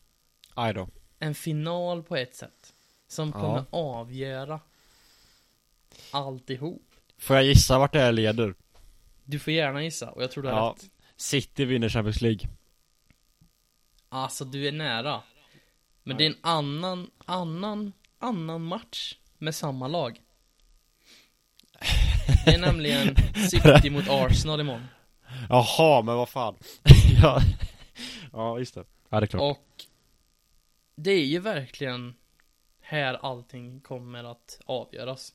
Aj 0.54 0.74
då. 0.74 0.88
En 1.18 1.34
final 1.34 2.02
på 2.02 2.16
ett 2.16 2.34
sätt. 2.34 2.74
Som 3.06 3.28
Ja. 3.28 3.40
kommer 3.40 3.64
avgöra 3.70 4.60
alltihop. 6.10 6.91
Får 7.22 7.36
jag 7.36 7.44
gissa 7.44 7.78
vart 7.78 7.92
det 7.92 8.00
här 8.00 8.12
leder? 8.12 8.54
Du 9.24 9.38
får 9.38 9.52
gärna 9.52 9.82
gissa 9.82 10.10
och 10.10 10.22
jag 10.22 10.30
tror 10.30 10.42
du 10.42 10.48
har 10.48 10.56
Ja. 10.56 10.74
rätt. 10.76 10.90
City 11.16 11.64
vinner 11.64 11.88
Champions 11.88 12.20
League. 12.20 12.48
Alltså 14.08 14.44
du 14.44 14.68
är 14.68 14.72
nära. 14.72 15.22
Men 16.02 16.16
det 16.16 16.24
är 16.24 16.30
en 16.30 16.36
annan, 16.40 17.10
annan, 17.24 17.92
annan 18.18 18.62
match 18.64 19.14
med 19.38 19.54
samma 19.54 19.88
lag. 19.88 20.20
Det 22.44 22.54
är 22.54 22.58
nämligen 22.58 23.16
City 23.50 23.90
mot 23.90 24.08
Arsenal 24.08 24.60
imorgon. 24.60 24.86
Jaha, 25.48 26.02
men 26.02 26.16
vad 26.16 26.28
fan. 26.28 26.56
ja. 27.22 27.40
ja, 28.32 28.58
just 28.58 28.74
det. 28.74 28.84
Ja, 29.08 29.20
det 29.20 29.24
är 29.24 29.26
klart. 29.26 29.56
Och 29.58 29.84
det 30.96 31.10
är 31.10 31.24
ju 31.24 31.38
verkligen 31.38 32.14
här 32.80 33.14
allting 33.14 33.80
kommer 33.80 34.24
att 34.24 34.60
avgöras. 34.66 35.34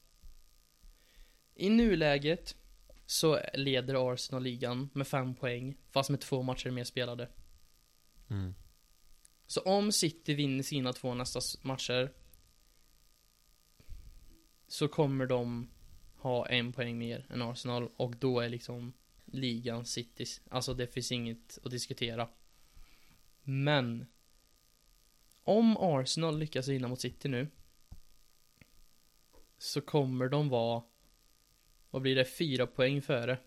I 1.59 1.69
nuläget 1.69 2.55
så 3.05 3.39
leder 3.53 4.13
Arsenal 4.13 4.43
ligan 4.43 4.89
med 4.93 5.07
fem 5.07 5.35
poäng, 5.35 5.77
fast 5.91 6.09
med 6.09 6.21
två 6.21 6.43
matcher 6.43 6.71
mer 6.71 6.83
spelade. 6.83 7.29
Mm. 8.29 8.55
Så 9.47 9.61
om 9.61 9.91
City 9.91 10.33
vinner 10.33 10.63
sina 10.63 10.93
två 10.93 11.13
nästa 11.13 11.39
matcher 11.61 12.11
så 14.67 14.87
kommer 14.87 15.25
de 15.25 15.69
ha 16.15 16.47
en 16.47 16.73
poäng 16.73 16.97
mer 16.97 17.25
än 17.29 17.41
Arsenal 17.41 17.89
och 17.97 18.15
då 18.15 18.39
är 18.39 18.49
liksom 18.49 18.93
ligan 19.25 19.85
Citys. 19.85 20.41
Alltså 20.49 20.73
det 20.73 20.87
finns 20.87 21.11
inget 21.11 21.59
att 21.63 21.71
diskutera. 21.71 22.29
Men 23.43 24.05
om 25.43 25.77
Arsenal 25.77 26.39
lyckas 26.39 26.67
vinna 26.67 26.87
mot 26.87 27.01
City 27.01 27.29
nu 27.29 27.47
så 29.57 29.81
kommer 29.81 30.29
de 30.29 30.49
vara 30.49 30.83
vad 31.91 32.01
blir 32.01 32.15
det? 32.15 32.25
Fyra 32.25 32.67
poäng 32.67 33.01
före. 33.01 33.37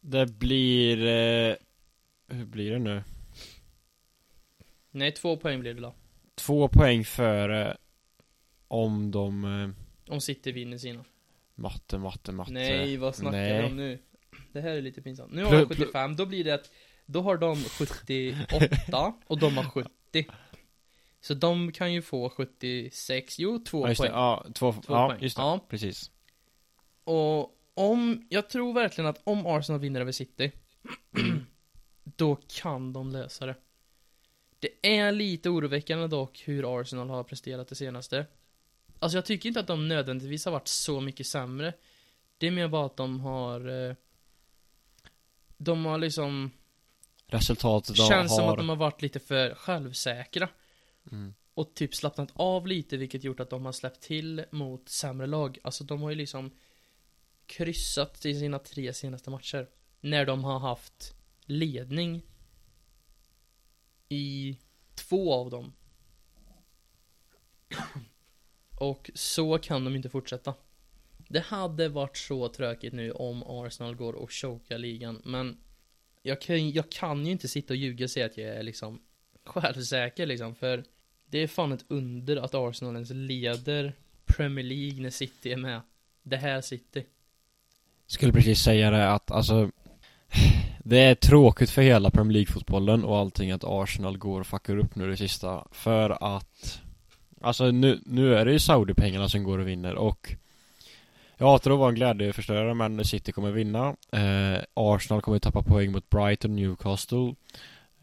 Det 0.00 0.26
blir... 0.26 1.06
Eh, 1.06 1.56
hur 2.28 2.44
blir 2.44 2.70
det 2.70 2.78
nu? 2.78 3.02
Nej, 4.90 5.12
två 5.12 5.36
poäng 5.36 5.60
blir 5.60 5.74
det 5.74 5.80
då. 5.80 5.94
Två 6.34 6.68
poäng 6.68 7.04
före 7.04 7.76
om 8.68 9.10
de... 9.10 9.44
Eh, 9.44 10.12
Om 10.14 10.20
City 10.20 10.52
vinner 10.52 10.78
sina. 10.78 11.04
matte, 11.54 11.98
matte, 11.98 12.32
matte. 12.32 12.52
Nej, 12.52 12.96
vad 12.96 13.14
snackar 13.14 13.38
Nej. 13.38 13.64
om 13.64 13.76
nu? 13.76 13.98
Det 14.52 14.60
här 14.60 14.70
är 14.70 14.82
lite 14.82 15.02
pinsamt. 15.02 15.32
Nu 15.32 15.44
har 15.44 15.52
de 15.52 15.66
75, 15.68 16.16
då 16.16 16.26
blir 16.26 16.44
det 16.44 16.54
att 16.54 16.70
Då 17.06 17.20
har 17.22 17.36
de 17.36 17.56
78 17.56 19.14
och 19.26 19.38
de 19.38 19.56
har 19.56 19.64
70 19.64 20.26
Så 21.20 21.34
de 21.34 21.72
kan 21.72 21.92
ju 21.92 22.02
få 22.02 22.30
76, 22.30 23.38
jo 23.38 23.58
två 23.58 23.82
Ja, 23.84 23.88
just 23.88 24.02
det. 24.02 24.08
poäng 24.08 24.18
Ja, 24.20 24.46
två, 24.54 24.72
Två 24.72 24.80
ja, 24.88 25.08
poäng. 25.08 25.22
just 25.22 25.36
det. 25.36 25.42
Ja. 25.42 25.66
Precis. 25.68 26.10
Och 27.04 27.54
om, 27.74 28.26
jag 28.30 28.48
tror 28.50 28.72
verkligen 28.72 29.10
att 29.10 29.20
om 29.24 29.46
Arsenal 29.46 29.80
vinner 29.80 30.00
över 30.00 30.12
City 30.12 30.52
Då 32.04 32.36
kan 32.48 32.92
de 32.92 33.10
lösa 33.10 33.46
det 33.46 33.54
Det 34.58 34.96
är 34.96 35.12
lite 35.12 35.48
oroväckande 35.50 36.06
dock 36.06 36.42
hur 36.46 36.80
Arsenal 36.80 37.10
har 37.10 37.24
presterat 37.24 37.68
det 37.68 37.74
senaste 37.74 38.26
Alltså 38.98 39.18
jag 39.18 39.24
tycker 39.24 39.48
inte 39.48 39.60
att 39.60 39.66
de 39.66 39.88
nödvändigtvis 39.88 40.44
har 40.44 40.52
varit 40.52 40.68
så 40.68 41.00
mycket 41.00 41.26
sämre 41.26 41.72
Det 42.38 42.46
är 42.46 42.50
mer 42.50 42.68
bara 42.68 42.86
att 42.86 42.96
de 42.96 43.20
har 43.20 43.88
eh, 43.88 43.94
De 45.56 45.84
har 45.86 45.98
liksom 45.98 46.50
Resultatet 47.26 47.96
Känns 47.96 48.30
har... 48.30 48.38
som 48.38 48.48
att 48.48 48.56
de 48.56 48.68
har 48.68 48.76
varit 48.76 49.02
lite 49.02 49.20
för 49.20 49.54
självsäkra 49.54 50.48
mm. 51.12 51.34
och 51.54 51.74
typ 51.74 51.94
slappnat 51.94 52.30
av 52.34 52.66
lite 52.66 52.96
vilket 52.96 53.24
gjort 53.24 53.40
att 53.40 53.50
de 53.50 53.64
har 53.64 53.72
släppt 53.72 54.00
till 54.00 54.44
mot 54.50 54.88
sämre 54.88 55.26
lag. 55.26 55.58
Alltså 55.62 55.84
de 55.84 56.02
har 56.02 56.10
ju 56.10 56.16
liksom 56.16 56.50
kryssat 57.46 58.26
i 58.26 58.34
sina 58.34 58.58
tre 58.58 58.92
senaste 58.92 59.30
matcher. 59.30 59.68
När 60.00 60.26
de 60.26 60.44
har 60.44 60.58
haft 60.58 61.14
ledning 61.44 62.22
i 64.08 64.58
två 64.94 65.34
av 65.34 65.50
dem. 65.50 65.72
Och 68.78 69.10
så 69.14 69.58
kan 69.58 69.84
de 69.84 69.96
inte 69.96 70.08
fortsätta. 70.08 70.54
Det 71.28 71.40
hade 71.40 71.88
varit 71.88 72.16
så 72.16 72.48
tråkigt 72.48 72.92
nu 72.92 73.12
om 73.12 73.42
Arsenal 73.42 73.94
går 73.94 74.12
och 74.12 74.32
chokar 74.32 74.78
ligan, 74.78 75.22
men 75.24 75.60
jag 76.22 76.40
kan, 76.40 76.70
jag 76.70 76.90
kan 76.90 77.26
ju 77.26 77.32
inte 77.32 77.48
sitta 77.48 77.72
och 77.72 77.76
ljuga 77.76 78.04
och 78.04 78.10
säga 78.10 78.26
att 78.26 78.36
jag 78.36 78.48
är 78.48 78.62
liksom 78.62 79.02
självsäker 79.44 80.26
liksom, 80.26 80.54
för 80.54 80.84
det 81.30 81.38
är 81.38 81.46
fan 81.46 81.72
ett 81.72 81.84
under 81.88 82.36
att 82.36 82.54
Arsenal 82.54 82.94
ens 82.94 83.10
leder 83.10 83.92
Premier 84.26 84.64
League 84.64 85.02
när 85.02 85.10
City 85.10 85.52
är 85.52 85.56
med. 85.56 85.80
Det 86.22 86.36
här 86.36 86.60
City. 86.60 87.04
Skulle 88.06 88.32
precis 88.32 88.58
säga 88.58 88.90
det 88.90 89.12
att 89.12 89.30
alltså 89.30 89.70
Det 90.84 90.98
är 90.98 91.14
tråkigt 91.14 91.70
för 91.70 91.82
hela 91.82 92.10
Premier 92.10 92.32
League-fotbollen 92.32 93.04
och 93.04 93.18
allting 93.18 93.50
att 93.50 93.64
Arsenal 93.64 94.18
går 94.18 94.40
och 94.40 94.46
fuckar 94.46 94.78
upp 94.78 94.94
nu 94.94 95.10
det 95.10 95.16
sista 95.16 95.64
För 95.72 96.36
att 96.36 96.80
Alltså 97.40 97.70
nu, 97.70 98.00
nu 98.06 98.34
är 98.34 98.44
det 98.44 98.52
ju 98.52 98.58
Saudi-pengarna 98.58 99.28
som 99.28 99.44
går 99.44 99.58
och 99.58 99.68
vinner 99.68 99.94
och 99.94 100.34
Jag 101.36 101.46
hatar 101.46 101.70
att 101.70 101.78
vara 101.78 101.88
en 101.88 101.94
glädjeförstörare 101.94 102.74
men 102.74 103.04
City 103.04 103.32
kommer 103.32 103.50
vinna 103.50 103.96
eh, 104.12 104.62
Arsenal 104.74 105.22
kommer 105.22 105.38
tappa 105.38 105.62
poäng 105.62 105.92
mot 105.92 106.10
Brighton, 106.10 106.56
Newcastle 106.56 107.34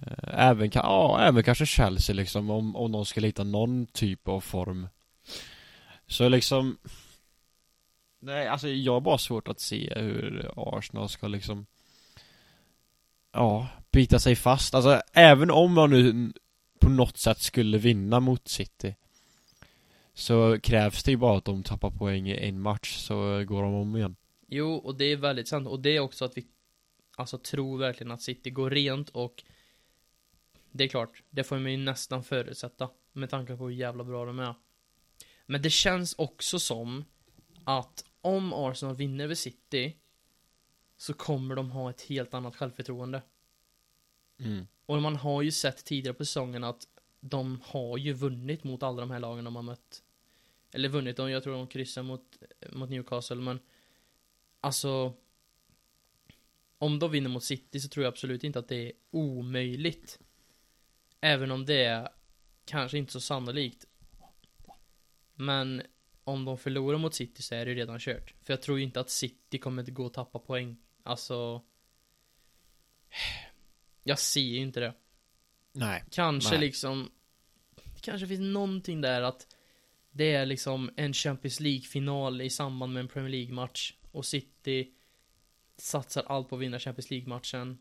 Eh, 0.02 0.48
även, 0.50 0.72
ja, 0.74 1.22
även 1.22 1.44
kanske 1.44 1.66
Chelsea 1.66 2.16
liksom 2.16 2.50
om, 2.50 2.76
om 2.76 2.92
de 2.92 3.06
skulle 3.06 3.28
hitta 3.28 3.44
någon 3.44 3.86
typ 3.86 4.28
av 4.28 4.42
form 4.42 4.88
Så 6.08 6.30
liksom 6.30 6.78
Nej, 8.20 8.48
alltså 8.48 8.68
jag 8.68 8.94
har 8.94 9.02
bara 9.02 9.18
svårt 9.18 9.48
att 9.48 9.60
se 9.60 9.94
hur 9.96 10.52
Arsenal 10.56 11.10
ska 11.10 11.28
liksom 11.28 11.66
Ja, 13.32 13.68
bita 13.92 14.20
sig 14.20 14.36
fast. 14.36 14.74
Alltså 14.74 15.02
även 15.14 15.52
om 15.52 15.74
man 15.74 15.90
nu 15.90 16.32
på 16.80 16.90
något 16.90 17.18
sätt 17.18 17.40
skulle 17.40 17.78
vinna 17.78 18.20
mot 18.20 18.48
City 18.48 18.96
Så 20.14 20.60
krävs 20.60 21.04
det 21.04 21.12
ju 21.12 21.18
bara 21.18 21.38
att 21.38 21.46
de 21.46 21.64
tappar 21.64 21.90
poäng 21.90 22.30
i 22.30 22.48
en 22.48 22.62
match 22.62 22.98
så 22.98 23.44
går 23.44 23.64
de 23.64 23.74
om 23.74 23.96
igen. 23.96 24.16
Jo, 24.48 24.74
och 24.76 24.96
det 24.96 25.06
är 25.06 25.18
väldigt 25.18 25.48
sant. 25.48 25.68
Och 25.68 25.80
det 25.80 25.96
är 25.96 26.00
också 26.00 26.26
att 26.26 26.38
vi 26.38 26.46
Alltså 27.16 27.38
tror 27.38 27.78
verkligen 27.78 28.12
att 28.12 28.22
City 28.22 28.50
går 28.50 28.70
rent 28.70 29.10
och 29.10 29.44
det 30.78 30.84
är 30.84 30.88
klart, 30.88 31.24
det 31.30 31.44
får 31.44 31.60
man 31.60 31.72
ju 31.72 31.78
nästan 31.78 32.24
förutsätta 32.24 32.90
Med 33.14 33.30
tanke 33.30 33.58
på 33.58 33.64
hur 33.64 33.76
jävla 33.76 34.04
bra 34.04 34.26
de 34.26 34.40
är. 34.40 34.56
Men 35.46 35.62
det 35.62 35.70
känns 35.70 36.14
också 36.14 36.60
som 36.60 37.06
Att 37.64 38.06
om 38.22 38.54
Arsenal 38.54 38.96
vinner 38.96 39.24
över 39.24 39.36
City 39.36 39.98
Så 40.98 41.14
kommer 41.14 41.56
de 41.56 41.72
ha 41.72 41.90
ett 41.90 42.02
helt 42.02 42.34
annat 42.34 42.56
självförtroende. 42.56 43.22
Mm. 44.40 44.68
Och 44.86 45.02
man 45.02 45.16
har 45.16 45.42
ju 45.42 45.52
sett 45.52 45.86
tidigare 45.86 46.14
på 46.14 46.26
säsongen 46.26 46.64
att 46.64 46.88
De 47.20 47.62
har 47.66 47.98
ju 47.98 48.14
vunnit 48.14 48.64
mot 48.64 48.84
alla 48.84 49.02
de 49.02 49.12
här 49.12 49.20
lagen 49.20 49.46
de 49.46 49.56
har 49.56 49.64
mött. 49.64 50.04
Eller 50.72 50.90
vunnit, 50.90 51.18
jag 51.18 51.44
tror 51.44 51.54
de 51.54 51.68
kryssar 51.68 52.04
mot, 52.04 52.38
mot 52.72 52.90
Newcastle 52.90 53.36
men 53.36 53.60
Alltså 54.62 55.14
Om 56.78 57.00
de 57.00 57.12
vinner 57.12 57.30
mot 57.30 57.44
City 57.44 57.80
så 57.80 57.90
tror 57.90 58.04
jag 58.04 58.12
absolut 58.12 58.44
inte 58.44 58.60
att 58.60 58.68
det 58.68 58.88
är 58.88 58.92
omöjligt 59.12 60.20
Även 61.22 61.52
om 61.52 61.66
det 61.66 61.84
är 61.84 62.10
Kanske 62.66 62.98
inte 62.98 63.12
så 63.12 63.22
sannolikt. 63.22 63.86
Men 65.36 65.82
Om 66.24 66.46
de 66.46 66.58
förlorar 66.58 66.98
mot 66.98 67.14
City 67.14 67.44
så 67.44 67.56
är 67.56 67.66
det 67.66 67.74
redan 67.74 68.00
kört. 68.00 68.34
För 68.42 68.54
jag 68.54 68.62
tror 68.62 68.78
ju 68.78 68.84
inte 68.84 69.00
att 69.00 69.10
City 69.10 69.58
kommer 69.58 69.84
att 69.84 69.90
gå 69.90 70.06
och 70.06 70.14
tappa 70.14 70.40
poäng. 70.40 70.78
Alltså 71.04 71.64
Jag 74.04 74.20
ser 74.20 74.42
ju 74.42 74.58
inte 74.58 74.80
det. 74.80 74.94
Nej. 75.72 76.04
Kanske 76.12 76.52
Nej. 76.52 76.60
liksom 76.60 77.12
Kanske 78.02 78.28
finns 78.28 78.54
någonting 78.54 79.02
där 79.02 79.22
att 79.22 79.56
Det 80.12 80.34
är 80.34 80.46
liksom 80.46 80.92
en 80.96 81.14
Champions 81.14 81.60
League-final 81.60 82.42
i 82.42 82.50
samband 82.50 82.94
med 82.94 83.02
en 83.02 83.08
Premier 83.08 83.30
League-match. 83.30 83.94
Och 84.12 84.26
City 84.26 84.94
Satsar 85.78 86.24
allt 86.28 86.50
på 86.50 86.56
att 86.56 86.62
vinna 86.62 86.80
Champions 86.80 87.12
League-matchen 87.12 87.78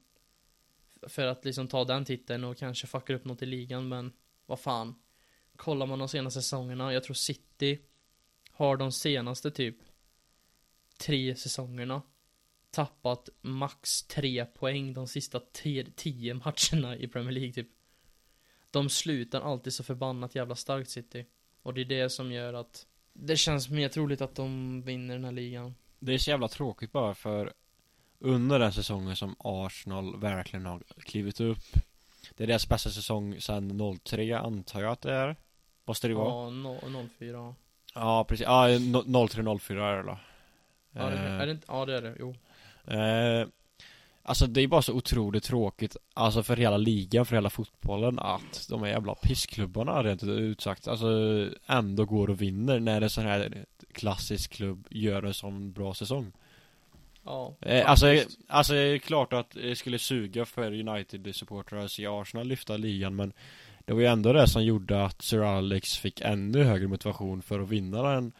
för 1.08 1.26
att 1.26 1.44
liksom 1.44 1.68
ta 1.68 1.84
den 1.84 2.04
titeln 2.04 2.44
och 2.44 2.56
kanske 2.56 2.86
fucka 2.86 3.14
upp 3.14 3.24
något 3.24 3.42
i 3.42 3.46
ligan 3.46 3.88
men 3.88 4.12
Vad 4.46 4.60
fan. 4.60 4.94
Kollar 5.56 5.86
man 5.86 5.98
de 5.98 6.08
senaste 6.08 6.42
säsongerna, 6.42 6.92
jag 6.92 7.04
tror 7.04 7.14
City 7.14 7.78
Har 8.50 8.76
de 8.76 8.92
senaste 8.92 9.50
typ 9.50 9.76
Tre 10.98 11.36
säsongerna 11.36 12.02
Tappat 12.70 13.28
max 13.40 14.02
tre 14.02 14.44
poäng 14.44 14.94
de 14.94 15.08
sista 15.08 15.40
tio 15.96 16.34
matcherna 16.34 16.96
i 16.96 17.08
Premier 17.08 17.32
League 17.32 17.52
typ. 17.52 17.68
De 18.70 18.88
slutar 18.88 19.40
alltid 19.40 19.72
så 19.72 19.82
förbannat 19.84 20.34
jävla 20.34 20.54
starkt 20.54 20.90
City. 20.90 21.26
Och 21.62 21.74
det 21.74 21.80
är 21.80 21.84
det 21.84 22.10
som 22.10 22.32
gör 22.32 22.54
att 22.54 22.86
Det 23.12 23.36
känns 23.36 23.70
mer 23.70 23.88
troligt 23.88 24.20
att 24.20 24.34
de 24.34 24.82
vinner 24.82 25.14
den 25.14 25.24
här 25.24 25.32
ligan. 25.32 25.74
Det 25.98 26.14
är 26.14 26.18
så 26.18 26.30
jävla 26.30 26.48
tråkigt 26.48 26.92
bara 26.92 27.14
för 27.14 27.52
under 28.24 28.58
den 28.58 28.72
säsongen 28.72 29.16
som 29.16 29.36
Arsenal 29.38 30.20
verkligen 30.20 30.66
har 30.66 30.80
klivit 31.04 31.40
upp 31.40 31.64
Det 32.36 32.44
är 32.44 32.46
deras 32.48 32.68
bästa 32.68 32.90
säsong 32.90 33.40
sedan 33.40 33.98
03 34.04 34.38
antar 34.38 34.80
jag 34.80 34.92
att 34.92 35.00
det 35.00 35.12
är 35.12 35.36
Måste 35.84 36.08
det 36.08 36.14
vara? 36.14 36.44
Ja, 36.44 36.50
no, 36.50 37.08
04 37.18 37.54
Ja, 37.94 38.24
precis. 38.24 38.46
Ja, 38.46 38.68
no- 38.68 39.28
03-04 39.28 39.80
är 39.82 39.96
det 39.96 40.02
då. 40.02 40.18
Ja, 40.92 41.10
det, 41.10 41.16
är 41.16 41.46
det 41.46 41.52
inte? 41.52 41.66
Ja 41.68 41.86
det 41.86 41.96
är 41.96 42.02
det, 42.02 42.16
jo 42.20 42.34
Eh, 42.86 43.46
alltså 44.22 44.46
det 44.46 44.60
är 44.60 44.66
bara 44.68 44.82
så 44.82 44.92
otroligt 44.92 45.44
tråkigt 45.44 45.96
Alltså 46.14 46.42
för 46.42 46.56
hela 46.56 46.76
ligan, 46.76 47.26
för 47.26 47.36
hela 47.36 47.50
fotbollen 47.50 48.18
Att 48.18 48.66
de 48.70 48.82
här 48.82 48.88
jävla 48.88 49.14
pissklubbarna 49.14 50.02
rent 50.02 50.22
ut 50.22 50.60
sagt 50.60 50.88
Alltså 50.88 51.06
ändå 51.66 52.04
går 52.04 52.30
och 52.30 52.42
vinner 52.42 52.80
när 52.80 53.00
en 53.00 53.10
sån 53.10 53.24
här 53.24 53.64
klassisk 53.92 54.52
klubb 54.52 54.86
gör 54.90 55.22
en 55.22 55.34
sån 55.34 55.72
bra 55.72 55.94
säsong 55.94 56.32
Ja. 57.24 57.56
Eh, 57.60 57.90
Alltså, 57.90 58.06
alltså 58.48 58.74
klart 59.02 59.32
att 59.32 59.50
det 59.50 59.76
skulle 59.76 59.98
suga 59.98 60.44
för 60.44 60.72
United-supportrar 60.72 61.84
att 61.84 61.90
se 61.90 62.06
Arsenal 62.06 62.46
lyfta 62.46 62.76
ligan 62.76 63.16
men 63.16 63.32
Det 63.84 63.92
var 63.92 64.00
ju 64.00 64.06
ändå 64.06 64.32
det 64.32 64.48
som 64.48 64.64
gjorde 64.64 65.04
att 65.04 65.22
Sir 65.22 65.40
Alex 65.42 65.96
fick 65.98 66.20
ännu 66.20 66.62
högre 66.62 66.88
motivation 66.88 67.42
för 67.42 67.60
att 67.60 67.68
vinna 67.68 68.02
den 68.02 68.32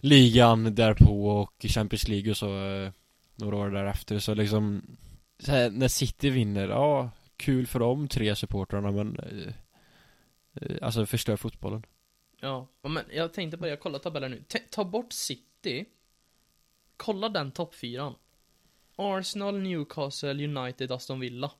Ligan 0.00 0.74
därpå 0.74 1.28
och 1.28 1.52
Champions 1.68 2.08
League 2.08 2.30
och 2.30 2.36
så 2.36 2.64
eh, 2.66 2.90
några 3.36 3.56
år 3.56 3.70
därefter. 3.70 4.18
Så 4.18 4.34
liksom 4.34 4.82
så 5.38 5.50
här, 5.52 5.70
när 5.70 5.88
City 5.88 6.30
vinner, 6.30 6.68
ja 6.68 7.10
kul 7.36 7.66
för 7.66 7.78
de 7.78 8.08
tre 8.08 8.36
supportrarna 8.36 8.90
men 8.90 9.18
eh, 9.20 9.52
eh, 10.62 10.76
Alltså 10.82 11.06
förstör 11.06 11.36
fotbollen. 11.36 11.86
Ja, 12.40 12.66
Ja, 12.82 12.88
men 12.88 13.04
jag 13.12 13.32
tänkte 13.32 13.56
bara, 13.56 13.70
jag 13.70 13.80
kollar 13.80 13.98
tabellen 13.98 14.30
nu. 14.30 14.42
T- 14.48 14.58
Ta 14.70 14.84
bort 14.84 15.12
City 15.12 15.84
Kolla 16.96 17.28
den 17.28 17.52
toppfyran. 17.52 18.14
Arsenal, 18.96 19.58
Newcastle, 19.58 20.44
United, 20.44 20.92
Aston 20.92 21.20
Villa. 21.20 21.50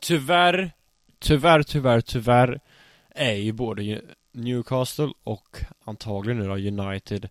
Tyvärr 0.00 0.72
Tyvärr, 1.18 1.62
tyvärr, 1.62 2.00
tyvärr 2.00 2.60
Är 3.08 3.32
ju 3.34 3.52
både 3.52 4.02
Newcastle 4.32 5.12
och 5.24 5.58
antagligen 5.84 6.38
nu 6.38 6.48
då 6.48 6.54
United 6.54 7.28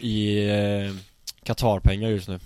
I 0.00 0.48
eh, 0.50 0.92
Qatar-pengar 1.42 2.10
just 2.10 2.28
nu. 2.28 2.38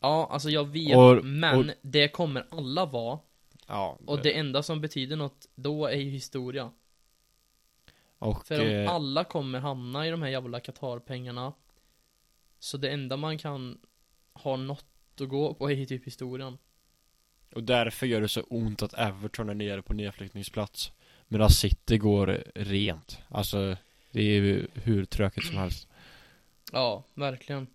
Ja, 0.00 0.28
alltså 0.30 0.50
jag 0.50 0.64
vet, 0.64 0.96
Och- 0.96 1.24
men 1.24 1.58
och- 1.58 1.74
det 1.82 2.08
kommer 2.08 2.46
alla 2.50 2.86
vara. 2.86 3.18
Ja 3.66 3.98
Och 4.06 4.22
det 4.22 4.38
enda 4.38 4.62
som 4.62 4.80
betyder 4.80 5.16
något 5.16 5.46
då 5.54 5.86
är 5.86 5.96
ju 5.96 6.10
historia. 6.10 6.70
Och 8.18 8.46
För 8.46 8.60
om 8.60 8.66
eh, 8.68 8.90
alla 8.90 9.24
kommer 9.24 9.58
hamna 9.58 10.06
i 10.06 10.10
de 10.10 10.22
här 10.22 10.28
jävla 10.28 10.60
Qatar-pengarna 10.60 11.52
Så 12.60 12.76
det 12.76 12.90
enda 12.90 13.16
man 13.16 13.38
kan 13.38 13.78
ha 14.32 14.56
något 14.56 14.84
att 15.20 15.28
gå 15.28 15.54
på 15.54 15.70
är 15.70 15.84
typ 15.84 16.06
historien. 16.06 16.58
Och 17.54 17.62
därför 17.64 18.06
gör 18.06 18.20
det 18.20 18.28
så 18.28 18.40
ont 18.40 18.82
att 18.82 18.94
Everton 18.94 19.48
är 19.48 19.54
nere 19.54 19.82
på 19.82 19.92
nedflyttningsplats. 19.92 20.92
Medan 21.28 21.50
City 21.50 21.98
går 21.98 22.44
rent. 22.54 23.18
Alltså 23.28 23.76
Det 24.10 24.20
är 24.20 24.24
ju 24.24 24.66
hur 24.74 25.04
tråkigt 25.04 25.46
som 25.46 25.56
helst. 25.56 25.88
Ja, 26.72 27.04
verkligen. 27.14 27.66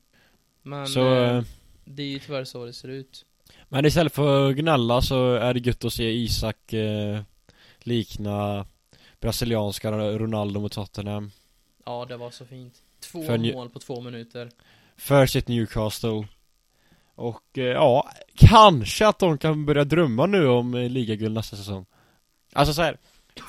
Men 0.61 0.87
Så 0.87 1.13
eh, 1.15 1.37
eh, 1.37 1.43
det 1.85 2.03
är 2.03 2.07
ju 2.07 2.19
tyvärr 2.19 2.43
så 2.43 2.65
det 2.65 2.73
ser 2.73 2.87
ut. 2.87 3.25
Men 3.69 3.85
istället 3.85 4.13
för 4.13 4.49
att 4.49 4.55
gnälla 4.55 5.01
så 5.01 5.33
är 5.33 5.53
det 5.53 5.59
gött 5.59 5.85
att 5.85 5.93
se 5.93 6.11
Isak 6.11 6.73
eh, 6.73 7.21
Likna 7.79 8.65
Brasilianska 9.19 9.91
Ronaldo 9.91 10.59
mot 10.59 10.71
Tottenham. 10.71 11.31
Ja, 11.85 12.05
det 12.05 12.17
var 12.17 12.31
så 12.31 12.45
fint. 12.45 12.81
Två 12.99 13.23
För 13.23 13.37
New- 13.37 13.53
mål 13.53 13.69
på 13.69 13.79
två 13.79 14.01
minuter 14.01 14.49
För 14.97 15.25
sitt 15.25 15.47
Newcastle 15.47 16.27
Och 17.15 17.57
eh, 17.57 17.63
ja 17.63 18.11
Kanske 18.35 19.07
att 19.07 19.19
de 19.19 19.37
kan 19.37 19.65
börja 19.65 19.83
drömma 19.83 20.25
nu 20.25 20.47
om 20.47 20.73
eh, 20.73 20.89
ligaguld 20.89 21.33
nästa 21.33 21.57
säsong 21.57 21.85
Alltså 22.53 22.73
så 22.73 22.81
här. 22.81 22.97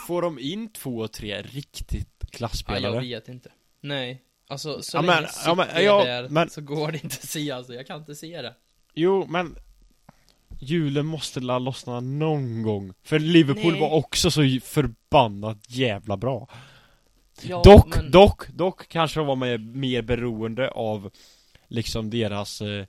Får 0.07 0.23
de 0.23 0.39
in 0.39 0.69
två, 0.73 1.09
tre 1.09 1.43
riktigt 1.43 2.09
Ja, 2.21 2.27
klasspelare 2.31 2.95
jag 2.95 3.01
vet 3.01 3.29
inte 3.29 3.51
Nej 3.81 4.23
Alltså, 4.49 4.83
så 4.83 4.97
Ja, 4.97 5.01
länge 5.01 5.21
men- 5.21 5.31
ja, 5.47 5.55
men- 5.55 5.85
ja, 5.85 6.05
där 6.05 6.29
men- 6.29 6.51
så 6.51 6.61
går 6.61 6.93
det 6.93 7.05
inte 7.05 7.17
att 7.17 7.29
se 7.29 7.51
alltså, 7.51 7.75
jag 7.75 7.87
kan 7.87 7.99
inte 8.01 8.15
se 8.15 8.43
det. 8.43 8.55
Jo, 8.95 9.27
men 9.29 9.57
Hjulen 10.59 11.07
måste 11.07 11.41
la 11.41 11.59
lossna 11.59 12.01
någon 12.01 12.63
gång 12.63 12.93
För 13.03 13.19
Liverpool 13.19 13.73
Nej. 13.73 13.81
var 13.81 13.91
också 13.91 14.31
så 14.31 14.41
förbannat 14.65 15.59
jävla 15.71 16.17
bra 16.17 16.49
Ja, 17.43 17.63
Dock, 17.65 17.97
men, 17.97 18.11
dock, 18.11 18.49
dock 18.49 18.89
kanske 18.89 19.21
de 19.21 19.27
var 19.27 19.59
mer 19.59 20.03
beroende 20.03 20.71
av 20.71 21.11
Liksom 21.69 22.11
deras 22.11 22.61
eh, 22.61 22.87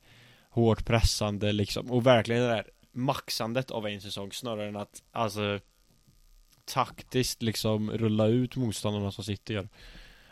Hårt 0.49 0.85
pressande 0.85 1.51
liksom. 1.51 1.91
Och 1.91 2.05
verkligen 2.05 2.41
det 2.41 2.47
där 2.47 2.65
maxandet 2.91 3.71
av 3.71 3.87
en 3.87 4.01
säsong 4.01 4.31
snarare 4.31 4.67
än 4.67 4.75
att 4.75 5.03
Alltså 5.11 5.59
Taktiskt 6.65 7.41
liksom 7.41 7.91
rulla 7.91 8.27
ut 8.27 8.55
motståndarna 8.55 9.11
som 9.11 9.23
sitter 9.23 9.53
gör. 9.53 9.69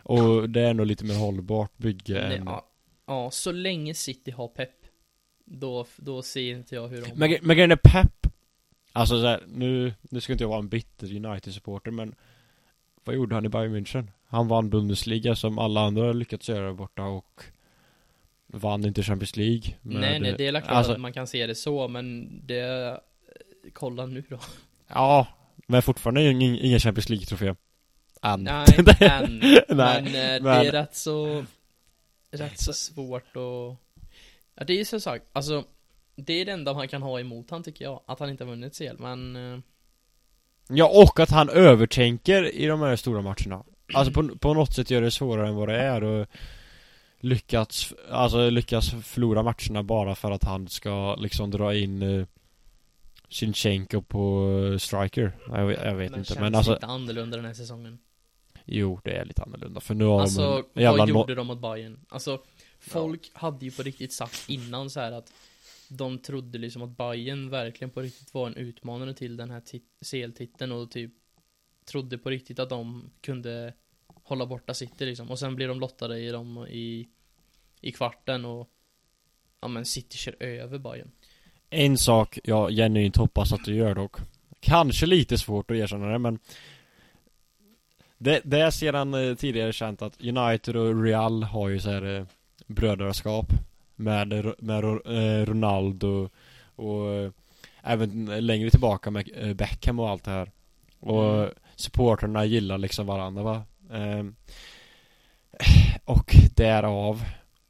Och 0.04 0.50
det 0.50 0.62
är 0.62 0.74
nog 0.74 0.86
lite 0.86 1.06
mer 1.06 1.20
hållbart 1.20 1.78
bygge 1.78 2.20
än 2.20 2.46
ja, 2.46 2.68
ja, 3.06 3.32
så 3.32 3.52
länge 3.52 3.94
City 3.94 4.32
har 4.32 4.48
pepp 4.48 4.86
då, 5.46 5.86
då 5.96 6.22
ser 6.22 6.52
inte 6.52 6.76
jag 6.76 6.88
hur 6.88 7.02
de 7.02 7.08
Men, 7.16 7.38
men 7.42 7.56
grejen 7.56 7.72
är 7.72 7.76
pepp 7.76 8.28
Alltså 8.94 9.22
så 9.22 9.28
här, 9.28 9.44
nu, 9.48 9.94
nu 10.02 10.22
ska 10.22 10.34
inte 10.34 10.44
jag 10.44 10.50
vara 10.50 10.60
en 10.60 10.70
bitter 10.70 11.26
United-supporter 11.26 11.92
men 11.92 12.16
Vad 13.04 13.16
gjorde 13.16 13.36
han 13.36 13.46
i 13.46 13.50
Bayern 13.50 13.76
München? 13.76 14.08
Han 14.28 14.48
vann 14.48 14.70
Bundesliga 14.70 15.36
som 15.36 15.60
alla 15.60 15.82
andra 15.82 16.14
lyckats 16.14 16.50
göra 16.50 16.74
borta 16.74 17.04
och 17.04 17.44
Vann 18.56 18.86
inte 18.86 19.04
Champions 19.04 19.36
League 19.38 19.62
med- 19.82 20.02
Nej 20.02 20.20
nej, 20.20 20.36
det 20.38 20.48
är 20.48 20.52
klart 20.52 20.64
alltså, 20.70 20.92
att 20.94 21.00
man 21.02 21.14
kan 21.14 21.28
se 21.28 21.48
det 21.48 21.56
så, 21.56 21.88
men 21.88 22.30
det 22.48 23.00
Kolla 23.74 24.06
nu 24.06 24.24
då. 24.30 24.40
Ja 24.88 25.28
Men 25.68 25.82
fortfarande 25.82 26.24
ingen, 26.32 26.56
ingen 26.60 26.80
Champions 26.80 27.10
League-trofé 27.10 27.56
Än. 28.24 28.44
Nej, 28.44 28.66
än. 29.00 29.40
Men, 29.78 30.06
eh, 30.08 30.12
det 30.12 30.40
men- 30.42 30.66
är 30.68 30.72
rätt 30.72 30.96
så 30.96 31.46
Rätt 32.32 32.60
så 32.60 32.74
svårt 32.74 33.36
och 33.36 33.76
Ja 34.56 34.64
det 34.68 34.80
är 34.80 34.86
så 34.86 35.00
sagt, 35.00 35.26
alltså 35.34 35.64
Det 36.16 36.34
är 36.34 36.46
det 36.46 36.52
enda 36.52 36.74
man 36.74 36.88
kan 36.88 37.02
ha 37.02 37.20
emot 37.20 37.50
han 37.52 37.64
tycker 37.64 37.86
jag, 37.86 38.02
att 38.08 38.20
han 38.20 38.30
inte 38.30 38.44
har 38.44 38.50
vunnit 38.52 38.78
CL, 38.78 38.96
men 39.00 39.36
eh, 39.54 39.60
Ja 40.68 40.90
och 41.04 41.20
att 41.20 41.30
han 41.30 41.50
övertänker 41.50 42.56
i 42.56 42.66
de 42.66 42.82
här 42.82 42.96
stora 42.96 43.22
matcherna. 43.22 43.64
Alltså 43.94 44.14
på, 44.14 44.38
på 44.38 44.54
något 44.54 44.74
sätt 44.74 44.92
gör 44.92 45.02
det 45.02 45.12
svårare 45.12 45.48
än 45.48 45.56
vad 45.56 45.70
det 45.70 45.78
är 45.82 46.04
och 46.04 46.28
Lyckats, 47.26 47.94
alltså 48.10 48.50
lyckas 48.50 48.90
förlora 49.04 49.44
matcherna 49.44 49.84
bara 49.84 50.16
för 50.16 50.32
att 50.32 50.44
han 50.44 50.68
ska 50.68 51.16
liksom 51.16 51.52
dra 51.52 51.76
in 51.76 52.02
uh, 52.02 52.26
Sinchenko 53.30 54.02
på 54.02 54.52
eh, 54.72 54.78
striker 54.78 55.38
Jag, 55.48 55.72
jag 55.72 55.96
vet 55.96 56.12
men 56.12 56.20
inte 56.20 56.28
känns 56.28 56.40
men 56.40 56.56
alltså 56.56 56.74
lite 56.74 56.86
annorlunda 56.86 57.38
den 57.38 57.46
här 57.46 57.54
säsongen 57.54 58.00
Jo 58.66 59.00
det 59.04 59.12
är 59.12 59.26
lite 59.26 59.44
annorlunda 59.44 59.82
för 59.82 59.94
nu 59.96 60.06
har 60.06 60.22
Alltså, 60.22 60.64
de 60.74 60.82
jävla 60.82 60.98
vad 60.98 61.10
gjorde 61.10 61.36
de 61.36 61.48
mot 61.48 61.62
Bayern? 61.62 62.00
Alltså, 62.10 62.42
folk 62.80 63.32
hade 63.34 63.66
ju 63.66 63.72
på 63.72 63.84
riktigt 63.84 64.14
sagt 64.14 64.50
innan 64.50 64.90
så 64.90 65.00
här 65.00 65.12
att 65.12 65.34
de 65.90 66.20
trodde 66.20 66.58
liksom 66.58 66.82
att 66.82 66.98
Bayern 66.98 67.50
verkligen 67.50 67.90
på 67.90 68.02
riktigt 68.02 68.34
var 68.34 68.48
en 68.48 68.56
utmanare 68.56 69.14
till 69.14 69.38
den 69.38 69.52
här 69.52 69.60
tit- 69.62 70.00
CL-titeln 70.12 70.72
och 70.72 70.92
typ 70.92 71.12
trodde 71.86 72.18
på 72.18 72.30
riktigt 72.30 72.60
att 72.60 72.70
de 72.70 73.10
kunde 73.22 73.74
hålla 74.24 74.46
borta 74.46 74.74
City 74.74 75.06
liksom. 75.06 75.32
Och 75.32 75.40
sen 75.40 75.56
blir 75.56 75.68
de 75.68 75.80
lottade 75.80 76.20
i 76.20 76.30
dem 76.30 76.68
i, 76.70 77.08
i 77.86 77.92
kvarten 77.92 78.46
och 78.46 78.70
ja 79.62 79.68
men 79.68 79.86
City 79.86 80.18
kör 80.18 80.44
över 80.44 80.78
Bayern. 80.80 81.12
En 81.70 81.98
sak 81.98 82.40
jag 82.44 82.72
genuint 82.72 83.18
hoppas 83.18 83.54
att 83.54 83.66
du 83.66 83.76
gör 83.76 83.96
dock 83.96 84.16
Kanske 84.60 85.06
lite 85.06 85.38
svårt 85.38 85.72
att 85.72 85.78
erkänna 85.78 86.08
det 86.08 86.20
men 86.20 86.40
Det, 88.18 88.42
det 88.44 88.60
är 88.60 88.72
sedan 88.72 89.14
eh, 89.14 89.36
tidigare 89.36 89.74
känt 89.74 90.02
att 90.02 90.22
United 90.22 90.76
och 90.76 91.04
Real 91.04 91.44
har 91.44 91.70
ju 91.70 91.80
så 91.80 91.90
här 91.90 92.18
eh, 92.20 92.26
brödraskap 92.68 93.46
Med, 93.96 94.54
med 94.60 94.84
eh, 94.84 95.46
Ronaldo 95.46 96.30
och 96.76 97.32
även 97.84 98.46
längre 98.46 98.70
tillbaka 98.70 99.12
med 99.12 99.56
Beckham 99.56 100.00
och 100.00 100.10
allt 100.10 100.24
det 100.24 100.32
här 100.32 100.52
Och 101.00 101.34
Mm. 101.34 101.50
supporterna 101.76 102.46
gillar 102.46 102.78
liksom 102.78 103.08
varandra 103.08 103.44
va 103.44 103.64
Ehm, 103.92 104.36
Och 106.06 106.36
därav 106.56 107.22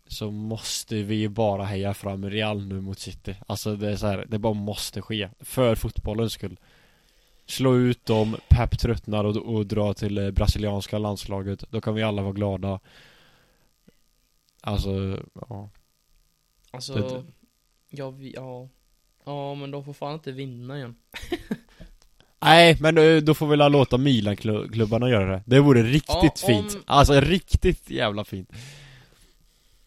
så 0.08 0.32
måste 0.32 0.96
vi 1.04 1.16
ju 1.16 1.30
bara 1.30 1.64
heja 1.64 1.94
fram 1.94 2.30
Real 2.30 2.66
nu 2.68 2.82
mot 2.82 3.00
City. 3.00 3.36
Alltså 3.48 3.76
det 3.76 3.90
är 3.92 3.96
så 3.96 4.08
här, 4.08 4.26
det 4.30 4.40
bara 4.40 4.54
måste 4.54 5.02
ske. 5.02 5.30
För 5.40 5.76
fotbollens 5.76 6.34
skull. 6.34 6.60
Slå 7.46 7.76
ut 7.76 8.06
dem, 8.06 8.36
Pep 8.50 8.80
tröttnar 8.80 9.24
och, 9.24 9.38
och 9.56 9.66
dra 9.66 9.94
till 9.94 10.18
eh, 10.18 10.32
brasilianska 10.32 10.98
landslaget. 10.98 11.64
Då 11.70 11.82
kan 11.82 11.96
vi 11.96 12.04
alla 12.04 12.22
vara 12.22 12.34
glada. 12.34 12.80
Alltså, 14.62 15.20
ja. 15.50 15.70
Alltså, 16.72 16.94
Det- 16.94 17.24
ja, 17.90 18.10
vi, 18.10 18.34
ja. 18.36 18.70
Ja, 19.26 19.56
men 19.56 19.72
de 19.72 19.86
får 19.86 19.94
fan 19.94 20.14
inte 20.14 20.32
vinna 20.32 20.78
igen. 20.78 20.96
Nej, 22.40 22.78
men 22.80 22.98
eh, 22.98 23.18
då 23.18 23.34
får 23.34 23.48
vi 23.48 23.56
väl 23.58 23.72
låta 23.72 23.98
Milan-klubbarna 23.98 25.10
göra 25.10 25.32
det. 25.32 25.44
Det 25.46 25.60
vore 25.60 25.84
riktigt 25.84 26.10
Ja, 26.10 26.22
om- 26.22 26.30
fint. 26.70 26.78
Alltså 26.86 27.20
riktigt 27.22 27.90
jävla 27.90 28.24
fint 28.24 28.50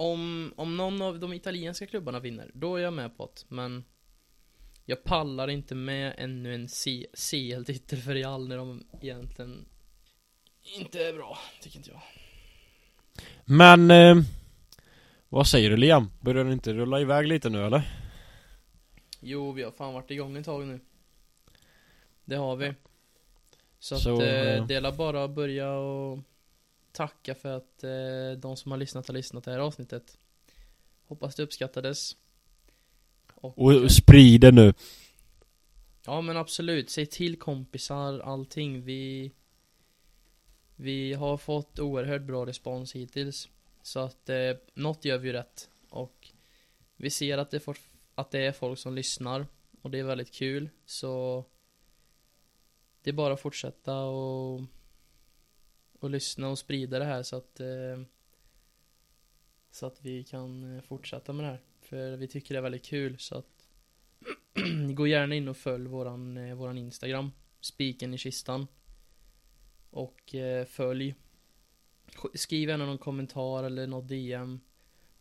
Om, 0.00 0.52
om 0.56 0.76
någon 0.76 1.02
av 1.02 1.18
de 1.18 1.32
italienska 1.32 1.86
klubbarna 1.86 2.20
vinner, 2.20 2.50
då 2.54 2.76
är 2.76 2.82
jag 2.82 2.92
med 2.92 3.16
på 3.16 3.26
det, 3.34 3.54
men 3.54 3.84
jag 4.84 5.04
pallar 5.04 5.50
inte 5.50 5.74
med 5.74 6.14
ännu 6.18 6.54
en 6.54 6.68
CL-titel 7.14 7.98
för 7.98 8.14
Real 8.14 8.48
när 8.48 8.56
de 8.56 8.86
egentligen 9.00 9.68
inte 10.62 11.04
är 11.04 11.12
bra, 11.12 11.38
tycker 11.60 11.76
inte 11.76 11.90
jag. 11.90 12.00
Men 13.44 13.90
eh, 13.90 14.16
Vad 15.28 15.46
säger 15.46 15.70
du 15.70 15.76
Liam? 15.76 16.10
Börjar 16.20 16.44
det 16.44 16.52
inte 16.52 16.72
rulla 16.74 17.00
iväg 17.00 17.26
lite 17.26 17.50
nu 17.50 17.66
eller? 17.66 17.82
Jo, 19.20 19.52
vi 19.52 19.62
har 19.62 19.70
fan 19.70 19.94
varit 19.94 20.10
igång 20.10 20.36
ett 20.36 20.44
tag 20.44 20.66
nu. 20.66 20.80
Det 22.24 22.36
har 22.36 22.56
vi. 22.56 22.74
Så, 23.78 23.96
Så, 23.96 24.14
att 24.14 24.22
eh, 24.22 24.28
eh, 24.28 24.66
det 24.66 24.74
är 24.74 24.92
bara 24.92 25.24
att 25.24 25.30
börja 25.30 25.72
och 25.72 26.18
tacka 26.98 27.34
för 27.34 27.56
att 27.56 27.84
eh, 27.84 28.40
de 28.40 28.56
som 28.56 28.70
har 28.72 28.78
lyssnat 28.78 29.06
har 29.06 29.14
lyssnat 29.14 29.44
det 29.44 29.50
här 29.50 29.58
avsnittet. 29.58 30.18
Hoppas 31.06 31.34
det 31.34 31.42
uppskattades. 31.42 32.16
Och, 33.34 33.58
Och, 33.58 33.74
och 33.74 33.92
sprid 33.92 34.40
det 34.40 34.52
nu 34.52 34.74
Ja 36.06 36.20
men 36.20 36.36
absolut, 36.36 36.90
säg 36.90 37.06
till 37.06 37.38
kompisar, 37.38 38.20
allting. 38.20 38.84
Vi 38.84 39.32
Vi 40.76 41.14
har 41.14 41.36
fått 41.36 41.78
oerhört 41.78 42.22
bra 42.22 42.46
respons 42.46 42.94
hittills. 42.94 43.48
Så 43.82 44.00
att 44.00 44.28
eh, 44.28 44.56
något 44.74 45.04
gör 45.04 45.18
vi 45.18 45.28
ju 45.28 45.32
rätt. 45.32 45.70
Och 45.90 46.28
vi 46.96 47.10
ser 47.10 47.38
att 47.38 47.50
det, 47.50 47.60
får, 47.60 47.76
att 48.14 48.30
det 48.30 48.46
är 48.46 48.52
folk 48.52 48.78
som 48.78 48.94
lyssnar. 48.94 49.46
Och 49.82 49.90
det 49.90 49.98
är 49.98 50.04
väldigt 50.04 50.32
kul. 50.32 50.70
Så 50.86 51.44
det 53.02 53.10
är 53.10 53.14
bara 53.14 53.34
att 53.34 53.40
fortsätta 53.40 54.00
och 54.00 54.60
och 56.00 56.10
lyssna 56.10 56.48
och 56.48 56.58
sprida 56.58 56.98
det 56.98 57.04
här 57.04 57.22
så 57.22 57.36
att 57.36 57.60
eh, 57.60 58.00
så 59.70 59.86
att 59.86 60.04
vi 60.04 60.24
kan 60.24 60.76
eh, 60.76 60.82
fortsätta 60.82 61.32
med 61.32 61.44
det 61.44 61.50
här. 61.50 61.60
För 61.80 62.16
vi 62.16 62.28
tycker 62.28 62.54
det 62.54 62.58
är 62.58 62.62
väldigt 62.62 62.84
kul 62.84 63.18
så 63.18 63.38
att 63.38 63.58
Gå 64.94 65.06
gärna 65.06 65.34
in 65.34 65.48
och 65.48 65.56
följ 65.56 65.88
våran, 65.88 66.36
eh, 66.36 66.54
våran 66.54 66.78
Instagram 66.78 67.32
Spiken 67.60 68.14
i 68.14 68.18
kistan. 68.18 68.66
Och 69.90 70.34
eh, 70.34 70.64
följ. 70.64 71.14
Skriv 72.34 72.68
gärna 72.68 72.86
någon 72.86 72.98
kommentar 72.98 73.64
eller 73.64 73.86
något 73.86 74.08
DM 74.08 74.60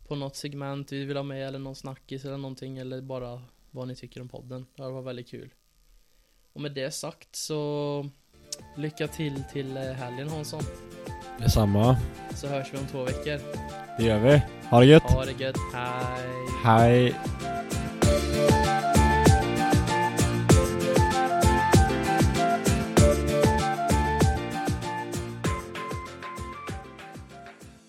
På 0.08 0.14
något 0.14 0.36
segment 0.36 0.92
vi 0.92 1.04
vill 1.04 1.16
ha 1.16 1.24
med 1.24 1.48
eller 1.48 1.58
någon 1.58 1.74
snackis 1.74 2.24
eller 2.24 2.36
någonting 2.36 2.78
eller 2.78 3.00
bara 3.00 3.42
vad 3.70 3.88
ni 3.88 3.96
tycker 3.96 4.20
om 4.20 4.28
podden. 4.28 4.66
Det 4.76 4.82
här 4.82 4.90
var 4.90 5.02
väldigt 5.02 5.28
kul. 5.28 5.54
Och 6.52 6.60
med 6.60 6.74
det 6.74 6.90
sagt 6.90 7.36
så 7.36 8.10
Lycka 8.74 9.06
till 9.06 9.42
till 9.52 9.76
eh, 9.76 9.82
helgen 9.82 10.28
Hansson. 10.28 10.62
Detsamma. 11.38 11.96
Så 12.34 12.48
hörs 12.48 12.66
vi 12.72 12.78
om 12.78 12.86
två 12.86 13.02
veckor. 13.02 13.40
Det 13.98 14.04
gör 14.04 14.18
vi. 14.18 14.42
Ha 14.70 14.80
det 14.80 14.86
gött. 14.86 15.02
Ha 15.02 15.24
det 15.24 15.44
gött, 15.44 15.56
hej. 15.74 16.28
Hej 16.64 17.14